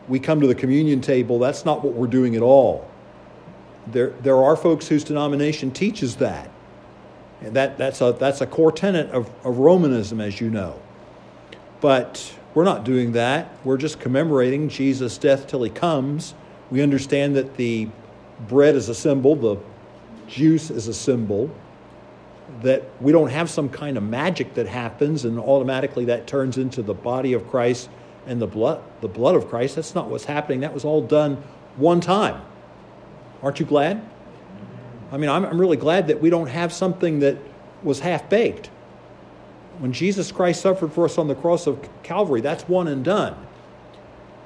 we 0.09 0.19
come 0.19 0.41
to 0.41 0.47
the 0.47 0.55
communion 0.55 1.01
table? 1.01 1.39
That's 1.39 1.65
not 1.65 1.85
what 1.85 1.95
we're 1.95 2.07
doing 2.07 2.35
at 2.35 2.43
all. 2.43 2.89
There, 3.87 4.11
there 4.23 4.43
are 4.43 4.57
folks 4.57 4.89
whose 4.89 5.05
denomination 5.05 5.71
teaches 5.71 6.17
that. 6.17 6.51
And 7.45 7.55
that, 7.57 7.77
that's, 7.77 8.01
a, 8.01 8.13
that's 8.13 8.41
a 8.41 8.47
core 8.47 8.73
tenet 8.73 9.11
of, 9.11 9.31
of 9.45 9.59
Romanism, 9.59 10.21
as 10.21 10.41
you 10.41 10.51
know. 10.51 10.81
But 11.81 12.35
we're 12.55 12.65
not 12.65 12.85
doing 12.85 13.13
that. 13.13 13.51
We're 13.65 13.77
just 13.77 14.01
commemorating 14.01 14.69
Jesus' 14.69 15.19
death 15.19 15.47
till 15.47 15.63
he 15.63 15.71
comes. 15.71 16.35
We 16.71 16.83
understand 16.83 17.37
that 17.37 17.57
the 17.57 17.89
bread 18.49 18.75
is 18.75 18.89
a 18.89 18.95
symbol, 18.95 19.37
the 19.37 19.57
juice 20.27 20.71
is 20.71 20.89
a 20.89 20.95
symbol, 20.95 21.51
that 22.63 22.85
we 23.01 23.13
don't 23.13 23.31
have 23.31 23.51
some 23.51 23.69
kind 23.69 23.97
of 23.97 24.03
magic 24.03 24.55
that 24.55 24.67
happens 24.67 25.25
and 25.25 25.39
automatically 25.39 26.07
that 26.07 26.27
turns 26.27 26.57
into 26.57 26.83
the 26.83 26.95
body 26.95 27.33
of 27.33 27.49
Christ 27.49 27.91
and 28.27 28.41
the 28.41 28.47
blood, 28.47 28.83
the 29.01 29.09
blood 29.09 29.35
of 29.35 29.49
Christ. 29.49 29.77
That's 29.77 29.95
not 29.95 30.09
what's 30.09 30.25
happening. 30.25 30.61
That 30.61 30.73
was 30.73 30.85
all 30.85 31.03
done 31.03 31.43
one 31.77 32.01
time. 32.01 32.41
Aren't 33.43 33.61
you 33.61 33.67
glad? 33.67 34.03
I 35.15 35.17
mean, 35.17 35.31
I'm, 35.31 35.45
I'm 35.45 35.61
really 35.61 35.77
glad 35.77 36.09
that 36.09 36.21
we 36.21 36.29
don't 36.29 36.49
have 36.49 36.73
something 36.73 37.21
that 37.21 37.37
was 37.85 38.01
half 38.01 38.29
baked. 38.29 38.67
When 39.79 39.93
Jesus 39.93 40.33
Christ 40.33 40.61
suffered 40.61 40.93
for 40.93 41.05
us 41.05 41.19
on 41.19 41.29
the 41.29 41.37
cross 41.37 41.69
of 41.69 41.89
Calvary, 42.03 42.41
that's 42.41 42.69
one 42.69 42.89
and 42.89 43.05
done. 43.05 43.37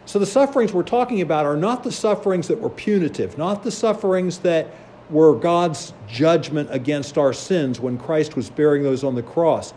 So 0.04 0.18
the 0.18 0.26
sufferings 0.26 0.74
we're 0.74 0.82
talking 0.82 1.22
about 1.22 1.46
are 1.46 1.56
not 1.56 1.84
the 1.84 1.92
sufferings 1.92 2.48
that 2.48 2.60
were 2.60 2.68
punitive, 2.68 3.38
not 3.38 3.62
the 3.62 3.70
sufferings 3.70 4.40
that 4.40 4.66
were 5.08 5.34
God's 5.34 5.94
judgment 6.06 6.68
against 6.70 7.16
our 7.16 7.32
sins 7.32 7.80
when 7.80 7.96
Christ 7.96 8.36
was 8.36 8.50
bearing 8.50 8.82
those 8.82 9.04
on 9.04 9.14
the 9.14 9.22
cross. 9.22 9.72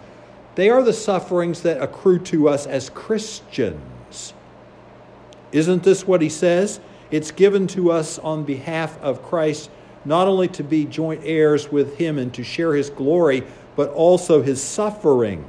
They 0.55 0.69
are 0.69 0.83
the 0.83 0.91
sufferings 0.91 1.61
that 1.61 1.81
accrue 1.81 2.19
to 2.19 2.49
us 2.49 2.67
as 2.67 2.89
Christians. 2.89 4.33
Isn't 5.53 5.83
this 5.83 6.05
what 6.05 6.21
he 6.21 6.27
says? 6.27 6.81
It's 7.11 7.31
given 7.31 7.67
to 7.67 7.91
us 7.91 8.19
on 8.19 8.43
behalf 8.43 9.01
of 9.01 9.23
Christ, 9.23 9.69
not 10.05 10.27
only 10.27 10.47
to 10.49 10.63
be 10.63 10.85
joint 10.85 11.21
heirs 11.23 11.71
with 11.71 11.97
him 11.97 12.17
and 12.17 12.33
to 12.33 12.43
share 12.43 12.73
his 12.73 12.89
glory, 12.89 13.43
but 13.75 13.89
also 13.91 14.41
his 14.41 14.61
suffering. 14.61 15.45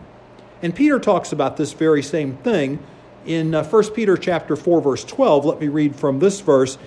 And 0.62 0.75
Peter 0.75 0.99
talks 0.99 1.33
about 1.33 1.57
this 1.57 1.73
very 1.73 2.03
same 2.03 2.37
thing 2.38 2.79
in 3.27 3.53
1 3.53 3.65
uh, 3.65 3.91
Peter 3.95 4.17
chapter 4.17 4.57
4 4.57 4.81
verse 4.81 5.05
12. 5.05 5.45
Let 5.45 5.61
me 5.61 5.69
read 5.69 5.97
from 5.97 6.19
this 6.19 6.41
verse. 6.41 6.79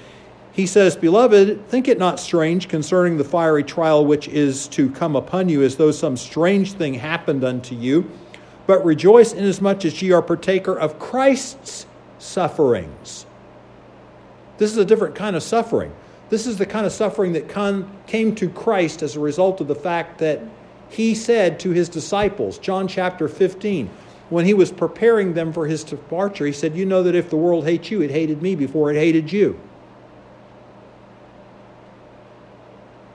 He 0.53 0.65
says, 0.67 0.95
Beloved, 0.95 1.67
think 1.67 1.89
it 1.89 1.99
not 1.99 2.19
strange 2.19 2.69
concerning 2.69 3.17
the 3.17 3.25
fiery 3.25 3.63
trial 3.63 4.05
which 4.05 4.29
is 4.29 4.67
to 4.69 4.89
come 4.89 5.17
upon 5.17 5.49
you, 5.49 5.63
as 5.63 5.75
though 5.75 5.91
some 5.91 6.15
strange 6.15 6.73
thing 6.73 6.93
happened 6.93 7.43
unto 7.43 7.75
you, 7.75 8.09
but 8.65 8.83
rejoice 8.85 9.33
inasmuch 9.33 9.83
as 9.83 10.01
ye 10.01 10.13
are 10.13 10.21
partaker 10.21 10.77
of 10.77 10.97
Christ's 10.97 11.85
sufferings. 12.19 13.25
This 14.57 14.71
is 14.71 14.77
a 14.77 14.85
different 14.85 15.15
kind 15.15 15.35
of 15.35 15.43
suffering. 15.43 15.91
This 16.29 16.47
is 16.47 16.57
the 16.57 16.65
kind 16.65 16.85
of 16.85 16.91
suffering 16.91 17.33
that 17.33 17.49
came 18.07 18.35
to 18.35 18.49
Christ 18.49 19.03
as 19.03 19.15
a 19.15 19.19
result 19.19 19.61
of 19.61 19.67
the 19.67 19.75
fact 19.75 20.17
that 20.19 20.41
he 20.89 21.13
said 21.13 21.59
to 21.61 21.71
his 21.71 21.89
disciples, 21.89 22.57
John 22.57 22.87
chapter 22.87 23.27
15, 23.27 23.89
when 24.29 24.45
he 24.45 24.53
was 24.53 24.71
preparing 24.71 25.33
them 25.33 25.53
for 25.53 25.67
his 25.67 25.83
departure, 25.83 26.45
he 26.45 26.51
said, 26.51 26.75
You 26.75 26.85
know 26.85 27.03
that 27.03 27.15
if 27.15 27.29
the 27.29 27.37
world 27.37 27.65
hates 27.65 27.91
you, 27.91 28.01
it 28.01 28.09
hated 28.09 28.41
me 28.41 28.55
before 28.55 28.91
it 28.91 28.95
hated 28.95 29.31
you. 29.31 29.59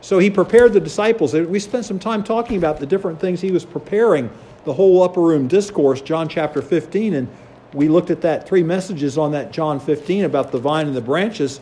So 0.02 0.18
he 0.18 0.30
prepared 0.30 0.72
the 0.72 0.80
disciples. 0.80 1.34
We 1.34 1.58
spent 1.58 1.84
some 1.84 1.98
time 1.98 2.24
talking 2.24 2.56
about 2.56 2.78
the 2.78 2.86
different 2.86 3.20
things 3.20 3.40
he 3.40 3.50
was 3.50 3.64
preparing, 3.64 4.30
the 4.64 4.72
whole 4.72 5.02
upper 5.02 5.20
room 5.20 5.46
discourse, 5.46 6.00
John 6.00 6.28
chapter 6.28 6.62
15. 6.62 7.14
And 7.14 7.28
we 7.74 7.88
looked 7.88 8.10
at 8.10 8.20
that 8.22 8.48
three 8.48 8.62
messages 8.62 9.18
on 9.18 9.32
that 9.32 9.52
John 9.52 9.78
15 9.78 10.24
about 10.24 10.52
the 10.52 10.58
vine 10.58 10.86
and 10.86 10.96
the 10.96 11.00
branches 11.00 11.60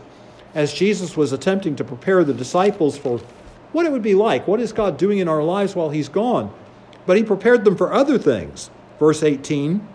as 0.54 0.72
Jesus 0.72 1.16
was 1.16 1.32
attempting 1.32 1.76
to 1.76 1.84
prepare 1.84 2.24
the 2.24 2.34
disciples 2.34 2.96
for 2.96 3.20
what 3.72 3.86
it 3.86 3.92
would 3.92 4.02
be 4.02 4.14
like. 4.14 4.46
What 4.46 4.60
is 4.60 4.72
God 4.72 4.96
doing 4.96 5.18
in 5.18 5.28
our 5.28 5.42
lives 5.42 5.76
while 5.76 5.90
he's 5.90 6.08
gone? 6.08 6.52
But 7.06 7.16
he 7.16 7.22
prepared 7.22 7.64
them 7.64 7.76
for 7.76 7.92
other 7.92 8.18
things. 8.18 8.70
Verse 8.98 9.22
18 9.22 9.86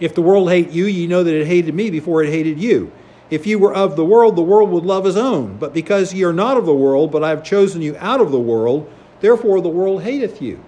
If 0.00 0.14
the 0.14 0.22
world 0.22 0.50
hate 0.50 0.70
you, 0.70 0.86
ye 0.86 1.06
know 1.06 1.22
that 1.22 1.34
it 1.34 1.46
hated 1.46 1.74
me 1.74 1.90
before 1.90 2.22
it 2.22 2.30
hated 2.30 2.58
you. 2.58 2.92
If 3.30 3.46
you 3.46 3.58
were 3.58 3.74
of 3.74 3.96
the 3.96 4.04
world, 4.04 4.36
the 4.36 4.42
world 4.42 4.70
would 4.70 4.84
love 4.84 5.04
his 5.04 5.16
own. 5.16 5.56
But 5.56 5.72
because 5.72 6.12
ye 6.12 6.24
are 6.24 6.34
not 6.34 6.56
of 6.56 6.66
the 6.66 6.74
world, 6.74 7.10
but 7.10 7.24
I 7.24 7.30
have 7.30 7.42
chosen 7.42 7.80
you 7.80 7.96
out 7.98 8.20
of 8.20 8.30
the 8.30 8.38
world, 8.38 8.92
therefore 9.20 9.60
the 9.60 9.70
world 9.70 10.02
hateth 10.02 10.42
you. 10.42 10.62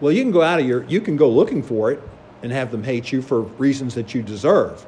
Well, 0.00 0.12
you 0.12 0.22
can 0.22 0.30
go 0.30 0.42
out 0.42 0.60
of 0.60 0.66
your, 0.66 0.84
you 0.84 1.00
can 1.00 1.16
go 1.16 1.28
looking 1.28 1.62
for 1.62 1.90
it 1.90 2.00
and 2.42 2.52
have 2.52 2.70
them 2.70 2.84
hate 2.84 3.12
you 3.12 3.20
for 3.20 3.42
reasons 3.42 3.94
that 3.96 4.14
you 4.14 4.22
deserve. 4.22 4.86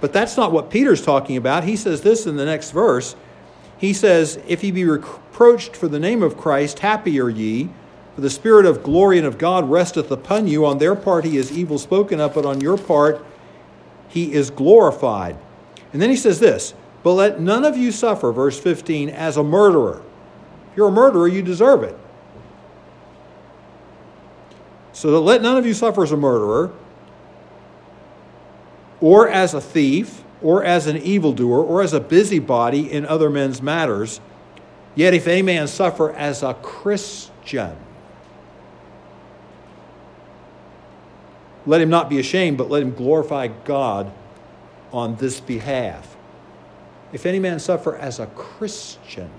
But 0.00 0.12
that's 0.12 0.36
not 0.36 0.52
what 0.52 0.70
Peter's 0.70 1.02
talking 1.02 1.36
about. 1.36 1.64
He 1.64 1.76
says 1.76 2.02
this 2.02 2.26
in 2.26 2.36
the 2.36 2.44
next 2.44 2.70
verse. 2.70 3.16
He 3.78 3.92
says, 3.92 4.38
If 4.46 4.62
ye 4.62 4.70
be 4.70 4.84
reproached 4.84 5.76
for 5.76 5.88
the 5.88 5.98
name 5.98 6.22
of 6.22 6.36
Christ, 6.36 6.80
happy 6.80 7.18
are 7.20 7.30
ye, 7.30 7.70
for 8.14 8.20
the 8.20 8.30
Spirit 8.30 8.66
of 8.66 8.82
glory 8.82 9.18
and 9.18 9.26
of 9.26 9.38
God 9.38 9.68
resteth 9.68 10.10
upon 10.10 10.46
you. 10.46 10.64
On 10.64 10.78
their 10.78 10.94
part 10.94 11.24
he 11.24 11.36
is 11.36 11.52
evil 11.52 11.78
spoken 11.78 12.20
of, 12.20 12.34
but 12.34 12.46
on 12.46 12.60
your 12.60 12.78
part 12.78 13.24
he 14.08 14.32
is 14.32 14.50
glorified. 14.50 15.36
And 15.92 16.00
then 16.00 16.10
he 16.10 16.16
says 16.16 16.40
this, 16.40 16.74
but 17.02 17.12
let 17.12 17.40
none 17.40 17.64
of 17.64 17.76
you 17.76 17.92
suffer, 17.92 18.32
verse 18.32 18.58
15, 18.58 19.10
as 19.10 19.36
a 19.36 19.42
murderer. 19.44 20.02
If 20.70 20.76
you're 20.76 20.88
a 20.88 20.92
murderer, 20.92 21.28
you 21.28 21.40
deserve 21.40 21.84
it. 21.84 21.96
So 24.92 25.22
let 25.22 25.40
none 25.40 25.56
of 25.56 25.64
you 25.64 25.72
suffer 25.72 26.02
as 26.02 26.10
a 26.10 26.16
murderer, 26.16 26.72
or 29.00 29.28
as 29.28 29.54
a 29.54 29.60
thief, 29.60 30.22
or 30.42 30.64
as 30.64 30.86
an 30.86 30.96
evildoer, 30.96 31.62
or 31.62 31.82
as 31.82 31.92
a 31.92 32.00
busybody 32.00 32.90
in 32.90 33.06
other 33.06 33.30
men's 33.30 33.62
matters. 33.62 34.20
Yet 34.94 35.14
if 35.14 35.26
a 35.26 35.42
man 35.42 35.66
suffer 35.68 36.12
as 36.12 36.42
a 36.42 36.54
Christian, 36.54 37.76
Let 41.66 41.80
him 41.80 41.90
not 41.90 42.08
be 42.08 42.20
ashamed, 42.20 42.56
but 42.56 42.70
let 42.70 42.82
him 42.82 42.92
glorify 42.92 43.48
God 43.48 44.12
on 44.92 45.16
this 45.16 45.40
behalf. 45.40 46.16
If 47.12 47.26
any 47.26 47.40
man 47.40 47.58
suffer 47.58 47.96
as 47.96 48.20
a 48.20 48.26
Christian, 48.26 49.30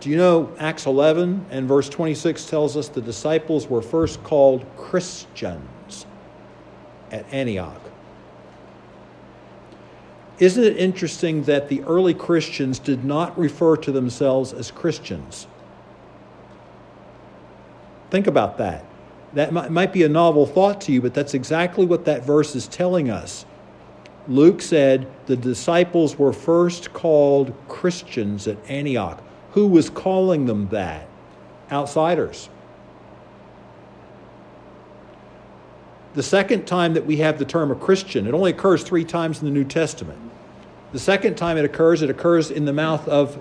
do 0.00 0.08
you 0.08 0.16
know 0.16 0.50
Acts 0.58 0.86
11 0.86 1.46
and 1.50 1.68
verse 1.68 1.90
26 1.90 2.46
tells 2.46 2.74
us 2.76 2.88
the 2.88 3.02
disciples 3.02 3.68
were 3.68 3.82
first 3.82 4.22
called 4.24 4.64
Christians 4.78 5.68
at 7.10 7.24
Antioch? 7.32 7.80
Isn't 10.38 10.64
it 10.64 10.76
interesting 10.78 11.42
that 11.44 11.68
the 11.68 11.82
early 11.82 12.14
Christians 12.14 12.78
did 12.78 13.04
not 13.04 13.38
refer 13.38 13.76
to 13.76 13.92
themselves 13.92 14.52
as 14.52 14.70
Christians? 14.70 15.46
Think 18.10 18.26
about 18.26 18.56
that. 18.58 18.84
That 19.34 19.52
might 19.52 19.92
be 19.92 20.02
a 20.02 20.08
novel 20.08 20.46
thought 20.46 20.80
to 20.82 20.92
you, 20.92 21.00
but 21.00 21.14
that's 21.14 21.34
exactly 21.34 21.86
what 21.86 22.06
that 22.06 22.24
verse 22.24 22.56
is 22.56 22.66
telling 22.66 23.10
us. 23.10 23.44
Luke 24.26 24.60
said 24.60 25.06
the 25.26 25.36
disciples 25.36 26.18
were 26.18 26.32
first 26.32 26.92
called 26.92 27.54
Christians 27.68 28.48
at 28.48 28.56
Antioch. 28.68 29.22
Who 29.52 29.66
was 29.66 29.90
calling 29.90 30.46
them 30.46 30.68
that? 30.68 31.06
Outsiders. 31.70 32.48
The 36.14 36.22
second 36.22 36.66
time 36.66 36.94
that 36.94 37.06
we 37.06 37.18
have 37.18 37.38
the 37.38 37.44
term 37.44 37.70
a 37.70 37.74
Christian, 37.74 38.26
it 38.26 38.34
only 38.34 38.50
occurs 38.50 38.82
three 38.82 39.04
times 39.04 39.40
in 39.40 39.46
the 39.46 39.52
New 39.52 39.64
Testament. 39.64 40.18
The 40.92 40.98
second 40.98 41.36
time 41.36 41.56
it 41.56 41.64
occurs, 41.64 42.02
it 42.02 42.10
occurs 42.10 42.50
in 42.50 42.64
the 42.64 42.72
mouth 42.72 43.06
of 43.06 43.38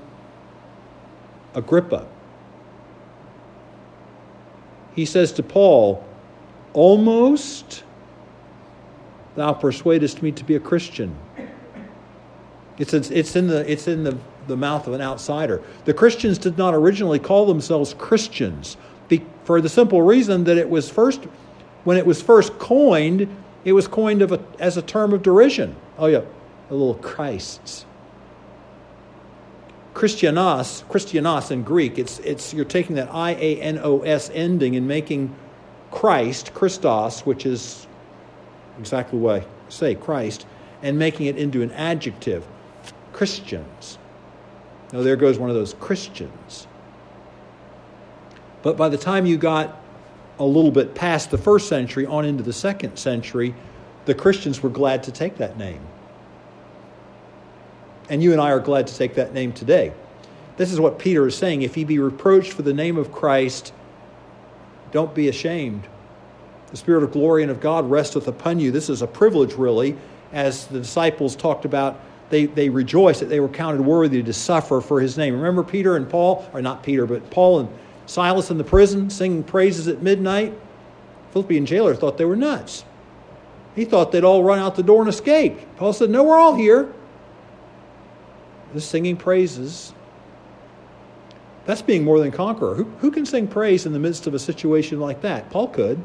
Agrippa 1.55 2.05
he 4.99 5.05
says 5.05 5.31
to 5.33 5.43
Paul, 5.43 6.03
Almost 6.73 7.83
thou 9.35 9.53
persuadest 9.53 10.21
me 10.21 10.31
to 10.33 10.43
be 10.43 10.55
a 10.55 10.59
Christian. 10.59 11.15
It's, 12.77 12.93
it's 12.93 13.35
in, 13.35 13.47
the, 13.47 13.69
it's 13.69 13.87
in 13.87 14.03
the, 14.03 14.17
the 14.47 14.57
mouth 14.57 14.87
of 14.87 14.93
an 14.93 15.01
outsider. 15.01 15.61
The 15.85 15.93
Christians 15.93 16.37
did 16.37 16.57
not 16.57 16.73
originally 16.73 17.19
call 17.19 17.45
themselves 17.45 17.93
Christians 17.97 18.77
for 19.43 19.61
the 19.61 19.69
simple 19.69 20.01
reason 20.01 20.43
that 20.43 20.57
it 20.57 20.69
was 20.69 20.89
first, 20.89 21.27
when 21.83 21.97
it 21.97 22.05
was 22.05 22.21
first 22.21 22.57
coined, 22.59 23.27
it 23.65 23.73
was 23.73 23.87
coined 23.87 24.21
a, 24.21 24.43
as 24.59 24.77
a 24.77 24.81
term 24.81 25.13
of 25.13 25.21
derision. 25.21 25.75
Oh, 25.97 26.07
yeah, 26.07 26.21
a 26.69 26.73
little 26.73 26.95
Christs. 26.95 27.85
Christianos, 29.93 30.83
Christianos 30.87 31.51
in 31.51 31.63
Greek, 31.63 31.99
it's, 31.99 32.19
it's, 32.19 32.53
you're 32.53 32.63
taking 32.63 32.95
that 32.95 33.09
I 33.11 33.31
A 33.31 33.61
N 33.61 33.79
O 33.83 34.01
S 34.01 34.29
ending 34.33 34.75
and 34.75 34.87
making 34.87 35.35
Christ, 35.91 36.53
Christos, 36.53 37.25
which 37.25 37.45
is 37.45 37.87
exactly 38.79 39.19
what 39.19 39.41
I 39.41 39.45
say, 39.67 39.95
Christ, 39.95 40.45
and 40.81 40.97
making 40.97 41.25
it 41.25 41.37
into 41.37 41.61
an 41.61 41.71
adjective. 41.71 42.47
Christians. 43.11 43.97
Now, 44.93 45.01
there 45.01 45.17
goes 45.17 45.37
one 45.37 45.49
of 45.49 45.55
those 45.55 45.73
Christians. 45.73 46.67
But 48.61 48.77
by 48.77 48.87
the 48.87 48.97
time 48.97 49.25
you 49.25 49.37
got 49.37 49.77
a 50.39 50.45
little 50.45 50.71
bit 50.71 50.95
past 50.95 51.29
the 51.29 51.37
first 51.37 51.67
century 51.67 52.05
on 52.05 52.25
into 52.25 52.43
the 52.43 52.53
second 52.53 52.97
century, 52.97 53.53
the 54.05 54.15
Christians 54.15 54.63
were 54.63 54.69
glad 54.69 55.03
to 55.03 55.11
take 55.11 55.37
that 55.37 55.57
name. 55.57 55.81
And 58.09 58.23
you 58.23 58.31
and 58.31 58.41
I 58.41 58.51
are 58.51 58.59
glad 58.59 58.87
to 58.87 58.95
take 58.95 59.15
that 59.15 59.33
name 59.33 59.51
today. 59.51 59.93
This 60.57 60.71
is 60.73 60.79
what 60.79 60.97
Peter 60.97 61.27
is 61.27 61.37
saying. 61.37 61.61
If 61.61 61.75
he 61.75 61.83
be 61.83 61.99
reproached 61.99 62.53
for 62.53 62.63
the 62.63 62.73
name 62.73 62.97
of 62.97 63.11
Christ, 63.11 63.71
don't 64.91 65.13
be 65.13 65.27
ashamed. 65.27 65.87
The 66.71 66.77
Spirit 66.77 67.03
of 67.03 67.11
glory 67.11 67.43
and 67.43 67.51
of 67.51 67.59
God 67.59 67.89
resteth 67.89 68.27
upon 68.27 68.59
you. 68.59 68.71
This 68.71 68.89
is 68.89 69.01
a 69.01 69.07
privilege, 69.07 69.53
really, 69.53 69.95
as 70.31 70.67
the 70.67 70.79
disciples 70.79 71.35
talked 71.35 71.65
about. 71.65 71.99
They, 72.29 72.45
they 72.45 72.69
rejoiced 72.69 73.19
that 73.21 73.27
they 73.27 73.39
were 73.39 73.49
counted 73.49 73.81
worthy 73.81 74.21
to 74.21 74.33
suffer 74.33 74.81
for 74.81 75.01
his 75.01 75.17
name. 75.17 75.33
Remember 75.33 75.63
Peter 75.63 75.95
and 75.95 76.09
Paul, 76.09 76.47
or 76.53 76.61
not 76.61 76.83
Peter, 76.83 77.05
but 77.05 77.29
Paul 77.31 77.59
and 77.59 77.69
Silas 78.09 78.49
in 78.49 78.57
the 78.57 78.63
prison 78.63 79.09
singing 79.09 79.43
praises 79.43 79.87
at 79.87 80.01
midnight? 80.01 80.53
Philippian 81.31 81.65
jailer 81.65 81.93
thought 81.93 82.17
they 82.17 82.25
were 82.25 82.35
nuts. 82.35 82.83
He 83.75 83.85
thought 83.85 84.11
they'd 84.11 84.23
all 84.23 84.43
run 84.43 84.57
out 84.59 84.75
the 84.75 84.83
door 84.83 85.01
and 85.01 85.09
escape. 85.09 85.59
Paul 85.77 85.93
said, 85.93 86.09
No, 86.09 86.23
we're 86.23 86.37
all 86.37 86.55
here 86.55 86.91
the 88.73 88.81
singing 88.81 89.17
praises. 89.17 89.93
That's 91.65 91.81
being 91.81 92.03
more 92.03 92.19
than 92.19 92.31
conqueror. 92.31 92.75
Who, 92.75 92.85
who 92.99 93.11
can 93.11 93.25
sing 93.25 93.47
praise 93.47 93.85
in 93.85 93.93
the 93.93 93.99
midst 93.99 94.27
of 94.27 94.33
a 94.33 94.39
situation 94.39 94.99
like 94.99 95.21
that? 95.21 95.49
Paul 95.49 95.67
could. 95.67 96.01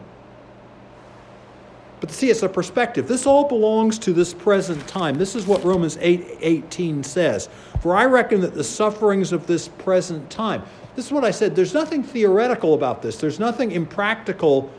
But 2.01 2.11
see, 2.11 2.29
it's 2.29 2.43
a 2.43 2.49
perspective. 2.49 3.09
This 3.09 3.27
all 3.27 3.49
belongs 3.49 3.99
to 4.01 4.13
this 4.13 4.35
present 4.35 4.87
time. 4.87 5.17
This 5.17 5.35
is 5.35 5.47
what 5.47 5.65
Romans 5.65 5.97
8 6.01 6.39
18 6.41 7.03
says. 7.03 7.49
For 7.81 7.97
I 7.97 8.05
reckon 8.05 8.41
that 8.43 8.55
the 8.55 8.65
sufferings 8.65 9.33
of 9.33 9.47
this 9.47 9.69
present 9.69 10.29
time, 10.29 10.63
this 10.97 11.07
is 11.07 11.13
what 11.13 11.25
I 11.25 11.31
said, 11.31 11.57
there's 11.57 11.75
nothing 11.75 12.03
theoretical 12.03 12.75
about 12.75 13.03
this, 13.03 13.17
there's 13.17 13.41
nothing 13.41 13.73
impractical 13.73 14.71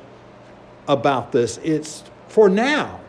about 0.88 1.32
this. 1.32 1.60
It's 1.64 2.04
for 2.28 2.50
now. 2.50 3.00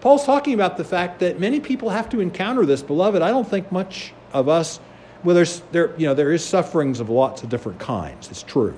Paul's 0.00 0.24
talking 0.24 0.54
about 0.54 0.76
the 0.76 0.84
fact 0.84 1.20
that 1.20 1.40
many 1.40 1.58
people 1.58 1.88
have 1.90 2.08
to 2.10 2.20
encounter 2.20 2.66
this. 2.66 2.82
Beloved, 2.82 3.22
I 3.22 3.30
don't 3.30 3.48
think 3.48 3.72
much 3.72 4.12
of 4.32 4.48
us, 4.48 4.78
well, 5.24 5.34
there's, 5.34 5.62
there, 5.72 5.94
you 5.96 6.06
know, 6.06 6.14
there 6.14 6.32
is 6.32 6.44
sufferings 6.44 7.00
of 7.00 7.08
lots 7.08 7.42
of 7.42 7.48
different 7.48 7.80
kinds. 7.80 8.30
It's 8.30 8.42
true. 8.42 8.76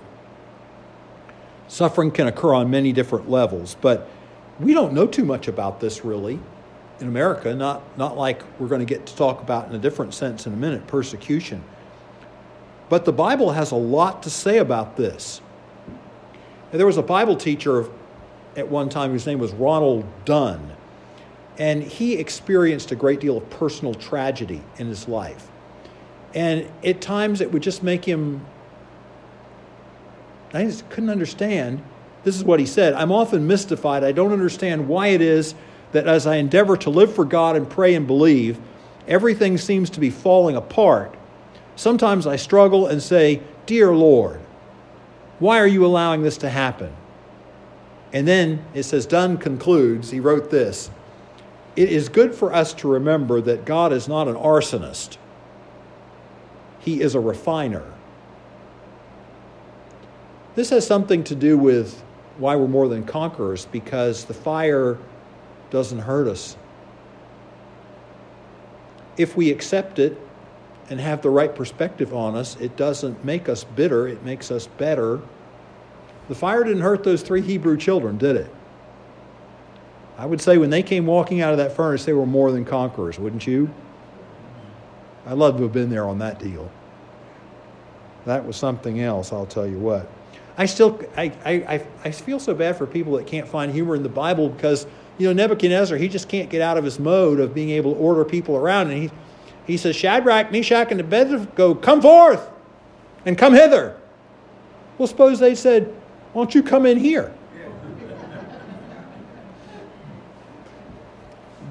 Suffering 1.66 2.10
can 2.10 2.28
occur 2.28 2.54
on 2.54 2.70
many 2.70 2.92
different 2.92 3.28
levels, 3.28 3.76
but 3.80 4.08
we 4.58 4.72
don't 4.72 4.94
know 4.94 5.06
too 5.06 5.24
much 5.24 5.48
about 5.48 5.80
this 5.80 6.04
really 6.04 6.38
in 7.00 7.08
America, 7.08 7.54
not, 7.54 7.82
not 7.98 8.16
like 8.16 8.42
we're 8.58 8.68
going 8.68 8.80
to 8.80 8.86
get 8.86 9.06
to 9.06 9.16
talk 9.16 9.42
about 9.42 9.68
in 9.68 9.74
a 9.74 9.78
different 9.78 10.14
sense 10.14 10.46
in 10.46 10.52
a 10.52 10.56
minute 10.56 10.86
persecution. 10.86 11.62
But 12.88 13.04
the 13.04 13.12
Bible 13.12 13.52
has 13.52 13.70
a 13.70 13.76
lot 13.76 14.22
to 14.22 14.30
say 14.30 14.58
about 14.58 14.96
this. 14.96 15.40
There 16.72 16.86
was 16.86 16.96
a 16.96 17.02
Bible 17.02 17.36
teacher 17.36 17.86
at 18.56 18.68
one 18.68 18.88
time 18.88 19.10
whose 19.10 19.26
name 19.26 19.38
was 19.38 19.52
Ronald 19.52 20.04
Dunn, 20.24 20.74
and 21.58 21.82
he 21.82 22.14
experienced 22.14 22.92
a 22.92 22.96
great 22.96 23.20
deal 23.20 23.36
of 23.36 23.48
personal 23.50 23.94
tragedy 23.94 24.62
in 24.78 24.86
his 24.86 25.08
life. 25.08 25.48
And 26.34 26.70
at 26.84 27.00
times 27.00 27.40
it 27.40 27.52
would 27.52 27.62
just 27.62 27.82
make 27.82 28.04
him 28.04 28.46
I 30.54 30.64
just 30.64 30.88
couldn't 30.88 31.10
understand. 31.10 31.82
This 32.24 32.36
is 32.36 32.44
what 32.44 32.60
he 32.60 32.66
said 32.66 32.94
I'm 32.94 33.12
often 33.12 33.46
mystified. 33.46 34.04
I 34.04 34.12
don't 34.12 34.32
understand 34.32 34.88
why 34.88 35.08
it 35.08 35.20
is 35.20 35.54
that 35.92 36.06
as 36.06 36.26
I 36.26 36.36
endeavor 36.36 36.76
to 36.78 36.90
live 36.90 37.14
for 37.14 37.24
God 37.24 37.56
and 37.56 37.68
pray 37.68 37.94
and 37.94 38.06
believe, 38.06 38.58
everything 39.06 39.56
seems 39.56 39.90
to 39.90 40.00
be 40.00 40.10
falling 40.10 40.56
apart. 40.56 41.14
Sometimes 41.78 42.26
I 42.26 42.34
struggle 42.34 42.88
and 42.88 43.00
say, 43.00 43.40
Dear 43.64 43.94
Lord, 43.94 44.40
why 45.38 45.60
are 45.60 45.66
you 45.66 45.86
allowing 45.86 46.22
this 46.22 46.36
to 46.38 46.50
happen? 46.50 46.92
And 48.12 48.26
then 48.26 48.64
it 48.74 48.82
says, 48.82 49.06
Dunn 49.06 49.36
concludes, 49.36 50.10
he 50.10 50.18
wrote 50.18 50.50
this 50.50 50.90
It 51.76 51.88
is 51.88 52.08
good 52.08 52.34
for 52.34 52.52
us 52.52 52.74
to 52.74 52.88
remember 52.88 53.40
that 53.42 53.64
God 53.64 53.92
is 53.92 54.08
not 54.08 54.26
an 54.26 54.34
arsonist, 54.34 55.18
He 56.80 57.00
is 57.00 57.14
a 57.14 57.20
refiner. 57.20 57.84
This 60.56 60.70
has 60.70 60.84
something 60.84 61.22
to 61.22 61.36
do 61.36 61.56
with 61.56 62.02
why 62.38 62.56
we're 62.56 62.66
more 62.66 62.88
than 62.88 63.04
conquerors, 63.04 63.66
because 63.66 64.24
the 64.24 64.34
fire 64.34 64.98
doesn't 65.70 66.00
hurt 66.00 66.26
us. 66.26 66.56
If 69.16 69.36
we 69.36 69.52
accept 69.52 70.00
it 70.00 70.20
and 70.90 71.00
have 71.00 71.22
the 71.22 71.30
right 71.30 71.54
perspective 71.54 72.14
on 72.14 72.34
us, 72.34 72.56
it 72.60 72.76
doesn't 72.76 73.24
make 73.24 73.48
us 73.48 73.64
bitter, 73.64 74.08
it 74.08 74.24
makes 74.24 74.50
us 74.50 74.66
better. 74.66 75.20
The 76.28 76.34
fire 76.34 76.64
didn't 76.64 76.82
hurt 76.82 77.04
those 77.04 77.22
three 77.22 77.42
Hebrew 77.42 77.76
children, 77.76 78.18
did 78.18 78.36
it? 78.36 78.54
I 80.16 80.26
would 80.26 80.40
say 80.40 80.58
when 80.58 80.70
they 80.70 80.82
came 80.82 81.06
walking 81.06 81.40
out 81.40 81.52
of 81.52 81.58
that 81.58 81.72
furnace, 81.72 82.04
they 82.04 82.12
were 82.12 82.26
more 82.26 82.50
than 82.50 82.64
conquerors, 82.64 83.18
wouldn't 83.18 83.46
you? 83.46 83.70
I'd 85.26 85.38
love 85.38 85.58
to 85.58 85.62
have 85.64 85.72
been 85.72 85.90
there 85.90 86.08
on 86.08 86.18
that 86.18 86.38
deal. 86.38 86.70
That 88.24 88.44
was 88.44 88.56
something 88.56 89.00
else, 89.00 89.32
I'll 89.32 89.46
tell 89.46 89.66
you 89.66 89.78
what. 89.78 90.10
I 90.58 90.66
still 90.66 91.00
I, 91.16 91.32
I, 91.44 91.86
I 92.04 92.10
feel 92.10 92.40
so 92.40 92.52
bad 92.52 92.76
for 92.76 92.84
people 92.84 93.12
that 93.12 93.28
can't 93.28 93.46
find 93.46 93.72
humor 93.72 93.94
in 93.94 94.02
the 94.02 94.08
Bible 94.08 94.48
because 94.48 94.88
you 95.16 95.28
know 95.28 95.32
Nebuchadnezzar 95.32 95.96
he 95.96 96.08
just 96.08 96.28
can't 96.28 96.50
get 96.50 96.60
out 96.60 96.76
of 96.76 96.82
his 96.82 96.98
mode 96.98 97.38
of 97.38 97.54
being 97.54 97.70
able 97.70 97.94
to 97.94 98.00
order 98.00 98.24
people 98.24 98.56
around 98.56 98.90
and 98.90 99.04
he 99.04 99.10
he 99.68 99.76
says 99.76 99.94
Shadrach, 99.94 100.50
Meshach, 100.50 100.90
and 100.90 100.98
Abednego 101.00 101.76
come 101.76 102.02
forth 102.02 102.50
and 103.24 103.38
come 103.38 103.54
hither. 103.54 103.96
Well, 104.96 105.06
suppose 105.06 105.38
they 105.38 105.54
said, 105.54 105.94
"Why 106.32 106.42
don't 106.42 106.52
you 106.56 106.64
come 106.64 106.84
in 106.86 106.98
here?" 106.98 107.32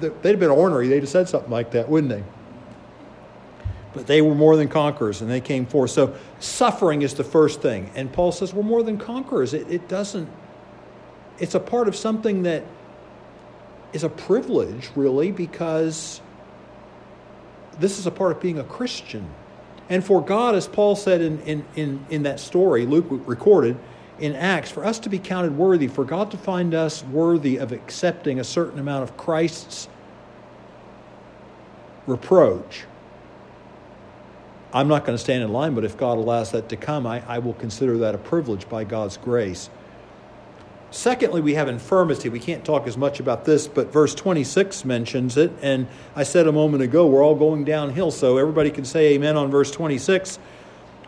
They'd 0.00 0.24
have 0.24 0.40
been 0.40 0.48
ornery. 0.48 0.88
They'd 0.88 1.02
have 1.02 1.10
said 1.10 1.28
something 1.28 1.50
like 1.50 1.72
that, 1.72 1.90
wouldn't 1.90 2.10
they? 2.10 2.22
but 3.98 4.06
they 4.06 4.22
were 4.22 4.34
more 4.34 4.56
than 4.56 4.68
conquerors 4.68 5.22
and 5.22 5.28
they 5.30 5.40
came 5.40 5.66
forth. 5.66 5.90
So 5.90 6.14
suffering 6.38 7.02
is 7.02 7.14
the 7.14 7.24
first 7.24 7.60
thing. 7.60 7.90
And 7.96 8.12
Paul 8.12 8.30
says 8.30 8.54
we're 8.54 8.62
more 8.62 8.84
than 8.84 8.96
conquerors. 8.96 9.54
It, 9.54 9.68
it 9.68 9.88
doesn't, 9.88 10.28
it's 11.38 11.56
a 11.56 11.60
part 11.60 11.88
of 11.88 11.96
something 11.96 12.44
that 12.44 12.64
is 13.92 14.04
a 14.04 14.08
privilege, 14.08 14.90
really, 14.94 15.32
because 15.32 16.20
this 17.78 17.98
is 17.98 18.06
a 18.06 18.10
part 18.10 18.32
of 18.32 18.40
being 18.40 18.58
a 18.58 18.64
Christian. 18.64 19.28
And 19.88 20.04
for 20.04 20.22
God, 20.22 20.54
as 20.54 20.66
Paul 20.66 20.96
said 20.96 21.20
in, 21.20 21.40
in, 21.40 21.64
in, 21.74 22.06
in 22.10 22.22
that 22.24 22.40
story, 22.40 22.84
Luke 22.84 23.06
recorded 23.08 23.78
in 24.18 24.34
Acts, 24.34 24.70
for 24.70 24.84
us 24.84 24.98
to 25.00 25.08
be 25.08 25.18
counted 25.18 25.56
worthy, 25.56 25.86
for 25.86 26.04
God 26.04 26.30
to 26.32 26.36
find 26.36 26.74
us 26.74 27.04
worthy 27.04 27.56
of 27.56 27.72
accepting 27.72 28.40
a 28.40 28.44
certain 28.44 28.78
amount 28.78 29.04
of 29.04 29.16
Christ's 29.16 29.88
reproach 32.06 32.84
I'm 34.72 34.88
not 34.88 35.06
going 35.06 35.16
to 35.16 35.22
stand 35.22 35.42
in 35.42 35.50
line, 35.50 35.74
but 35.74 35.84
if 35.84 35.96
God 35.96 36.18
allows 36.18 36.50
that 36.52 36.68
to 36.68 36.76
come, 36.76 37.06
I, 37.06 37.26
I 37.26 37.38
will 37.38 37.54
consider 37.54 37.98
that 37.98 38.14
a 38.14 38.18
privilege 38.18 38.68
by 38.68 38.84
God's 38.84 39.16
grace. 39.16 39.70
Secondly, 40.90 41.42
we 41.42 41.54
have 41.54 41.68
infirmity. 41.68 42.30
We 42.30 42.40
can't 42.40 42.64
talk 42.64 42.86
as 42.86 42.96
much 42.96 43.20
about 43.20 43.44
this, 43.44 43.66
but 43.66 43.92
verse 43.92 44.14
26 44.14 44.84
mentions 44.86 45.36
it. 45.36 45.52
And 45.60 45.86
I 46.16 46.22
said 46.22 46.46
a 46.46 46.52
moment 46.52 46.82
ago, 46.82 47.06
we're 47.06 47.22
all 47.22 47.34
going 47.34 47.64
downhill, 47.64 48.10
so 48.10 48.38
everybody 48.38 48.70
can 48.70 48.84
say 48.84 49.14
amen 49.14 49.36
on 49.36 49.50
verse 49.50 49.70
26 49.70 50.38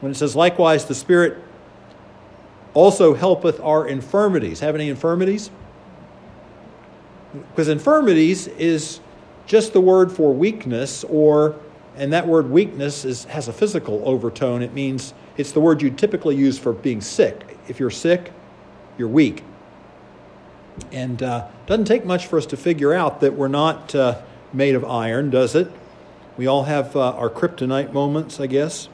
when 0.00 0.12
it 0.12 0.16
says, 0.16 0.36
Likewise, 0.36 0.84
the 0.84 0.94
Spirit 0.94 1.38
also 2.74 3.14
helpeth 3.14 3.58
our 3.60 3.88
infirmities. 3.88 4.60
Have 4.60 4.74
any 4.74 4.90
infirmities? 4.90 5.50
Because 7.50 7.68
infirmities 7.68 8.48
is 8.48 9.00
just 9.46 9.72
the 9.72 9.80
word 9.80 10.12
for 10.12 10.34
weakness 10.34 11.04
or 11.04 11.56
and 11.96 12.12
that 12.12 12.26
word 12.26 12.50
weakness 12.50 13.04
is, 13.04 13.24
has 13.24 13.48
a 13.48 13.52
physical 13.52 14.00
overtone. 14.08 14.62
It 14.62 14.72
means 14.72 15.12
it's 15.36 15.52
the 15.52 15.60
word 15.60 15.82
you 15.82 15.90
typically 15.90 16.36
use 16.36 16.58
for 16.58 16.72
being 16.72 17.00
sick. 17.00 17.58
If 17.68 17.80
you're 17.80 17.90
sick, 17.90 18.32
you're 18.96 19.08
weak. 19.08 19.42
And 20.92 21.22
uh, 21.22 21.48
doesn't 21.66 21.86
take 21.86 22.04
much 22.04 22.26
for 22.26 22.38
us 22.38 22.46
to 22.46 22.56
figure 22.56 22.92
out 22.92 23.20
that 23.20 23.34
we're 23.34 23.48
not 23.48 23.94
uh, 23.94 24.20
made 24.52 24.74
of 24.74 24.84
iron, 24.84 25.30
does 25.30 25.54
it? 25.54 25.70
We 26.36 26.46
all 26.46 26.64
have 26.64 26.96
uh, 26.96 27.12
our 27.12 27.30
kryptonite 27.30 27.92
moments, 27.92 28.40
I 28.40 28.46
guess. 28.46 28.88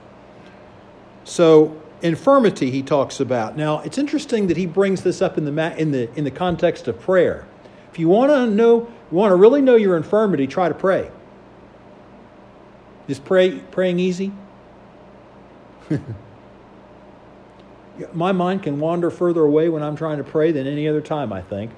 So 1.24 1.80
infirmity 2.02 2.70
he 2.70 2.82
talks 2.82 3.20
about. 3.20 3.56
Now 3.56 3.80
it's 3.80 3.98
interesting 3.98 4.46
that 4.48 4.56
he 4.56 4.66
brings 4.66 5.02
this 5.02 5.22
up 5.22 5.38
in 5.38 5.44
the 5.44 5.52
ma- 5.52 5.74
in 5.76 5.90
the 5.90 6.12
in 6.16 6.24
the 6.24 6.30
context 6.30 6.88
of 6.88 7.00
prayer. 7.00 7.46
If 7.92 7.98
you 7.98 8.08
want 8.08 8.30
to 8.30 8.46
know, 8.46 8.92
want 9.10 9.30
to 9.30 9.36
really 9.36 9.62
know 9.62 9.76
your 9.76 9.96
infirmity, 9.96 10.46
try 10.46 10.68
to 10.68 10.74
pray. 10.74 11.10
Is 13.08 13.18
pray, 13.18 13.60
praying 13.70 13.98
easy? 13.98 14.32
My 18.12 18.32
mind 18.32 18.62
can 18.62 18.78
wander 18.78 19.10
further 19.10 19.42
away 19.42 19.68
when 19.68 19.82
I'm 19.82 19.96
trying 19.96 20.18
to 20.18 20.24
pray 20.24 20.52
than 20.52 20.66
any 20.66 20.86
other 20.88 21.00
time, 21.00 21.32
I 21.32 21.42
think. 21.42 21.70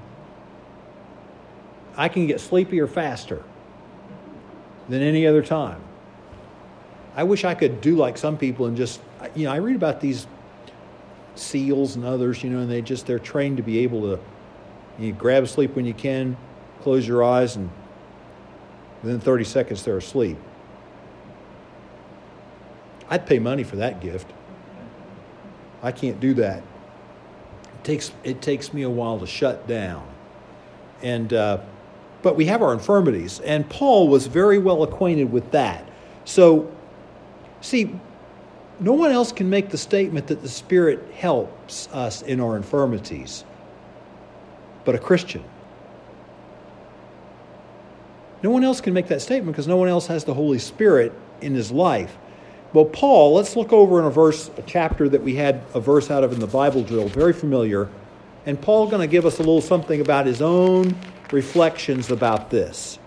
I 1.96 2.08
can 2.08 2.26
get 2.26 2.40
sleepier 2.40 2.86
faster 2.86 3.42
than 4.88 5.02
any 5.02 5.26
other 5.26 5.42
time. 5.42 5.80
I 7.14 7.24
wish 7.24 7.44
I 7.44 7.54
could 7.54 7.80
do 7.80 7.96
like 7.96 8.16
some 8.16 8.36
people 8.36 8.66
and 8.66 8.76
just, 8.76 9.00
you 9.34 9.44
know, 9.44 9.52
I 9.52 9.56
read 9.56 9.76
about 9.76 10.00
these 10.00 10.26
seals 11.34 11.96
and 11.96 12.04
others, 12.04 12.42
you 12.42 12.50
know, 12.50 12.60
and 12.60 12.70
they 12.70 12.82
just, 12.82 13.06
they're 13.06 13.18
trained 13.18 13.56
to 13.56 13.62
be 13.62 13.80
able 13.80 14.02
to, 14.02 14.20
you 14.98 15.12
grab 15.12 15.46
sleep 15.48 15.74
when 15.74 15.84
you 15.84 15.94
can, 15.94 16.36
close 16.80 17.06
your 17.06 17.24
eyes, 17.24 17.56
and 17.56 17.70
within 19.02 19.20
30 19.20 19.44
seconds 19.44 19.84
they're 19.84 19.98
asleep. 19.98 20.38
I'd 23.08 23.26
pay 23.26 23.38
money 23.38 23.64
for 23.64 23.76
that 23.76 24.00
gift. 24.00 24.32
I 25.82 25.92
can't 25.92 26.18
do 26.20 26.34
that. 26.34 26.58
It 26.58 27.84
takes, 27.84 28.12
it 28.24 28.42
takes 28.42 28.72
me 28.72 28.82
a 28.82 28.90
while 28.90 29.18
to 29.20 29.26
shut 29.26 29.66
down. 29.66 30.06
And, 31.02 31.32
uh, 31.32 31.58
but 32.22 32.36
we 32.36 32.46
have 32.46 32.62
our 32.62 32.72
infirmities, 32.72 33.38
and 33.40 33.68
Paul 33.68 34.08
was 34.08 34.26
very 34.26 34.58
well 34.58 34.82
acquainted 34.82 35.30
with 35.30 35.50
that. 35.52 35.88
So, 36.24 36.70
see, 37.60 37.94
no 38.80 38.92
one 38.92 39.12
else 39.12 39.30
can 39.30 39.48
make 39.48 39.70
the 39.70 39.78
statement 39.78 40.26
that 40.26 40.42
the 40.42 40.48
Spirit 40.48 41.04
helps 41.14 41.88
us 41.92 42.22
in 42.22 42.40
our 42.40 42.56
infirmities 42.56 43.44
but 44.88 44.94
a 44.94 44.98
Christian. 44.98 45.44
No 48.42 48.48
one 48.48 48.64
else 48.64 48.80
can 48.80 48.94
make 48.94 49.08
that 49.08 49.20
statement 49.20 49.54
because 49.54 49.68
no 49.68 49.76
one 49.76 49.90
else 49.90 50.06
has 50.06 50.24
the 50.24 50.32
Holy 50.32 50.58
Spirit 50.58 51.12
in 51.42 51.54
his 51.54 51.70
life. 51.70 52.16
Well, 52.74 52.84
Paul, 52.84 53.34
let's 53.34 53.56
look 53.56 53.72
over 53.72 53.98
in 53.98 54.04
a 54.04 54.10
verse, 54.10 54.50
a 54.58 54.62
chapter 54.62 55.08
that 55.08 55.22
we 55.22 55.36
had 55.36 55.62
a 55.74 55.80
verse 55.80 56.10
out 56.10 56.22
of 56.22 56.32
in 56.32 56.40
the 56.40 56.46
Bible 56.46 56.82
drill, 56.82 57.08
very 57.08 57.32
familiar. 57.32 57.88
And 58.44 58.60
Paul's 58.60 58.90
going 58.90 59.00
to 59.00 59.10
give 59.10 59.24
us 59.24 59.36
a 59.38 59.42
little 59.42 59.62
something 59.62 60.00
about 60.00 60.26
his 60.26 60.42
own 60.42 60.94
reflections 61.32 62.10
about 62.10 62.50
this. 62.50 62.98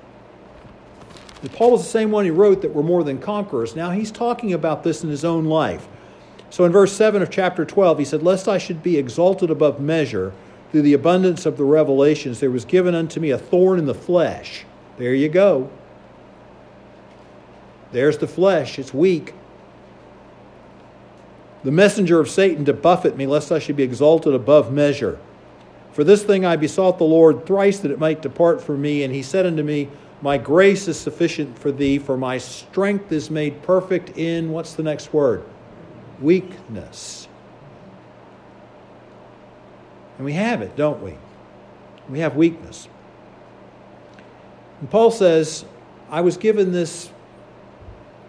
And 1.41 1.51
Paul 1.51 1.71
was 1.71 1.83
the 1.83 1.89
same 1.89 2.11
one 2.11 2.25
who 2.25 2.33
wrote 2.33 2.61
that 2.61 2.73
we're 2.73 2.83
more 2.83 3.03
than 3.03 3.19
conquerors. 3.19 3.75
Now 3.75 3.91
he's 3.91 4.11
talking 4.11 4.53
about 4.53 4.83
this 4.83 5.03
in 5.03 5.09
his 5.09 5.23
own 5.23 5.45
life. 5.45 5.87
So 6.49 6.65
in 6.65 6.71
verse 6.71 6.93
7 6.93 7.21
of 7.21 7.29
chapter 7.29 7.63
12, 7.63 7.99
he 7.99 8.05
said, 8.05 8.23
Lest 8.23 8.47
I 8.47 8.57
should 8.57 8.83
be 8.83 8.97
exalted 8.97 9.49
above 9.49 9.79
measure 9.79 10.33
through 10.71 10.81
the 10.83 10.93
abundance 10.93 11.45
of 11.45 11.57
the 11.57 11.63
revelations, 11.63 12.39
there 12.39 12.51
was 12.51 12.65
given 12.65 12.95
unto 12.95 13.19
me 13.19 13.29
a 13.29 13.37
thorn 13.37 13.77
in 13.77 13.85
the 13.85 13.93
flesh. 13.93 14.65
There 14.97 15.13
you 15.13 15.29
go. 15.29 15.69
There's 17.91 18.17
the 18.17 18.27
flesh, 18.27 18.79
it's 18.79 18.93
weak. 18.93 19.33
The 21.63 21.71
messenger 21.71 22.19
of 22.19 22.29
Satan 22.29 22.65
to 22.65 22.73
buffet 22.73 23.15
me, 23.15 23.27
lest 23.27 23.51
I 23.51 23.59
should 23.59 23.75
be 23.75 23.83
exalted 23.83 24.33
above 24.33 24.71
measure. 24.71 25.19
For 25.91 26.03
this 26.03 26.23
thing 26.23 26.45
I 26.45 26.55
besought 26.55 26.97
the 26.97 27.03
Lord 27.03 27.45
thrice 27.45 27.79
that 27.79 27.91
it 27.91 27.99
might 27.99 28.21
depart 28.21 28.61
from 28.61 28.81
me. 28.81 29.03
And 29.03 29.13
he 29.13 29.21
said 29.21 29.45
unto 29.45 29.61
me, 29.61 29.89
My 30.21 30.37
grace 30.37 30.87
is 30.87 30.99
sufficient 30.99 31.59
for 31.59 31.71
thee, 31.71 31.99
for 31.99 32.17
my 32.17 32.37
strength 32.37 33.11
is 33.11 33.29
made 33.29 33.61
perfect 33.61 34.17
in, 34.17 34.51
what's 34.51 34.73
the 34.73 34.83
next 34.83 35.13
word? 35.13 35.43
Weakness. 36.21 37.27
And 40.17 40.25
we 40.25 40.33
have 40.33 40.61
it, 40.61 40.75
don't 40.75 41.01
we? 41.01 41.17
We 42.09 42.19
have 42.19 42.35
weakness. 42.35 42.87
And 44.79 44.89
Paul 44.89 45.11
says, 45.11 45.65
I 46.09 46.21
was 46.21 46.37
given 46.37 46.71
this 46.71 47.11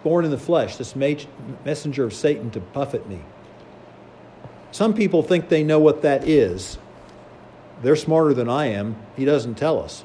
born 0.03 0.25
in 0.25 0.31
the 0.31 0.38
flesh, 0.38 0.77
this 0.77 0.95
messenger 0.97 2.05
of 2.05 2.12
Satan 2.12 2.51
to 2.51 2.61
buffet 2.61 3.09
me. 3.09 3.21
Some 4.71 4.95
people 4.95 5.23
think 5.23 5.49
they 5.49 5.62
know 5.62 5.79
what 5.79 6.03
that 6.03 6.29
is. 6.29 6.79
They're 7.83 7.97
smarter 7.97 8.33
than 8.33 8.49
I 8.49 8.67
am. 8.67 8.97
He 9.17 9.25
doesn't 9.25 9.57
tell 9.57 9.83
us. 9.83 10.05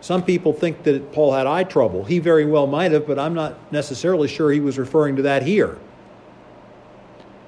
Some 0.00 0.22
people 0.22 0.52
think 0.52 0.82
that 0.82 1.12
Paul 1.12 1.32
had 1.32 1.46
eye 1.46 1.64
trouble. 1.64 2.04
He 2.04 2.18
very 2.18 2.44
well 2.44 2.66
might 2.66 2.92
have, 2.92 3.06
but 3.06 3.18
I'm 3.18 3.32
not 3.32 3.72
necessarily 3.72 4.28
sure 4.28 4.50
he 4.50 4.60
was 4.60 4.78
referring 4.78 5.16
to 5.16 5.22
that 5.22 5.42
here. 5.42 5.78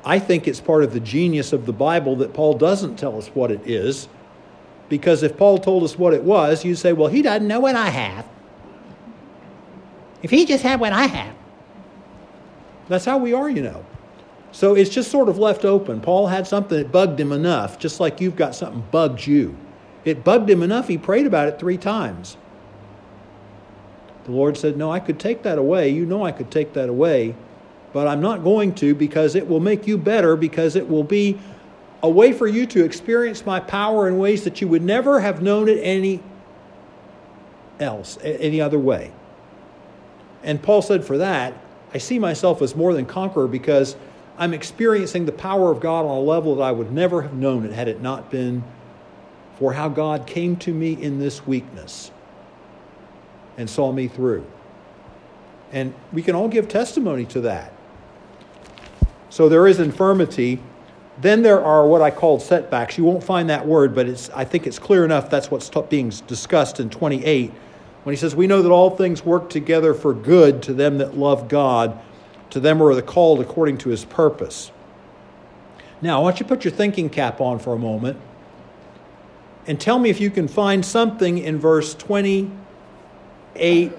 I 0.05 0.19
think 0.19 0.47
it's 0.47 0.61
part 0.61 0.85
of 0.85 0.93
the 0.93 1.01
genius 1.01 1.53
of 1.53 1.67
the 1.67 1.73
Bible 1.73 2.17
that 2.17 2.33
Paul 2.33 2.55
doesn't 2.55 2.97
tell 2.97 3.19
us 3.19 3.27
what 3.29 3.51
it 3.51 3.61
is, 3.67 4.09
because 4.89 5.23
if 5.23 5.37
Paul 5.37 5.59
told 5.59 5.83
us 5.83 5.99
what 5.99 6.15
it 6.15 6.23
was, 6.23 6.65
you'd 6.65 6.77
say, 6.77 6.93
well, 6.93 7.09
he 7.09 7.21
doesn't 7.23 7.49
know 7.49 7.61
what 7.61 7.75
I 7.75 7.89
have. 7.89 8.27
If 10.27 10.33
he 10.33 10.45
just 10.45 10.65
had 10.65 10.81
what 10.81 10.93
I 10.93 11.05
have. 11.05 11.37
That's 12.89 13.05
how 13.05 13.17
we 13.17 13.33
are, 13.33 13.49
you 13.49 13.63
know. 13.63 13.87
So 14.51 14.75
it's 14.75 14.91
just 14.91 15.09
sort 15.09 15.29
of 15.29 15.39
left 15.39 15.65
open. 15.65 16.01
Paul 16.01 16.27
had 16.27 16.49
something 16.49 16.77
that 16.77 16.91
bugged 16.91 17.21
him 17.21 17.31
enough, 17.31 17.79
just 17.79 18.01
like 18.01 18.21
you've 18.21 18.35
got 18.35 18.53
something 18.53 18.83
bugged 18.91 19.25
you. 19.25 19.57
It 20.05 20.25
bugged 20.25 20.51
him 20.51 20.65
enough, 20.65 20.89
he 20.89 20.99
prayed 20.99 21.27
about 21.27 21.47
it 21.47 21.61
three 21.61 21.77
times. 21.77 22.37
The 24.25 24.33
Lord 24.33 24.57
said, 24.57 24.77
No, 24.77 24.91
I 24.91 24.99
could 24.99 25.21
take 25.21 25.45
that 25.45 25.59
away. 25.59 25.91
You 25.91 26.05
know 26.05 26.25
I 26.25 26.33
could 26.33 26.51
take 26.51 26.73
that 26.73 26.89
away, 26.89 27.37
but 27.93 28.09
I'm 28.09 28.21
not 28.21 28.43
going 28.43 28.75
to 28.83 28.97
because 28.97 29.37
it 29.37 29.47
will 29.47 29.61
make 29.61 29.87
you 29.87 29.97
better, 29.97 30.35
because 30.35 30.75
it 30.75 30.89
will 30.89 31.05
be 31.05 31.39
a 32.03 32.11
way 32.11 32.33
for 32.33 32.49
you 32.49 32.67
to 32.67 32.85
experience 32.85 33.47
my 33.47 33.61
power 33.61 34.09
in 34.09 34.19
ways 34.19 34.43
that 34.43 34.61
you 34.61 34.67
would 34.67 34.83
never 34.83 35.21
have 35.21 35.41
known 35.41 35.69
it 35.69 35.79
any 35.79 36.21
else, 37.79 38.19
any 38.25 38.61
other 38.61 38.81
way. 38.81 39.13
And 40.47 40.63
Paul 40.63 40.81
said, 40.81 41.05
For 41.05 41.19
that, 41.19 41.53
I 41.93 41.99
see 41.99 42.19
myself 42.19 42.63
as 42.63 42.75
more 42.75 42.95
than 42.95 43.05
conqueror 43.05 43.49
because 43.49 43.97
I'm 44.39 44.55
experiencing 44.55 45.27
the 45.27 45.33
power 45.33 45.71
of 45.71 45.81
God 45.81 46.07
on 46.07 46.17
a 46.17 46.21
level 46.21 46.57
that 46.57 46.63
I 46.63 46.73
would 46.73 46.93
never 46.93 47.21
have 47.23 47.35
known 47.35 47.67
it 47.67 47.73
had 47.73 47.89
it 47.89 48.01
not 48.01 48.31
been 48.31 48.65
for 49.59 49.73
how 49.73 49.89
God 49.89 50.27
came 50.27 50.57
to 50.57 50.73
me 50.73 50.93
in 50.93 51.19
this 51.19 51.47
weakness 51.47 52.11
and 53.57 53.69
saw 53.69 53.91
me 53.91 54.07
through. 54.07 54.47
And 55.73 55.95
we 56.13 56.23
can 56.23 56.35
all 56.35 56.49
give 56.49 56.69
testimony 56.69 57.25
to 57.27 57.41
that. 57.43 57.73
So 59.31 59.49
there 59.49 59.67
is 59.67 59.81
infirmity. 59.81 60.61
Then 61.21 61.43
there 61.43 61.65
are 61.65 61.87
what 61.87 62.03
I 62.03 62.11
called 62.11 62.43
setbacks. 62.43 62.99
You 62.99 63.05
won't 63.05 63.25
find 63.25 63.51
that 63.51 63.67
word, 63.67 63.95
but 63.95 64.07
it's, 64.07 64.31
I 64.31 64.45
think 64.45 64.67
it's 64.67 64.79
clear 64.79 65.05
enough 65.05 65.29
that's 65.29 65.51
what's 65.51 65.71
being 65.89 66.11
discussed 66.11 66.79
in 66.79 66.91
28 66.91 67.53
when 68.07 68.13
he 68.13 68.17
says, 68.17 68.37
We 68.37 68.47
know 68.47 68.63
that 68.63 68.71
all 68.71 68.91
things 68.91 69.25
work 69.25 69.51
together 69.51 69.93
for 69.93 70.15
good 70.15 70.63
to 70.63 70.73
them 70.73 70.99
that 70.99 71.19
love 71.19 71.49
God 71.49 71.99
to 72.51 72.61
them 72.61 72.79
who 72.79 72.87
are 72.87 72.95
the 72.95 73.03
called 73.03 73.41
according 73.41 73.79
to 73.79 73.89
his 73.89 74.05
purpose. 74.05 74.71
Now, 76.01 76.21
I 76.21 76.23
want 76.23 76.39
you 76.39 76.45
to 76.45 76.49
put 76.49 76.65
your 76.65 76.71
thinking 76.71 77.11
cap 77.11 77.41
on 77.41 77.59
for 77.59 77.75
a 77.75 77.79
moment 77.81 78.21
and 79.67 79.81
tell 79.81 79.99
me 79.99 80.09
if 80.09 80.21
you 80.21 80.31
can 80.31 80.47
find 80.47 80.87
something 80.87 81.39
in 81.39 81.59
verse 81.59 81.97
28, 81.97 83.93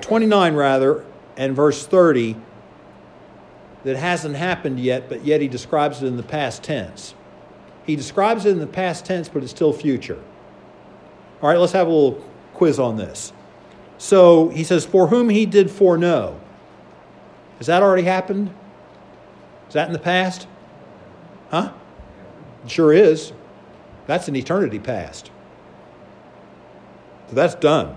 29 0.00 0.54
rather, 0.56 1.04
and 1.36 1.54
verse 1.54 1.86
30 1.86 2.34
that 3.84 3.94
hasn't 3.94 4.34
happened 4.34 4.80
yet, 4.80 5.08
but 5.08 5.24
yet 5.24 5.40
he 5.40 5.46
describes 5.46 6.02
it 6.02 6.06
in 6.08 6.16
the 6.16 6.24
past 6.24 6.64
tense. 6.64 7.14
He 7.86 7.94
describes 7.94 8.46
it 8.46 8.50
in 8.50 8.58
the 8.58 8.66
past 8.66 9.06
tense, 9.06 9.28
but 9.28 9.44
it's 9.44 9.52
still 9.52 9.72
future. 9.72 10.20
All 11.40 11.48
right, 11.48 11.58
let's 11.58 11.72
have 11.74 11.86
a 11.86 11.90
little 11.90 12.31
quiz 12.62 12.78
on 12.78 12.96
this. 12.96 13.32
So 13.98 14.50
he 14.50 14.62
says, 14.62 14.84
For 14.84 15.08
whom 15.08 15.28
he 15.28 15.46
did 15.46 15.68
foreknow. 15.68 16.40
Has 17.58 17.66
that 17.66 17.82
already 17.82 18.04
happened? 18.04 18.54
Is 19.66 19.74
that 19.74 19.88
in 19.88 19.92
the 19.92 19.98
past? 19.98 20.46
Huh? 21.50 21.72
It 22.64 22.70
sure 22.70 22.92
is. 22.92 23.32
That's 24.06 24.28
an 24.28 24.36
eternity 24.36 24.78
past. 24.78 25.32
So 27.30 27.34
that's 27.34 27.56
done. 27.56 27.96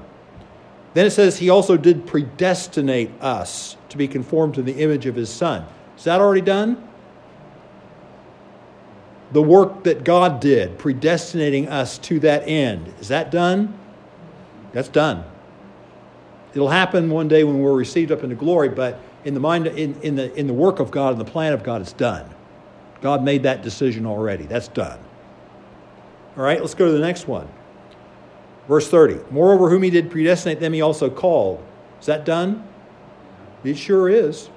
Then 0.96 1.06
it 1.06 1.12
says, 1.12 1.38
He 1.38 1.52
also 1.52 1.78
did 1.78 2.08
predestinate 2.08 3.12
us 3.22 3.78
to 3.90 3.98
be 3.98 4.08
conformed 4.08 4.56
to 4.56 4.64
the 4.64 4.82
image 4.82 5.06
of 5.06 5.14
His 5.14 5.30
Son. 5.30 5.64
Is 5.96 6.06
that 6.06 6.20
already 6.20 6.42
done? 6.42 6.88
The 9.32 9.44
work 9.44 9.84
that 9.84 10.04
God 10.04 10.40
did, 10.40 10.80
predestinating 10.80 11.68
us 11.68 12.00
to 12.00 12.20
that 12.22 12.48
end, 12.48 12.92
is 13.00 13.10
that 13.10 13.30
done? 13.30 13.78
That's 14.76 14.90
done. 14.90 15.24
It'll 16.54 16.68
happen 16.68 17.10
one 17.10 17.30
day 17.30 17.46
when 17.46 17.60
we're 17.60 17.74
received 17.74 18.12
up 18.12 18.24
into 18.24 18.36
glory, 18.36 18.68
but 18.68 19.00
in 19.24 19.34
the 19.34 19.40
mind 19.40 19.68
in, 19.68 20.00
in 20.02 20.16
the 20.16 20.34
in 20.36 20.48
the 20.48 20.54
work 20.54 20.82
of 20.82 20.92
God 20.92 21.14
and 21.14 21.20
the 21.20 21.32
plan 21.32 21.54
of 21.54 21.64
God, 21.64 21.80
it's 21.80 21.94
done. 21.94 22.30
God 23.00 23.24
made 23.24 23.44
that 23.44 23.62
decision 23.62 24.06
already. 24.06 24.44
That's 24.44 24.68
done. 24.68 25.00
All 26.36 26.44
right, 26.44 26.60
let's 26.60 26.74
go 26.74 26.88
to 26.88 26.92
the 26.92 27.00
next 27.00 27.26
one. 27.26 27.48
Verse 28.68 28.90
30. 28.90 29.20
Moreover, 29.32 29.70
whom 29.70 29.82
he 29.82 29.90
did 29.90 30.12
predestinate, 30.12 30.60
them 30.60 30.74
he 30.74 30.82
also 30.82 31.10
called. 31.10 31.64
Is 32.02 32.08
that 32.08 32.26
done? 32.26 32.68
It 33.64 33.78
sure 33.78 34.10
is. 34.10 34.50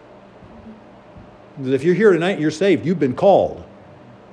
If 1.63 1.85
you're 1.85 1.95
here 1.95 2.13
tonight 2.13 2.33
and 2.33 2.41
you're 2.41 2.51
saved, 2.51 2.85
you've 2.85 2.99
been 2.99 3.15
called. 3.15 3.65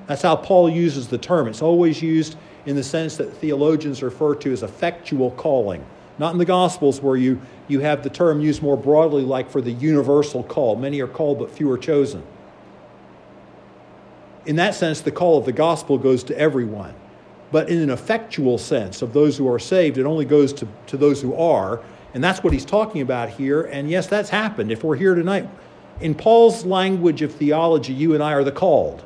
That's 0.08 0.24
how 0.24 0.36
Paul 0.36 0.67
uses 0.67 1.08
the 1.10 1.19
term. 1.19 1.48
It's 1.48 1.62
always 1.62 2.02
used 2.02 2.38
in 2.65 2.75
the 2.75 2.84
sense 2.84 3.17
that 3.17 3.32
theologians 3.34 4.01
refer 4.01 4.36
to 4.36 4.51
as 4.51 4.63
effectual 4.63 5.32
calling. 5.32 5.86
Not 6.17 6.32
in 6.32 6.38
the 6.38 6.45
Gospels 6.45 7.01
where 7.01 7.17
you, 7.17 7.41
you 7.67 7.82
have 7.82 8.04
the 8.04 8.10
term 8.10 8.41
used 8.41 8.62
more 8.62 8.78
broadly, 8.78 9.23
like 9.23 9.49
for 9.49 9.62
the 9.62 9.71
universal 9.71 10.43
call. 10.43 10.75
Many 10.75 11.01
are 11.01 11.08
called, 11.08 11.39
but 11.39 11.51
few 11.51 11.69
are 11.71 11.78
chosen. 11.78 12.23
In 14.45 14.56
that 14.58 14.75
sense, 14.75 15.01
the 15.01 15.12
call 15.12 15.38
of 15.38 15.45
the 15.45 15.51
gospel 15.51 15.97
goes 15.97 16.23
to 16.25 16.38
everyone. 16.38 16.93
But 17.51 17.69
in 17.69 17.82
an 17.82 17.89
effectual 17.89 18.58
sense 18.58 19.01
of 19.01 19.13
those 19.13 19.38
who 19.38 19.51
are 19.51 19.60
saved, 19.60 19.97
it 19.97 20.06
only 20.06 20.25
goes 20.25 20.54
to, 20.54 20.67
to 20.88 20.97
those 20.97 21.21
who 21.21 21.36
are. 21.36 21.82
And 22.13 22.23
that's 22.23 22.43
what 22.43 22.54
he's 22.54 22.65
talking 22.65 23.01
about 23.01 23.30
here. 23.30 23.63
And 23.63 23.89
yes, 23.89 24.08
that's 24.08 24.30
happened. 24.30 24.71
If 24.71 24.84
we're 24.84 24.95
here 24.95 25.15
tonight, 25.15 25.49
in 25.99 26.15
Paul's 26.15 26.65
language 26.65 27.21
of 27.21 27.34
theology, 27.34 27.93
you 27.93 28.13
and 28.13 28.21
I 28.21 28.34
are 28.34 28.43
the 28.43 28.51
called. 28.51 29.04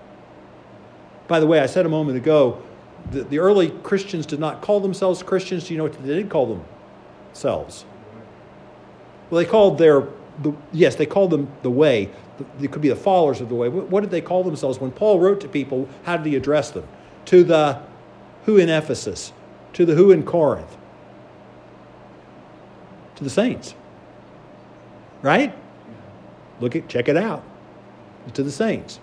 By 1.27 1.39
the 1.39 1.47
way, 1.47 1.59
I 1.59 1.67
said 1.67 1.85
a 1.85 1.89
moment 1.89 2.17
ago, 2.17 2.61
the, 3.11 3.23
the 3.23 3.39
early 3.39 3.71
Christians 3.83 4.25
did 4.25 4.39
not 4.39 4.61
call 4.61 4.79
themselves 4.79 5.23
Christians. 5.23 5.67
Do 5.67 5.73
you 5.73 5.77
know 5.77 5.83
what 5.83 6.01
they 6.01 6.15
did 6.15 6.29
call 6.29 6.61
themselves? 7.33 7.85
Well, 9.29 9.43
they 9.43 9.49
called 9.49 9.77
their, 9.77 10.07
the, 10.41 10.53
yes, 10.71 10.95
they 10.95 11.05
called 11.05 11.31
them 11.31 11.51
the 11.61 11.69
way. 11.69 12.09
It 12.61 12.71
could 12.71 12.81
be 12.81 12.89
the 12.89 12.95
followers 12.95 13.41
of 13.41 13.49
the 13.49 13.55
way. 13.55 13.67
What 13.69 14.01
did 14.01 14.11
they 14.11 14.21
call 14.21 14.43
themselves? 14.43 14.79
When 14.79 14.91
Paul 14.91 15.19
wrote 15.19 15.41
to 15.41 15.47
people, 15.47 15.89
how 16.03 16.17
did 16.17 16.25
he 16.25 16.35
address 16.35 16.71
them? 16.71 16.87
To 17.25 17.43
the 17.43 17.81
who 18.45 18.57
in 18.57 18.69
Ephesus, 18.69 19.33
to 19.73 19.85
the 19.85 19.95
who 19.95 20.11
in 20.11 20.23
Corinth, 20.23 20.77
to 23.15 23.23
the 23.23 23.29
saints. 23.29 23.75
Right? 25.21 25.53
Look 26.61 26.75
at, 26.75 26.87
check 26.87 27.09
it 27.09 27.17
out. 27.17 27.43
To 28.33 28.43
the 28.43 28.51
saints. 28.51 28.99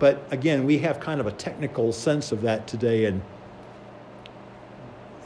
But 0.00 0.20
again, 0.30 0.64
we 0.64 0.78
have 0.78 0.98
kind 0.98 1.20
of 1.20 1.26
a 1.26 1.32
technical 1.32 1.92
sense 1.92 2.32
of 2.32 2.40
that 2.40 2.66
today, 2.66 3.04
and 3.04 3.22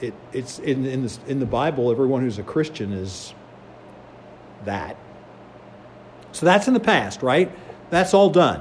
it, 0.01 0.13
it's 0.33 0.59
in, 0.59 0.85
in, 0.85 1.05
the, 1.05 1.19
in 1.29 1.41
the 1.41 1.47
Bible, 1.47 1.91
everyone 1.91 2.23
who's 2.23 2.39
a 2.39 2.43
Christian 2.43 2.93
is 2.93 3.33
that. 4.65 4.97
So 6.33 6.45
that's 6.45 6.67
in 6.67 6.75
the 6.75 6.81
past, 6.81 7.23
right? 7.23 7.51
That's 7.91 8.13
all 8.13 8.29
done. 8.29 8.61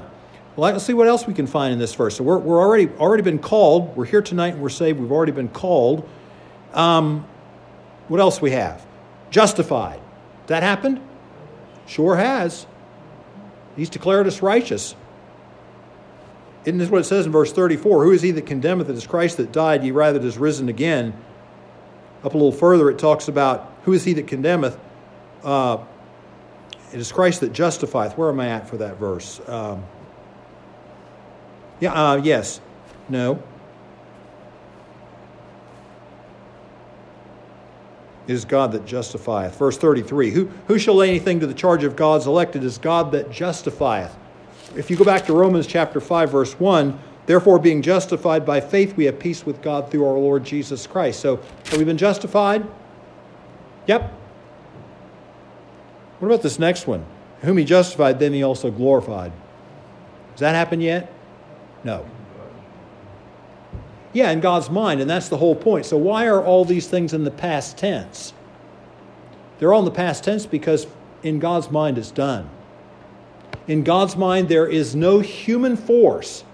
Well, 0.54 0.72
let's 0.72 0.84
see 0.84 0.94
what 0.94 1.08
else 1.08 1.26
we 1.26 1.34
can 1.34 1.48
find 1.48 1.72
in 1.72 1.80
this 1.80 1.94
verse. 1.94 2.16
So 2.16 2.22
we're, 2.22 2.38
we're 2.38 2.60
already 2.60 2.88
already 3.00 3.24
been 3.24 3.40
called. 3.40 3.96
We're 3.96 4.04
here 4.04 4.22
tonight 4.22 4.54
and 4.54 4.62
we're 4.62 4.68
saved. 4.68 5.00
We've 5.00 5.10
already 5.10 5.32
been 5.32 5.48
called. 5.48 6.08
Um, 6.72 7.26
what 8.06 8.20
else 8.20 8.40
we 8.40 8.52
have? 8.52 8.86
Justified. 9.30 10.00
That 10.46 10.62
happened? 10.62 11.00
Sure 11.86 12.14
has. 12.14 12.66
He's 13.74 13.90
declared 13.90 14.28
us 14.28 14.42
righteous. 14.42 14.94
Isn't 16.64 16.78
this 16.78 16.88
what 16.88 17.02
it 17.02 17.04
says 17.04 17.26
in 17.26 17.32
verse 17.32 17.52
34? 17.52 18.04
Who 18.04 18.12
is 18.12 18.22
he 18.22 18.30
that 18.32 18.46
condemneth? 18.46 18.88
It 18.88 18.96
is 18.96 19.06
Christ 19.06 19.36
that 19.36 19.52
died, 19.52 19.84
ye 19.84 19.90
rather 19.90 20.18
that 20.18 20.26
is 20.26 20.38
risen 20.38 20.68
again. 20.68 21.12
Up 22.22 22.32
a 22.32 22.36
little 22.38 22.52
further, 22.52 22.88
it 22.88 22.98
talks 22.98 23.28
about 23.28 23.72
who 23.84 23.92
is 23.92 24.04
he 24.04 24.14
that 24.14 24.26
condemneth? 24.26 24.78
Uh, 25.42 25.78
it 26.92 27.00
is 27.00 27.12
Christ 27.12 27.40
that 27.40 27.52
justifieth. 27.52 28.16
Where 28.16 28.30
am 28.30 28.40
I 28.40 28.48
at 28.48 28.68
for 28.68 28.78
that 28.78 28.96
verse? 28.96 29.40
Um, 29.46 29.84
yeah, 31.80 31.92
uh, 31.92 32.16
yes. 32.16 32.60
No. 33.10 33.42
It 38.26 38.32
is 38.32 38.46
God 38.46 38.72
that 38.72 38.86
justifieth. 38.86 39.58
Verse 39.58 39.76
33 39.76 40.30
who, 40.30 40.46
who 40.66 40.78
shall 40.78 40.94
lay 40.94 41.10
anything 41.10 41.40
to 41.40 41.46
the 41.46 41.52
charge 41.52 41.84
of 41.84 41.94
God's 41.94 42.26
elect? 42.26 42.56
It 42.56 42.64
is 42.64 42.78
God 42.78 43.12
that 43.12 43.30
justifieth. 43.30 44.16
If 44.76 44.90
you 44.90 44.96
go 44.96 45.04
back 45.04 45.26
to 45.26 45.32
Romans 45.32 45.66
chapter 45.66 46.00
5, 46.00 46.30
verse 46.30 46.58
1, 46.58 46.98
therefore, 47.26 47.58
being 47.58 47.80
justified 47.80 48.44
by 48.44 48.60
faith, 48.60 48.96
we 48.96 49.04
have 49.04 49.18
peace 49.18 49.46
with 49.46 49.62
God 49.62 49.90
through 49.90 50.06
our 50.06 50.18
Lord 50.18 50.44
Jesus 50.44 50.86
Christ. 50.86 51.20
So, 51.20 51.36
have 51.66 51.78
we 51.78 51.84
been 51.84 51.98
justified? 51.98 52.66
Yep. 53.86 54.12
What 56.18 56.28
about 56.28 56.42
this 56.42 56.58
next 56.58 56.86
one? 56.86 57.04
Whom 57.42 57.58
he 57.58 57.64
justified, 57.64 58.18
then 58.18 58.32
he 58.32 58.42
also 58.42 58.70
glorified. 58.70 59.32
Has 60.32 60.40
that 60.40 60.54
happened 60.54 60.82
yet? 60.82 61.12
No. 61.84 62.06
Yeah, 64.12 64.30
in 64.30 64.40
God's 64.40 64.70
mind, 64.70 65.00
and 65.00 65.10
that's 65.10 65.28
the 65.28 65.36
whole 65.36 65.54
point. 65.54 65.86
So, 65.86 65.96
why 65.96 66.26
are 66.26 66.42
all 66.42 66.64
these 66.64 66.88
things 66.88 67.12
in 67.12 67.24
the 67.24 67.30
past 67.30 67.76
tense? 67.76 68.32
They're 69.58 69.72
all 69.72 69.80
in 69.80 69.84
the 69.84 69.90
past 69.92 70.24
tense 70.24 70.46
because 70.46 70.86
in 71.22 71.38
God's 71.38 71.70
mind 71.70 71.98
it's 71.98 72.10
done. 72.10 72.48
In 73.66 73.82
God's 73.82 74.16
mind, 74.16 74.48
there 74.48 74.66
is 74.66 74.94
no 74.94 75.20
human 75.20 75.76
force. 75.76 76.44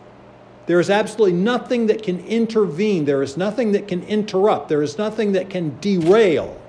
There 0.66 0.78
is 0.78 0.90
absolutely 0.90 1.36
nothing 1.36 1.86
that 1.88 2.02
can 2.02 2.24
intervene. 2.26 3.04
There 3.04 3.22
is 3.22 3.36
nothing 3.36 3.72
that 3.72 3.88
can 3.88 4.02
interrupt. 4.04 4.68
There 4.68 4.82
is 4.82 4.98
nothing 4.98 5.32
that 5.32 5.50
can 5.50 5.78
derail 5.80 6.60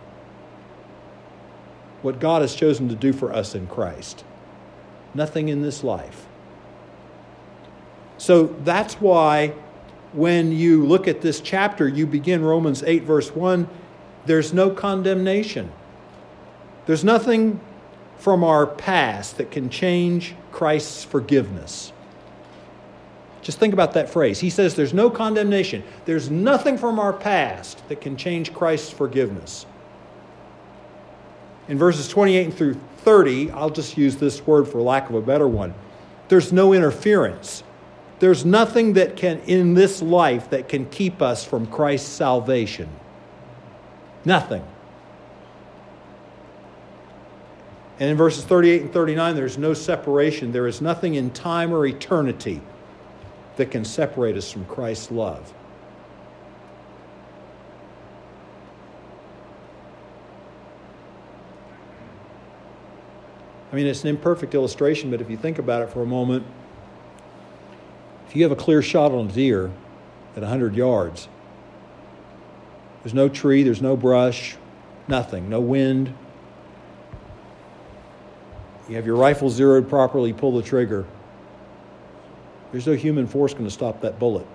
what 2.01 2.19
God 2.19 2.41
has 2.41 2.55
chosen 2.55 2.89
to 2.89 2.95
do 2.95 3.13
for 3.13 3.31
us 3.31 3.53
in 3.53 3.67
Christ. 3.67 4.23
Nothing 5.13 5.49
in 5.49 5.61
this 5.61 5.83
life. 5.83 6.25
So 8.17 8.55
that's 8.63 8.95
why 8.95 9.53
when 10.13 10.51
you 10.51 10.85
look 10.85 11.07
at 11.07 11.21
this 11.21 11.39
chapter, 11.39 11.87
you 11.87 12.05
begin 12.07 12.43
Romans 12.43 12.83
8, 12.83 13.03
verse 13.03 13.35
1, 13.35 13.67
there's 14.25 14.53
no 14.53 14.69
condemnation. 14.69 15.71
There's 16.85 17.03
nothing 17.03 17.59
from 18.21 18.43
our 18.43 18.67
past 18.67 19.37
that 19.37 19.49
can 19.49 19.67
change 19.67 20.35
Christ's 20.51 21.03
forgiveness. 21.03 21.91
Just 23.41 23.57
think 23.57 23.73
about 23.73 23.93
that 23.93 24.11
phrase. 24.11 24.39
He 24.39 24.51
says 24.51 24.75
there's 24.75 24.93
no 24.93 25.09
condemnation. 25.09 25.83
There's 26.05 26.29
nothing 26.29 26.77
from 26.77 26.99
our 26.99 27.13
past 27.13 27.87
that 27.89 27.99
can 27.99 28.15
change 28.15 28.53
Christ's 28.53 28.91
forgiveness. 28.91 29.65
In 31.67 31.79
verses 31.79 32.07
28 32.07 32.53
through 32.53 32.79
30, 32.97 33.49
I'll 33.51 33.71
just 33.71 33.97
use 33.97 34.17
this 34.17 34.45
word 34.45 34.67
for 34.67 34.81
lack 34.81 35.09
of 35.09 35.15
a 35.15 35.21
better 35.21 35.47
one. 35.47 35.73
There's 36.27 36.53
no 36.53 36.73
interference. 36.73 37.63
There's 38.19 38.45
nothing 38.45 38.93
that 38.93 39.15
can, 39.15 39.39
in 39.47 39.73
this 39.73 39.99
life, 39.99 40.51
that 40.51 40.69
can 40.69 40.85
keep 40.85 41.23
us 41.23 41.43
from 41.43 41.65
Christ's 41.65 42.09
salvation. 42.09 42.87
Nothing. 44.25 44.63
And 48.01 48.09
in 48.09 48.17
verses 48.17 48.43
38 48.43 48.81
and 48.81 48.91
39, 48.91 49.35
there's 49.35 49.59
no 49.59 49.75
separation. 49.75 50.51
There 50.51 50.65
is 50.65 50.81
nothing 50.81 51.13
in 51.13 51.29
time 51.29 51.71
or 51.71 51.85
eternity 51.85 52.59
that 53.57 53.69
can 53.69 53.85
separate 53.85 54.35
us 54.35 54.51
from 54.51 54.65
Christ's 54.65 55.11
love. 55.11 55.53
I 63.71 63.75
mean, 63.75 63.85
it's 63.85 64.01
an 64.01 64.09
imperfect 64.09 64.55
illustration, 64.55 65.11
but 65.11 65.21
if 65.21 65.29
you 65.29 65.37
think 65.37 65.59
about 65.59 65.83
it 65.83 65.91
for 65.91 66.01
a 66.01 66.07
moment, 66.07 66.43
if 68.27 68.35
you 68.35 68.41
have 68.41 68.51
a 68.51 68.55
clear 68.55 68.81
shot 68.81 69.11
on 69.11 69.29
a 69.29 69.31
deer 69.31 69.69
at 70.35 70.41
100 70.41 70.75
yards, 70.75 71.27
there's 73.03 73.13
no 73.13 73.29
tree, 73.29 73.61
there's 73.61 73.79
no 73.79 73.95
brush, 73.95 74.55
nothing, 75.07 75.49
no 75.49 75.61
wind, 75.61 76.15
you 78.91 78.97
have 78.97 79.05
your 79.05 79.15
rifle 79.15 79.49
zeroed 79.49 79.87
properly, 79.87 80.33
pull 80.33 80.51
the 80.51 80.61
trigger. 80.61 81.05
There's 82.73 82.85
no 82.85 82.91
human 82.91 83.25
force 83.25 83.53
going 83.53 83.63
to 83.63 83.71
stop 83.71 84.01
that 84.01 84.19
bullet. 84.19 84.45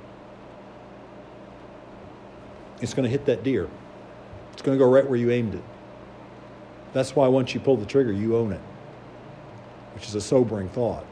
It's 2.82 2.92
going 2.92 3.04
to 3.04 3.10
hit 3.10 3.24
that 3.24 3.44
deer. 3.44 3.66
It's 4.52 4.60
going 4.60 4.78
to 4.78 4.84
go 4.84 4.90
right 4.90 5.08
where 5.08 5.18
you 5.18 5.30
aimed 5.30 5.54
it. 5.54 5.64
That's 6.92 7.16
why 7.16 7.28
once 7.28 7.54
you 7.54 7.60
pull 7.60 7.78
the 7.78 7.86
trigger, 7.86 8.12
you 8.12 8.36
own 8.36 8.52
it, 8.52 8.60
which 9.94 10.06
is 10.06 10.14
a 10.14 10.20
sobering 10.20 10.68
thought. 10.68 11.06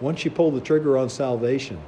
Once 0.00 0.24
you 0.24 0.32
pull 0.32 0.50
the 0.50 0.60
trigger 0.60 0.98
on 0.98 1.08
salvation, 1.08 1.80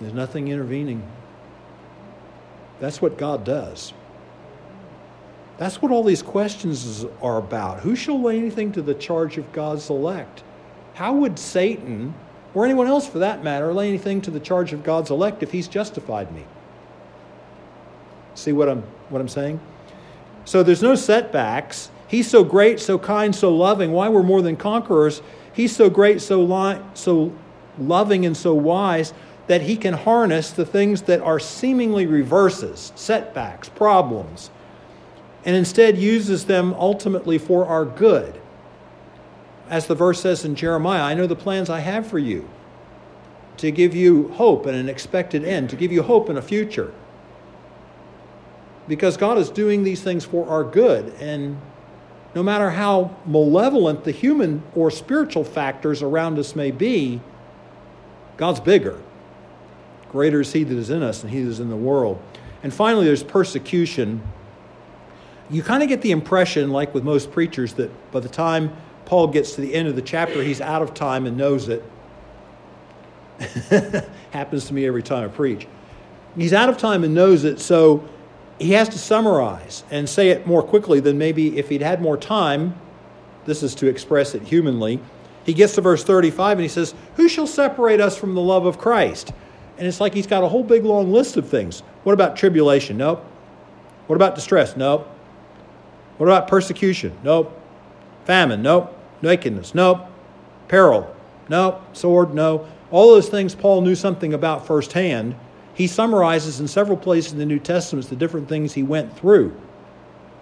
there's 0.00 0.14
nothing 0.14 0.48
intervening. 0.48 1.06
That's 2.84 3.00
what 3.00 3.16
God 3.16 3.44
does. 3.44 3.94
That's 5.56 5.80
what 5.80 5.90
all 5.90 6.04
these 6.04 6.20
questions 6.20 7.06
are 7.22 7.38
about. 7.38 7.80
Who 7.80 7.96
shall 7.96 8.20
lay 8.20 8.36
anything 8.36 8.72
to 8.72 8.82
the 8.82 8.92
charge 8.92 9.38
of 9.38 9.50
God's 9.52 9.88
elect? 9.88 10.42
How 10.92 11.14
would 11.14 11.38
Satan, 11.38 12.12
or 12.52 12.66
anyone 12.66 12.86
else 12.86 13.08
for 13.08 13.20
that 13.20 13.42
matter, 13.42 13.72
lay 13.72 13.88
anything 13.88 14.20
to 14.20 14.30
the 14.30 14.38
charge 14.38 14.74
of 14.74 14.84
God's 14.84 15.10
elect 15.10 15.42
if 15.42 15.50
he's 15.50 15.66
justified 15.66 16.30
me? 16.34 16.44
See 18.34 18.52
what 18.52 18.68
I'm, 18.68 18.82
what 19.08 19.22
I'm 19.22 19.28
saying? 19.28 19.60
So 20.44 20.62
there's 20.62 20.82
no 20.82 20.94
setbacks. 20.94 21.90
He's 22.06 22.28
so 22.28 22.44
great, 22.44 22.80
so 22.80 22.98
kind, 22.98 23.34
so 23.34 23.56
loving. 23.56 23.92
Why 23.92 24.10
we're 24.10 24.22
more 24.22 24.42
than 24.42 24.56
conquerors? 24.56 25.22
He's 25.54 25.74
so 25.74 25.88
great, 25.88 26.20
so, 26.20 26.42
li- 26.42 26.82
so 26.92 27.32
loving, 27.78 28.26
and 28.26 28.36
so 28.36 28.52
wise 28.52 29.14
that 29.46 29.62
he 29.62 29.76
can 29.76 29.94
harness 29.94 30.50
the 30.50 30.64
things 30.64 31.02
that 31.02 31.20
are 31.20 31.38
seemingly 31.38 32.06
reverses, 32.06 32.92
setbacks, 32.94 33.68
problems, 33.68 34.50
and 35.44 35.54
instead 35.54 35.98
uses 35.98 36.46
them 36.46 36.74
ultimately 36.74 37.36
for 37.36 37.66
our 37.66 37.84
good. 37.84 38.40
As 39.68 39.86
the 39.86 39.94
verse 39.94 40.20
says 40.20 40.44
in 40.44 40.54
Jeremiah, 40.54 41.02
I 41.02 41.14
know 41.14 41.26
the 41.26 41.36
plans 41.36 41.68
I 41.68 41.80
have 41.80 42.06
for 42.06 42.18
you 42.18 42.48
to 43.58 43.70
give 43.70 43.94
you 43.94 44.28
hope 44.28 44.66
and 44.66 44.76
an 44.76 44.88
expected 44.88 45.44
end, 45.44 45.70
to 45.70 45.76
give 45.76 45.92
you 45.92 46.02
hope 46.02 46.28
in 46.28 46.36
a 46.36 46.42
future. 46.42 46.92
Because 48.88 49.16
God 49.16 49.38
is 49.38 49.48
doing 49.50 49.82
these 49.82 50.02
things 50.02 50.24
for 50.24 50.48
our 50.48 50.64
good. 50.64 51.14
And 51.20 51.60
no 52.34 52.42
matter 52.42 52.70
how 52.70 53.16
malevolent 53.24 54.04
the 54.04 54.10
human 54.10 54.62
or 54.74 54.90
spiritual 54.90 55.44
factors 55.44 56.02
around 56.02 56.38
us 56.38 56.56
may 56.56 56.70
be, 56.70 57.20
God's 58.36 58.60
bigger. 58.60 59.00
Greater 60.14 60.42
is 60.42 60.52
he 60.52 60.62
that 60.62 60.78
is 60.78 60.90
in 60.90 61.02
us 61.02 61.22
than 61.22 61.30
he 61.30 61.42
that 61.42 61.50
is 61.50 61.58
in 61.58 61.70
the 61.70 61.76
world. 61.76 62.22
And 62.62 62.72
finally, 62.72 63.04
there's 63.04 63.24
persecution. 63.24 64.22
You 65.50 65.60
kind 65.60 65.82
of 65.82 65.88
get 65.88 66.02
the 66.02 66.12
impression, 66.12 66.70
like 66.70 66.94
with 66.94 67.02
most 67.02 67.32
preachers, 67.32 67.72
that 67.72 67.90
by 68.12 68.20
the 68.20 68.28
time 68.28 68.76
Paul 69.06 69.26
gets 69.26 69.56
to 69.56 69.60
the 69.60 69.74
end 69.74 69.88
of 69.88 69.96
the 69.96 70.02
chapter, 70.02 70.40
he's 70.40 70.60
out 70.60 70.82
of 70.82 70.94
time 70.94 71.26
and 71.26 71.36
knows 71.36 71.68
it. 71.68 71.82
Happens 74.30 74.66
to 74.66 74.74
me 74.74 74.86
every 74.86 75.02
time 75.02 75.24
I 75.24 75.32
preach. 75.32 75.66
He's 76.36 76.52
out 76.52 76.68
of 76.68 76.78
time 76.78 77.02
and 77.02 77.12
knows 77.12 77.42
it, 77.42 77.58
so 77.58 78.08
he 78.60 78.70
has 78.70 78.88
to 78.90 78.98
summarize 79.00 79.82
and 79.90 80.08
say 80.08 80.28
it 80.28 80.46
more 80.46 80.62
quickly 80.62 81.00
than 81.00 81.18
maybe 81.18 81.58
if 81.58 81.70
he'd 81.70 81.82
had 81.82 82.00
more 82.00 82.16
time. 82.16 82.76
This 83.46 83.64
is 83.64 83.74
to 83.74 83.88
express 83.88 84.36
it 84.36 84.42
humanly. 84.42 85.00
He 85.44 85.54
gets 85.54 85.74
to 85.74 85.80
verse 85.80 86.04
35 86.04 86.58
and 86.58 86.62
he 86.62 86.68
says, 86.68 86.94
Who 87.16 87.28
shall 87.28 87.48
separate 87.48 88.00
us 88.00 88.16
from 88.16 88.36
the 88.36 88.40
love 88.40 88.64
of 88.64 88.78
Christ? 88.78 89.32
And 89.76 89.86
it's 89.86 90.00
like 90.00 90.14
he's 90.14 90.26
got 90.26 90.44
a 90.44 90.48
whole 90.48 90.62
big 90.62 90.84
long 90.84 91.12
list 91.12 91.36
of 91.36 91.48
things. 91.48 91.80
What 92.04 92.12
about 92.12 92.36
tribulation? 92.36 92.96
Nope. 92.96 93.24
What 94.06 94.16
about 94.16 94.34
distress? 94.34 94.76
Nope. 94.76 95.08
What 96.18 96.26
about 96.26 96.46
persecution? 96.46 97.16
Nope. 97.24 97.60
Famine? 98.24 98.62
Nope. 98.62 98.96
Nakedness? 99.22 99.74
Nope. 99.74 100.06
Peril? 100.68 101.14
Nope. 101.48 101.82
Sword? 101.96 102.34
No. 102.34 102.66
All 102.90 103.12
those 103.12 103.28
things 103.28 103.54
Paul 103.54 103.80
knew 103.80 103.96
something 103.96 104.32
about 104.32 104.66
firsthand. 104.66 105.34
He 105.74 105.88
summarizes 105.88 106.60
in 106.60 106.68
several 106.68 106.96
places 106.96 107.32
in 107.32 107.38
the 107.38 107.46
New 107.46 107.58
Testament 107.58 108.08
the 108.08 108.14
different 108.14 108.48
things 108.48 108.74
he 108.74 108.84
went 108.84 109.16
through. 109.18 109.56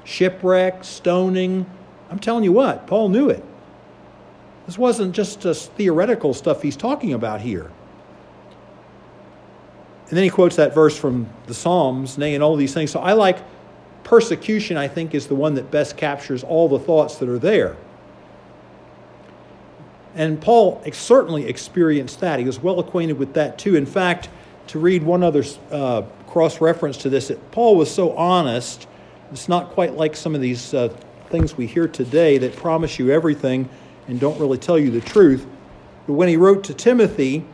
shipwreck, 0.05 0.85
stoning. 0.85 1.66
I'm 2.11 2.18
telling 2.18 2.45
you 2.45 2.53
what, 2.53 2.87
Paul 2.87 3.09
knew 3.09 3.30
it. 3.30 3.45
This 4.66 4.78
wasn't 4.78 5.14
just, 5.14 5.41
theoretical 5.72 6.35
stuff 6.35 6.62
he's 6.62 6.76
talking 6.76 7.14
about 7.14 7.41
here. 7.41 7.70
And 10.13 10.19
then 10.19 10.25
he 10.25 10.29
quotes 10.29 10.57
that 10.57 10.75
verse 10.75 10.95
from 10.95 11.27
the 11.47 11.55
Psalms, 11.55 12.19
nay, 12.19 12.35
and 12.35 12.45
all 12.45 12.55
these 12.55 12.75
things. 12.75 12.91
So 12.91 13.01
I 13.01 13.15
like 13.15 13.39
persecution, 14.05 14.77
I 14.77 14.87
think, 14.87 15.15
is 15.15 15.27
the 15.27 15.35
one 15.35 15.55
that 15.55 15.71
best 15.71 15.97
captures 15.97 16.45
all 16.45 16.69
the 16.69 16.79
thoughts 16.79 17.17
that 17.17 17.31
are 17.31 17.39
there. 17.39 17.79
And 20.15 20.39
Paul 20.39 20.83
certainly 20.93 21.47
experienced 21.47 22.21
that. 22.21 22.39
He 22.39 22.45
was 22.45 22.61
well 22.61 22.79
acquainted 22.79 23.19
with 23.19 23.33
that 23.33 23.59
too. 23.59 23.75
In 23.75 23.87
fact, 23.87 24.29
to 24.67 24.79
read 24.79 25.03
one 25.03 25.23
other 25.23 25.45
uh, 25.71 26.03
cross 26.27 26.61
reference 26.61 26.99
to 26.99 27.09
this, 27.09 27.33
Paul 27.51 27.77
was 27.77 27.91
so 27.91 28.15
honest. 28.15 28.87
It's 29.31 29.49
not 29.49 29.71
quite 29.71 29.95
like 29.95 30.15
some 30.15 30.35
of 30.35 30.43
these 30.43 30.75
uh, 30.75 30.95
things 31.31 31.57
we 31.57 31.67
hear 31.67 31.89
today 31.89 32.37
that 32.37 32.55
promise 32.55 32.99
you 32.99 33.11
everything 33.11 33.67
and 34.09 34.21
don't 34.21 34.39
really 34.39 34.59
tell 34.59 34.79
you 34.79 34.91
the 34.91 35.01
truth. 35.01 35.47
But 36.07 36.13
when 36.13 36.29
he 36.29 36.37
wrote 36.37 36.65
to 36.65 36.75
Timothy 36.75 37.47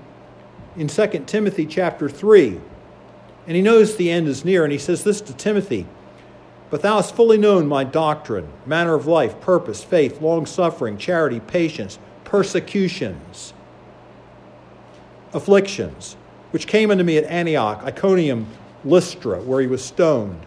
in 0.79 0.87
2 0.87 1.25
Timothy 1.27 1.67
chapter 1.67 2.09
3, 2.09 2.61
and 3.47 3.57
he 3.57 3.61
knows 3.61 3.97
the 3.97 4.11
end 4.11 4.29
is 4.29 4.45
near, 4.45 4.63
and 4.63 4.73
he 4.73 4.79
says 4.79 5.03
this 5.03 5.21
to 5.23 5.35
Timothy 5.35 5.87
But 6.71 6.83
thou 6.83 6.97
hast 6.97 7.17
fully 7.17 7.37
known 7.37 7.67
my 7.67 7.83
doctrine, 7.83 8.49
manner 8.65 8.95
of 8.95 9.07
life, 9.07 9.41
purpose, 9.41 9.83
faith, 9.83 10.23
long 10.23 10.47
suffering, 10.47 10.97
charity, 10.97 11.41
patience, 11.41 11.99
persecutions, 12.23 13.53
afflictions, 15.33 16.17
which 16.53 16.69
came 16.69 16.93
unto 16.93 17.03
me 17.03 17.17
at 17.17 17.25
Antioch, 17.25 17.83
Iconium, 17.83 18.47
Lystra, 18.85 19.41
where 19.43 19.61
he 19.61 19.67
was 19.67 19.85
stoned. 19.85 20.41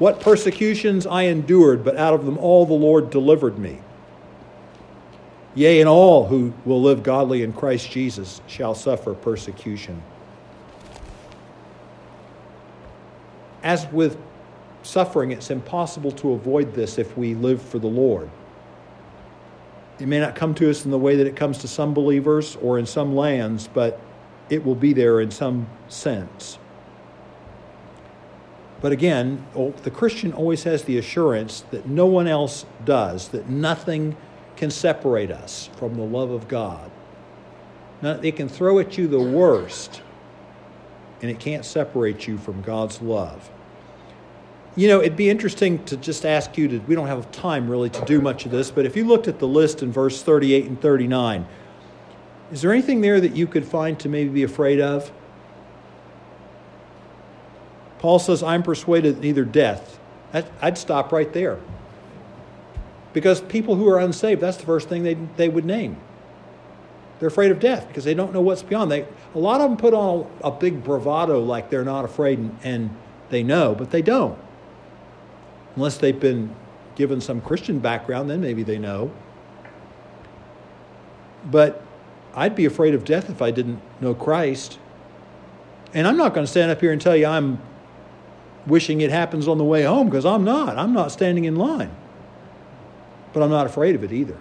What 0.00 0.20
persecutions 0.20 1.06
I 1.06 1.22
endured, 1.22 1.84
but 1.84 1.96
out 1.96 2.14
of 2.14 2.26
them 2.26 2.36
all 2.38 2.66
the 2.66 2.74
Lord 2.74 3.10
delivered 3.10 3.58
me. 3.60 3.78
Yea, 5.54 5.80
and 5.80 5.88
all 5.88 6.26
who 6.26 6.52
will 6.64 6.82
live 6.82 7.02
godly 7.02 7.42
in 7.42 7.52
Christ 7.52 7.90
Jesus 7.90 8.40
shall 8.46 8.74
suffer 8.74 9.14
persecution. 9.14 10.02
As 13.62 13.86
with 13.92 14.18
suffering, 14.82 15.30
it's 15.30 15.50
impossible 15.50 16.10
to 16.12 16.32
avoid 16.32 16.74
this 16.74 16.98
if 16.98 17.16
we 17.16 17.34
live 17.34 17.62
for 17.62 17.78
the 17.78 17.86
Lord. 17.86 18.28
It 20.00 20.08
may 20.08 20.18
not 20.18 20.34
come 20.34 20.54
to 20.56 20.68
us 20.68 20.84
in 20.84 20.90
the 20.90 20.98
way 20.98 21.16
that 21.16 21.26
it 21.26 21.36
comes 21.36 21.58
to 21.58 21.68
some 21.68 21.94
believers 21.94 22.56
or 22.56 22.78
in 22.78 22.84
some 22.84 23.14
lands, 23.14 23.68
but 23.72 24.00
it 24.50 24.64
will 24.64 24.74
be 24.74 24.92
there 24.92 25.20
in 25.20 25.30
some 25.30 25.68
sense. 25.88 26.58
But 28.82 28.92
again, 28.92 29.46
the 29.54 29.90
Christian 29.90 30.32
always 30.32 30.64
has 30.64 30.82
the 30.84 30.98
assurance 30.98 31.62
that 31.70 31.86
no 31.86 32.06
one 32.06 32.26
else 32.26 32.66
does, 32.84 33.28
that 33.28 33.48
nothing 33.48 34.16
can 34.64 34.70
separate 34.70 35.30
us 35.30 35.68
from 35.76 35.94
the 35.94 36.02
love 36.02 36.30
of 36.30 36.48
God. 36.48 36.90
Now, 38.00 38.12
it 38.12 38.34
can 38.36 38.48
throw 38.48 38.78
at 38.78 38.96
you 38.96 39.06
the 39.06 39.20
worst, 39.20 40.00
and 41.20 41.30
it 41.30 41.38
can't 41.38 41.66
separate 41.66 42.26
you 42.26 42.38
from 42.38 42.62
God's 42.62 43.02
love. 43.02 43.50
You 44.74 44.88
know, 44.88 45.02
it'd 45.02 45.18
be 45.18 45.28
interesting 45.28 45.84
to 45.84 45.98
just 45.98 46.24
ask 46.24 46.56
you 46.56 46.66
to, 46.68 46.78
we 46.78 46.94
don't 46.94 47.08
have 47.08 47.30
time 47.30 47.70
really 47.70 47.90
to 47.90 48.04
do 48.06 48.22
much 48.22 48.46
of 48.46 48.52
this, 48.52 48.70
but 48.70 48.86
if 48.86 48.96
you 48.96 49.04
looked 49.04 49.28
at 49.28 49.38
the 49.38 49.46
list 49.46 49.82
in 49.82 49.92
verse 49.92 50.22
38 50.22 50.64
and 50.64 50.80
39, 50.80 51.46
is 52.50 52.62
there 52.62 52.72
anything 52.72 53.02
there 53.02 53.20
that 53.20 53.36
you 53.36 53.46
could 53.46 53.66
find 53.66 54.00
to 54.00 54.08
maybe 54.08 54.30
be 54.30 54.42
afraid 54.44 54.80
of? 54.80 55.12
Paul 57.98 58.18
says, 58.18 58.42
I'm 58.42 58.62
persuaded 58.62 59.20
neither 59.20 59.44
death. 59.44 60.00
I'd 60.32 60.78
stop 60.78 61.12
right 61.12 61.30
there. 61.34 61.60
Because 63.14 63.40
people 63.40 63.76
who 63.76 63.88
are 63.88 64.00
unsaved, 64.00 64.42
that's 64.42 64.58
the 64.58 64.66
first 64.66 64.88
thing 64.88 65.04
they, 65.04 65.14
they 65.36 65.48
would 65.48 65.64
name. 65.64 65.96
They're 67.20 67.28
afraid 67.28 67.52
of 67.52 67.60
death 67.60 67.86
because 67.86 68.04
they 68.04 68.12
don't 68.12 68.34
know 68.34 68.40
what's 68.40 68.62
beyond. 68.62 68.90
They, 68.90 69.06
a 69.34 69.38
lot 69.38 69.60
of 69.60 69.70
them 69.70 69.78
put 69.78 69.94
on 69.94 70.28
a, 70.42 70.48
a 70.48 70.50
big 70.50 70.82
bravado 70.84 71.40
like 71.40 71.70
they're 71.70 71.84
not 71.84 72.04
afraid 72.04 72.38
and, 72.38 72.58
and 72.64 72.96
they 73.30 73.44
know, 73.44 73.74
but 73.74 73.92
they 73.92 74.02
don't. 74.02 74.36
Unless 75.76 75.98
they've 75.98 76.18
been 76.18 76.54
given 76.96 77.20
some 77.20 77.40
Christian 77.40 77.78
background, 77.78 78.28
then 78.28 78.40
maybe 78.40 78.64
they 78.64 78.78
know. 78.78 79.12
But 81.48 81.82
I'd 82.34 82.56
be 82.56 82.64
afraid 82.64 82.94
of 82.94 83.04
death 83.04 83.30
if 83.30 83.40
I 83.40 83.52
didn't 83.52 83.80
know 84.00 84.14
Christ. 84.14 84.80
And 85.92 86.08
I'm 86.08 86.16
not 86.16 86.34
going 86.34 86.44
to 86.44 86.50
stand 86.50 86.72
up 86.72 86.80
here 86.80 86.90
and 86.90 87.00
tell 87.00 87.14
you 87.14 87.26
I'm 87.26 87.60
wishing 88.66 89.02
it 89.02 89.10
happens 89.10 89.46
on 89.46 89.58
the 89.58 89.64
way 89.64 89.84
home 89.84 90.08
because 90.08 90.26
I'm 90.26 90.42
not. 90.42 90.76
I'm 90.76 90.92
not 90.92 91.12
standing 91.12 91.44
in 91.44 91.54
line 91.54 91.94
but 93.34 93.42
I'm 93.42 93.50
not 93.50 93.66
afraid 93.66 93.94
of 93.94 94.02
it 94.02 94.12
either. 94.12 94.38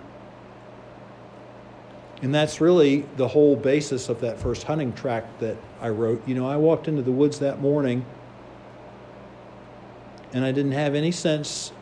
And 2.21 2.33
that's 2.33 2.61
really 2.61 3.01
the 3.17 3.27
whole 3.27 3.57
basis 3.57 4.07
of 4.07 4.21
that 4.21 4.39
first 4.39 4.63
hunting 4.63 4.93
tract 4.93 5.41
that 5.41 5.57
I 5.81 5.89
wrote. 5.89 6.25
You 6.25 6.35
know, 6.35 6.47
I 6.47 6.55
walked 6.55 6.87
into 6.87 7.01
the 7.01 7.11
woods 7.11 7.39
that 7.39 7.59
morning 7.59 8.05
and 10.31 10.45
I 10.45 10.53
didn't 10.53 10.71
have 10.71 10.95
any 10.95 11.11
sense 11.11 11.73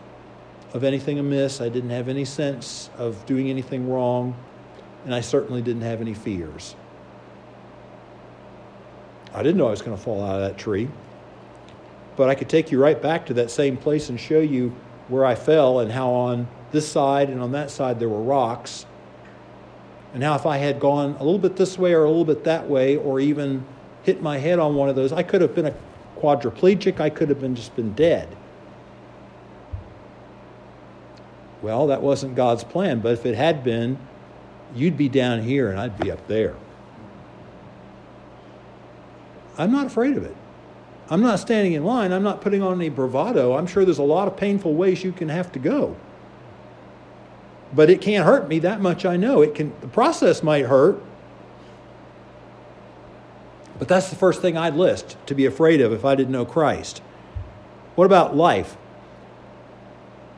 of 0.74 0.84
anything 0.84 1.20
amiss. 1.20 1.62
I 1.62 1.70
didn't 1.70 1.92
have 1.92 2.08
any 2.08 2.26
sense 2.26 2.90
of 2.98 3.24
doing 3.28 3.52
anything 3.52 3.88
wrong. 3.88 4.36
And 5.06 5.14
I 5.14 5.22
certainly 5.22 5.62
didn't 5.62 5.84
have 5.84 6.02
any 6.02 6.14
fears. 6.14 6.76
I 9.34 9.44
didn't 9.44 9.58
know 9.58 9.68
I 9.68 9.72
was 9.72 9.82
going 9.82 9.96
to 9.96 10.02
fall 10.02 10.24
out 10.24 10.42
of 10.42 10.42
that 10.42 10.58
tree. 10.58 10.90
But 12.16 12.30
I 12.30 12.36
could 12.36 12.50
take 12.50 12.72
you 12.72 12.82
right 12.82 13.00
back 13.00 13.28
to 13.28 13.36
that 13.36 13.52
same 13.52 13.78
place 13.78 14.10
and 14.10 14.20
show 14.20 14.40
you 14.40 14.76
where 15.08 15.26
I 15.26 15.36
fell 15.36 15.80
and 15.80 15.92
how 15.92 16.12
on 16.12 16.48
this 16.72 16.88
side 16.88 17.30
and 17.30 17.42
on 17.42 17.52
that 17.52 17.70
side 17.70 18.00
there 18.00 18.10
were 18.10 18.22
rocks. 18.22 18.86
And 20.14 20.24
how 20.24 20.36
if 20.36 20.46
I 20.46 20.58
had 20.58 20.80
gone 20.80 21.16
a 21.20 21.24
little 21.24 21.40
bit 21.40 21.56
this 21.56 21.78
way 21.78 21.94
or 21.94 22.04
a 22.04 22.10
little 22.10 22.26
bit 22.26 22.44
that 22.44 22.68
way, 22.68 22.98
or 22.98 23.20
even 23.20 23.66
hit 24.04 24.22
my 24.22 24.38
head 24.38 24.60
on 24.60 24.76
one 24.76 24.90
of 24.90 24.96
those, 24.96 25.14
I 25.14 25.24
could 25.24 25.42
have 25.42 25.56
been 25.56 25.68
a 25.68 25.76
quadriplegic. 26.18 27.00
I 27.00 27.10
could 27.10 27.30
have 27.30 27.40
been 27.40 27.56
just 27.56 27.76
been 27.76 27.94
dead. 27.94 28.36
Well, 31.62 31.88
that 31.88 32.02
wasn't 32.02 32.36
God's 32.36 32.64
plan, 32.64 33.00
but 33.00 33.14
if 33.14 33.26
it 33.26 33.36
had 33.36 33.64
been, 33.64 34.00
you'd 34.76 34.98
be 34.98 35.10
down 35.10 35.44
here 35.44 35.70
and 35.70 35.80
I'd 35.80 36.00
be 36.00 36.12
up 36.12 36.28
there. 36.28 36.56
I'm 39.58 39.72
not 39.72 39.86
afraid 39.86 40.18
of 40.18 40.24
it. 40.24 40.36
I'm 41.12 41.22
not 41.22 41.42
standing 41.42 41.74
in 41.74 41.84
line. 41.84 42.14
I'm 42.14 42.24
not 42.24 42.40
putting 42.40 42.64
on 42.64 42.80
any 42.80 42.88
bravado. 42.88 43.58
I'm 43.58 43.68
sure 43.68 43.84
there's 43.84 43.98
a 43.98 44.04
lot 44.04 44.30
of 44.30 44.38
painful 44.38 44.74
ways 44.74 45.04
you 45.04 45.12
can 45.12 45.28
have 45.28 45.52
to 45.52 45.60
go. 45.60 45.98
But 47.74 47.90
it 47.90 48.00
can't 48.00 48.26
hurt 48.26 48.48
me 48.48 48.60
that 48.60 48.80
much 48.80 49.06
i 49.06 49.18
know. 49.18 49.42
It 49.42 49.54
can 49.54 49.74
the 49.82 49.90
process 49.90 50.42
might 50.42 50.66
hurt. 50.68 51.04
But 53.78 53.90
that's 53.90 54.10
the 54.10 54.16
first 54.16 54.42
thing 54.42 54.56
i'd 54.58 54.76
list 54.76 55.18
to 55.26 55.36
be 55.36 55.46
afraid 55.46 55.82
of 55.82 55.92
if 55.92 56.06
i 56.06 56.16
didn't 56.16 56.32
know 56.32 56.46
christ. 56.46 57.02
What 57.96 58.06
about 58.06 58.36
life? 58.36 58.78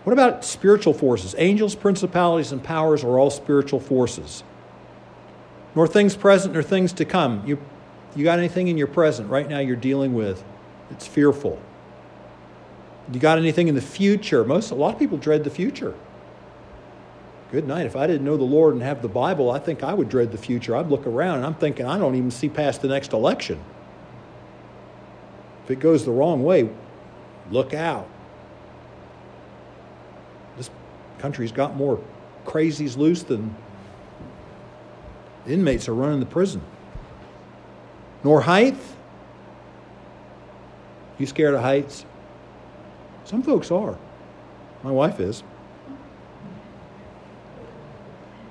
What 0.06 0.14
about 0.14 0.44
spiritual 0.44 0.96
forces? 0.96 1.36
Angels 1.38 1.76
principalities 1.76 2.52
and 2.52 2.64
powers 2.64 3.04
are 3.04 3.20
all 3.20 3.30
spiritual 3.30 3.80
forces. 3.80 4.44
Nor 5.76 5.88
things 5.88 6.16
present 6.16 6.56
nor 6.56 6.64
things 6.64 6.94
to 6.94 7.06
come. 7.06 7.44
You 7.46 7.60
you 8.16 8.24
got 8.24 8.40
anything 8.40 8.70
in 8.70 8.78
your 8.78 8.88
present 8.88 9.30
right 9.30 9.48
now 9.48 9.60
you're 9.60 9.76
dealing 9.76 10.16
with 10.16 10.44
it's 10.94 11.08
fearful 11.08 11.60
you 13.12 13.20
got 13.20 13.38
anything 13.38 13.68
in 13.68 13.76
the 13.76 13.82
future 13.82 14.46
most 14.46 14.72
a 14.72 14.76
lot 14.76 14.94
of 14.94 15.00
people 15.00 15.18
dread 15.18 15.44
the 15.44 15.50
future 15.50 15.94
good 17.54 17.68
night. 17.68 17.86
If 17.86 17.96
I 17.96 18.08
didn't 18.08 18.26
know 18.26 18.36
the 18.36 18.44
Lord 18.44 18.74
and 18.74 18.82
have 18.82 19.04
the 19.04 19.08
Bible, 19.08 19.52
I 19.52 19.60
think 19.60 19.84
I 19.84 19.94
would 19.94 20.10
dread 20.10 20.32
the 20.32 20.40
future. 20.40 20.76
I'd 20.76 20.88
look 20.88 21.06
around 21.06 21.38
and 21.38 21.46
I'm 21.46 21.54
thinking, 21.54 21.86
I 21.86 22.00
don't 22.00 22.16
even 22.16 22.32
see 22.32 22.50
past 22.50 22.82
the 22.82 22.88
next 22.88 23.14
election. 23.14 23.64
If 25.64 25.70
it 25.70 25.80
goes 25.80 26.04
the 26.04 26.12
wrong 26.12 26.44
way, 26.44 26.68
look 27.52 27.76
out. 27.76 28.10
This 30.58 30.72
country's 31.20 31.52
got 31.52 31.76
more 31.76 32.02
crazies 32.44 32.98
loose 32.98 33.22
than 33.22 33.56
inmates 35.46 35.88
are 35.88 35.94
running 35.94 36.22
the 36.22 36.26
prison. 36.26 36.64
Nor 38.24 38.42
height. 38.42 38.78
You 41.18 41.26
scared 41.26 41.54
of 41.54 41.62
heights? 41.62 42.06
Some 43.26 43.44
folks 43.44 43.72
are. 43.72 43.98
My 44.84 44.92
wife 44.92 45.20
is 45.20 45.44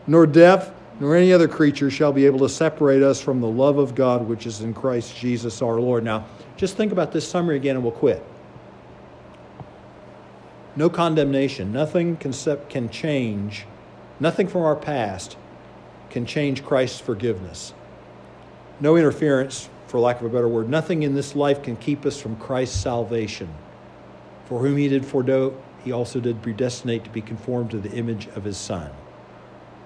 nor 0.06 0.26
death, 0.26 0.72
nor 1.00 1.16
any 1.16 1.32
other 1.32 1.48
creature 1.48 1.90
shall 1.90 2.12
be 2.12 2.26
able 2.26 2.40
to 2.40 2.48
separate 2.48 3.02
us 3.02 3.20
from 3.20 3.40
the 3.40 3.48
love 3.48 3.78
of 3.78 3.94
God 3.94 4.26
which 4.26 4.46
is 4.46 4.60
in 4.60 4.74
Christ 4.74 5.16
Jesus 5.16 5.62
our 5.62 5.80
Lord. 5.80 6.04
Now, 6.04 6.26
just 6.56 6.76
think 6.76 6.92
about 6.92 7.12
this 7.12 7.28
summary 7.28 7.56
again 7.56 7.76
and 7.76 7.84
we'll 7.84 7.92
quit. 7.92 8.24
No 10.74 10.88
condemnation. 10.88 11.72
Nothing 11.72 12.16
concept 12.16 12.70
can 12.70 12.88
change. 12.88 13.66
Nothing 14.20 14.48
from 14.48 14.62
our 14.62 14.76
past 14.76 15.36
can 16.10 16.26
change 16.26 16.64
Christ's 16.64 17.00
forgiveness. 17.00 17.74
No 18.80 18.96
interference, 18.96 19.68
for 19.92 20.00
lack 20.00 20.20
of 20.20 20.24
a 20.24 20.28
better 20.30 20.48
word. 20.48 20.70
Nothing 20.70 21.02
in 21.02 21.14
this 21.14 21.36
life 21.36 21.62
can 21.62 21.76
keep 21.76 22.06
us 22.06 22.18
from 22.18 22.34
Christ's 22.36 22.80
salvation 22.80 23.50
For 24.46 24.60
whom 24.60 24.78
he 24.78 24.88
did 24.88 25.04
foreknow, 25.04 25.54
he 25.84 25.92
also 25.92 26.18
did 26.18 26.40
predestinate 26.40 27.04
to 27.04 27.10
be 27.10 27.20
conformed 27.20 27.70
to 27.72 27.78
the 27.78 27.90
image 27.92 28.26
of 28.28 28.44
his 28.44 28.56
Son. 28.56 28.90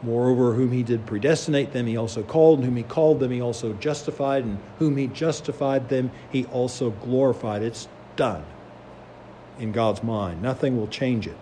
Moreover, 0.02 0.52
whom 0.52 0.70
he 0.70 0.84
did 0.84 1.06
predestinate, 1.06 1.72
them 1.72 1.86
he 1.86 1.96
also 1.96 2.22
called, 2.22 2.60
and 2.60 2.66
whom 2.66 2.76
he 2.76 2.84
called, 2.84 3.18
them 3.18 3.32
he 3.32 3.40
also 3.40 3.72
justified, 3.74 4.44
and 4.44 4.58
whom 4.78 4.96
he 4.96 5.08
justified, 5.08 5.88
them 5.88 6.12
he 6.30 6.44
also 6.46 6.90
glorified. 6.90 7.62
It's 7.62 7.88
done 8.14 8.44
in 9.58 9.72
God's 9.72 10.04
mind. 10.04 10.40
Nothing 10.40 10.76
will 10.76 10.88
change 10.88 11.26
it. 11.26 11.36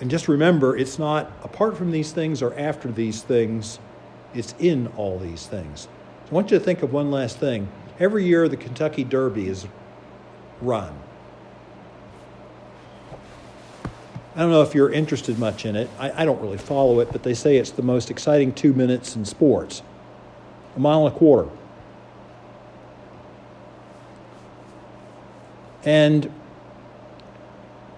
And 0.00 0.10
just 0.10 0.28
remember, 0.28 0.76
it's 0.76 0.98
not 0.98 1.32
apart 1.42 1.74
from 1.74 1.90
these 1.90 2.12
things 2.12 2.42
or 2.42 2.52
after 2.58 2.92
these 2.92 3.22
things, 3.22 3.78
it's 4.34 4.54
in 4.58 4.88
all 4.96 5.18
these 5.18 5.46
things. 5.46 5.88
I 6.30 6.34
want 6.34 6.50
you 6.50 6.58
to 6.58 6.64
think 6.64 6.82
of 6.82 6.92
one 6.92 7.10
last 7.10 7.38
thing. 7.38 7.68
Every 7.98 8.24
year, 8.24 8.48
the 8.48 8.56
Kentucky 8.56 9.04
Derby 9.04 9.48
is 9.48 9.66
run. 10.60 10.94
I 14.36 14.40
don't 14.40 14.50
know 14.50 14.62
if 14.62 14.74
you're 14.74 14.90
interested 14.90 15.38
much 15.38 15.64
in 15.64 15.76
it. 15.76 15.88
I, 15.98 16.22
I, 16.22 16.24
don't 16.24 16.40
really 16.40 16.58
follow 16.58 16.98
it, 16.98 17.12
but 17.12 17.22
they 17.22 17.34
say 17.34 17.56
it's 17.56 17.70
the 17.70 17.82
most 17.82 18.10
exciting 18.10 18.52
two 18.52 18.72
minutes 18.72 19.14
in 19.14 19.24
sports. 19.24 19.82
A 20.74 20.80
mile 20.80 21.06
and 21.06 21.14
a 21.14 21.18
quarter. 21.18 21.48
And 25.84 26.32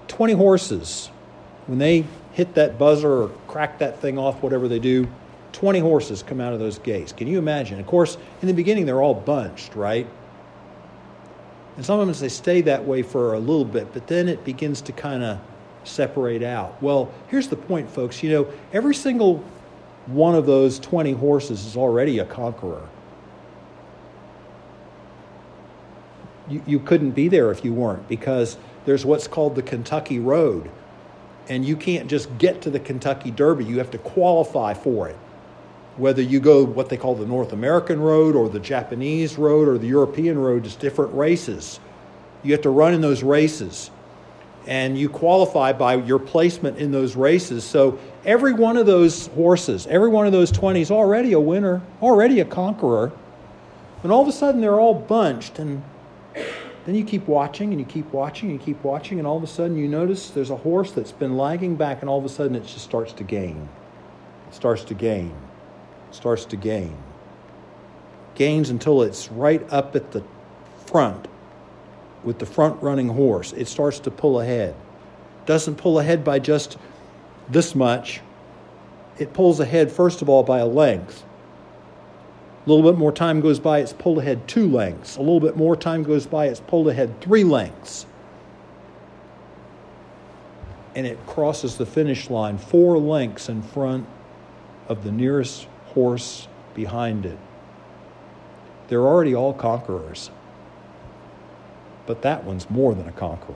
20 0.09 0.35
horses, 0.35 1.07
when 1.67 1.79
they 1.79 2.05
hit 2.33 2.55
that 2.55 2.79
buzzer 2.79 3.23
or 3.23 3.29
crack 3.49 3.79
that 3.79 4.01
thing 4.01 4.19
off, 4.19 4.43
whatever 4.43 4.69
they 4.69 4.79
do, 4.79 5.09
20 5.57 5.79
horses 5.79 6.23
come 6.23 6.39
out 6.39 6.53
of 6.53 6.59
those 6.59 6.79
gates. 6.79 7.13
Can 7.13 7.29
you 7.29 7.39
imagine? 7.39 7.81
Of 7.81 7.87
course, 7.87 8.19
in 8.43 8.47
the 8.47 8.53
beginning, 8.53 8.85
they're 8.85 9.01
all 9.01 9.15
bunched, 9.15 9.75
right? 9.75 10.07
And 11.77 11.85
sometimes 11.85 12.21
they 12.21 12.29
stay 12.29 12.61
that 12.63 12.85
way 12.85 13.01
for 13.01 13.33
a 13.33 13.39
little 13.39 13.65
bit, 13.65 13.91
but 13.95 14.07
then 14.07 14.29
it 14.29 14.45
begins 14.45 14.83
to 14.83 14.93
kind 14.93 15.23
of 15.23 15.39
separate 15.83 16.43
out. 16.43 16.83
Well, 16.83 17.11
here's 17.29 17.49
the 17.49 17.57
point, 17.57 17.91
folks. 17.91 18.23
You 18.23 18.31
know, 18.31 18.53
every 18.75 18.95
single 18.95 19.43
one 20.05 20.35
of 20.35 20.45
those 20.45 20.79
20 20.79 21.13
horses 21.13 21.65
is 21.65 21.75
already 21.75 22.19
a 22.19 22.27
conqueror. 22.27 22.87
You, 26.51 26.63
you 26.67 26.81
couldn't 26.81 27.13
be 27.13 27.29
there 27.29 27.51
if 27.51 27.65
you 27.65 27.73
weren't, 27.73 28.07
because 28.09 28.59
there's 28.85 29.07
what's 29.07 29.27
called 29.27 29.55
the 29.55 29.63
Kentucky 29.63 30.19
Road. 30.19 30.71
And 31.49 31.65
you 31.65 31.77
can't 31.77 32.11
just 32.11 32.37
get 32.37 32.61
to 32.63 32.71
the 32.71 32.79
Kentucky 32.79 33.31
Derby, 33.31 33.65
you 33.65 33.79
have 33.79 33.93
to 33.93 33.99
qualify 33.99 34.75
for 34.75 35.09
it. 35.09 35.17
Whether 35.97 36.23
you 36.23 36.41
go 36.41 36.65
what 36.65 36.89
they 36.89 36.97
call 36.97 37.15
the 37.15 37.27
North 37.27 37.53
American 37.53 38.01
Road 38.01 38.37
or 38.37 38.49
the 38.49 38.61
Japanese 38.61 39.39
Road 39.39 39.67
or 39.67 39.79
the 39.79 39.87
European 39.87 40.39
Road, 40.39 40.67
it's 40.67 40.77
different 40.77 41.15
races. 41.15 41.81
You 42.43 42.53
have 42.53 42.63
to 42.63 42.71
run 42.71 42.93
in 42.93 43.01
those 43.01 43.23
races 43.23 43.91
and 44.67 44.99
you 44.99 45.09
qualify 45.09 45.73
by 45.73 45.95
your 45.95 46.19
placement 46.19 46.79
in 46.79 46.91
those 46.91 47.17
races. 47.17 47.65
So 47.65 47.99
every 48.25 48.53
one 48.53 48.77
of 48.77 48.85
those 48.85 49.29
horses, 49.29 49.87
every 49.87 50.09
one 50.09 50.27
of 50.27 50.33
those 50.33 50.51
20s 50.53 50.91
already 50.91 51.33
a 51.33 51.41
winner, 51.41 51.81
already 52.03 52.41
a 52.41 52.45
conqueror. 52.45 53.13
And 54.03 54.13
all 54.13 54.23
of 54.23 54.29
a 54.29 54.33
sudden 54.33 54.61
they're 54.61 54.81
all 54.81 54.95
bunched 54.95 55.59
and 55.59 55.83
then 56.85 56.95
you 56.95 57.05
keep 57.05 57.27
watching 57.27 57.71
and 57.71 57.81
you 57.81 57.87
keep 57.87 58.13
watching 58.13 58.51
and 58.51 58.61
you 58.61 58.65
keep 58.65 58.83
watching 58.85 59.19
and 59.19 59.27
all 59.27 59.37
of 59.37 59.43
a 59.43 59.49
sudden 59.49 59.77
you 59.77 59.89
notice 59.89 60.31
there's 60.31 60.51
a 60.51 60.57
horse 60.57 60.93
that's 60.93 61.13
been 61.13 61.37
lagging 61.37 61.77
back 61.77 62.01
and 62.01 62.11
all 62.11 62.19
of 62.19 62.25
a 62.25 62.29
sudden 62.29 62.55
it 62.55 62.65
just 62.65 62.83
starts 62.83 63.13
to 63.15 63.25
gain. 63.25 63.69
It 64.49 64.55
starts 64.55 64.85
to 64.85 64.95
gain. 64.95 65.35
Starts 66.11 66.45
to 66.47 66.57
gain. 66.57 66.97
Gains 68.35 68.71
until 68.71 69.03
it's 69.03 69.31
right 69.31 69.63
up 69.73 69.97
at 69.97 70.13
the 70.13 70.23
front 70.87 71.29
with 72.25 72.39
the 72.39 72.47
front 72.47 72.83
running 72.83 73.09
horse, 73.09 73.53
it 73.53 73.69
starts 73.69 74.01
to 74.01 74.11
pull 74.11 74.41
ahead. 74.41 74.75
Doesn't 75.47 75.77
pull 75.77 76.01
ahead 76.01 76.25
by 76.25 76.41
just 76.41 76.77
this 77.49 77.75
much. 77.75 78.21
It 79.19 79.33
pulls 79.33 79.61
ahead, 79.61 79.93
first 79.93 80.23
of 80.23 80.29
all, 80.29 80.43
by 80.43 80.59
a 80.59 80.67
length. 80.67 81.25
A 82.67 82.69
little 82.69 82.91
bit 82.91 82.99
more 82.99 83.13
time 83.13 83.41
goes 83.41 83.61
by, 83.61 83.79
it's 83.79 83.93
pulled 83.93 84.19
ahead 84.19 84.49
two 84.49 84.69
lengths. 84.69 85.17
A 85.17 85.21
little 85.21 85.39
bit 85.39 85.57
more 85.57 85.77
time 85.77 86.03
goes 86.03 86.27
by, 86.27 86.47
it's 86.47 86.59
pulled 86.59 86.89
ahead 86.89 87.21
three 87.21 87.45
lengths. 87.45 88.07
And 90.97 91.07
it 91.07 91.25
crosses 91.27 91.77
the 91.77 91.87
finish 91.87 92.29
line 92.29 92.59
four 92.59 92.99
lengths 92.99 93.49
in 93.49 93.63
front 93.63 94.09
of 94.89 95.05
the 95.05 95.13
nearest 95.13 95.69
horse 95.97 96.47
behind 96.75 97.27
it. 97.27 97.39
They're 98.87 99.03
already 99.03 99.35
all 99.35 99.53
conquerors 99.53 100.31
but 102.07 102.23
that 102.23 102.45
one's 102.45 102.71
more 102.71 102.95
than 102.95 103.09
a 103.09 103.13
conqueror. 103.13 103.55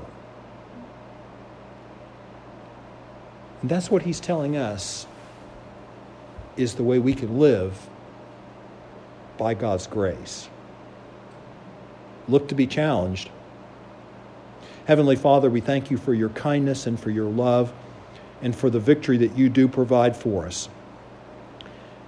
And 3.63 3.71
that's 3.71 3.91
what 3.91 4.03
he's 4.03 4.21
telling 4.21 4.57
us 4.57 5.07
is 6.57 6.75
the 6.75 6.83
way 6.83 6.99
we 6.99 7.15
can 7.15 7.39
live 7.39 7.89
by 9.39 9.55
God's 9.55 9.87
grace. 9.87 10.49
Look 12.29 12.49
to 12.49 12.55
be 12.55 12.67
challenged. 12.67 13.31
Heavenly 14.87 15.17
Father, 15.17 15.49
we 15.49 15.61
thank 15.61 15.91
you 15.91 15.97
for 15.97 16.13
your 16.13 16.31
kindness 16.31 16.87
and 16.87 16.99
for 16.99 17.11
your 17.11 17.29
love 17.31 17.73
and 18.43 18.57
for 18.57 18.71
the 18.71 18.81
victory 18.81 19.19
that 19.19 19.37
you 19.37 19.49
do 19.49 19.69
provide 19.69 20.17
for 20.17 20.47
us. 20.47 20.69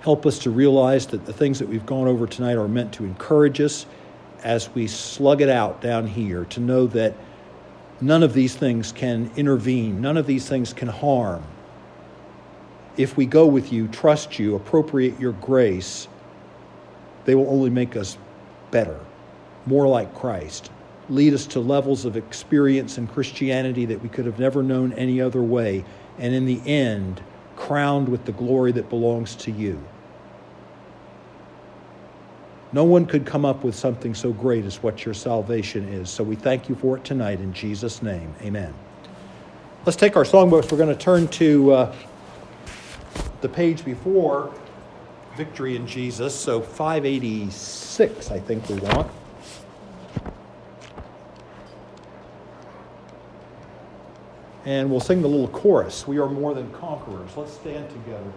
Help 0.02 0.26
us 0.26 0.40
to 0.40 0.50
realize 0.50 1.06
that 1.06 1.26
the 1.26 1.32
things 1.32 1.60
that 1.60 1.68
we've 1.68 1.86
gone 1.86 2.08
over 2.08 2.26
tonight 2.26 2.56
are 2.56 2.66
meant 2.66 2.92
to 2.92 3.04
encourage 3.04 3.60
us 3.60 3.86
as 4.42 4.68
we 4.74 4.88
slug 4.88 5.40
it 5.40 5.48
out 5.48 5.80
down 5.80 6.08
here 6.08 6.44
to 6.46 6.58
know 6.58 6.88
that 6.88 7.14
none 8.00 8.24
of 8.24 8.34
these 8.34 8.56
things 8.56 8.90
can 8.90 9.30
intervene, 9.36 10.00
none 10.00 10.16
of 10.16 10.26
these 10.26 10.48
things 10.48 10.72
can 10.72 10.88
harm. 10.88 11.44
If 12.96 13.16
we 13.16 13.26
go 13.26 13.46
with 13.46 13.72
you, 13.72 13.86
trust 13.86 14.40
you, 14.40 14.56
appropriate 14.56 15.20
your 15.20 15.32
grace, 15.34 16.08
they 17.24 17.36
will 17.36 17.48
only 17.48 17.70
make 17.70 17.94
us 17.94 18.18
better, 18.72 18.98
more 19.66 19.86
like 19.86 20.12
Christ, 20.16 20.72
lead 21.10 21.32
us 21.32 21.46
to 21.46 21.60
levels 21.60 22.04
of 22.04 22.16
experience 22.16 22.98
in 22.98 23.06
Christianity 23.06 23.84
that 23.84 24.02
we 24.02 24.08
could 24.08 24.26
have 24.26 24.40
never 24.40 24.64
known 24.64 24.92
any 24.94 25.20
other 25.20 25.42
way, 25.42 25.84
and 26.18 26.34
in 26.34 26.44
the 26.44 26.60
end, 26.66 27.22
crowned 27.54 28.08
with 28.08 28.24
the 28.24 28.32
glory 28.32 28.72
that 28.72 28.90
belongs 28.90 29.36
to 29.36 29.52
you. 29.52 29.80
No 32.72 32.84
one 32.84 33.04
could 33.04 33.26
come 33.26 33.44
up 33.44 33.64
with 33.64 33.74
something 33.74 34.14
so 34.14 34.32
great 34.32 34.64
as 34.64 34.82
what 34.82 35.04
your 35.04 35.12
salvation 35.14 35.86
is. 35.88 36.08
So 36.08 36.24
we 36.24 36.36
thank 36.36 36.70
you 36.70 36.74
for 36.74 36.96
it 36.96 37.04
tonight 37.04 37.40
in 37.40 37.52
Jesus' 37.52 38.02
name. 38.02 38.34
Amen. 38.40 38.72
Let's 39.84 39.96
take 39.96 40.16
our 40.16 40.24
songbooks. 40.24 40.72
We're 40.72 40.78
going 40.78 40.88
to 40.88 40.94
turn 40.94 41.28
to 41.28 41.72
uh, 41.72 41.94
the 43.42 43.48
page 43.48 43.84
before 43.84 44.54
Victory 45.36 45.76
in 45.76 45.86
Jesus. 45.86 46.34
So 46.34 46.62
586, 46.62 48.30
I 48.30 48.38
think 48.38 48.66
we 48.68 48.76
want. 48.76 49.10
And 54.64 54.90
we'll 54.90 55.00
sing 55.00 55.22
the 55.22 55.28
little 55.28 55.48
chorus 55.48 56.06
We 56.06 56.18
are 56.18 56.28
more 56.28 56.54
than 56.54 56.72
conquerors. 56.72 57.36
Let's 57.36 57.52
stand 57.52 57.88
together. 57.90 58.32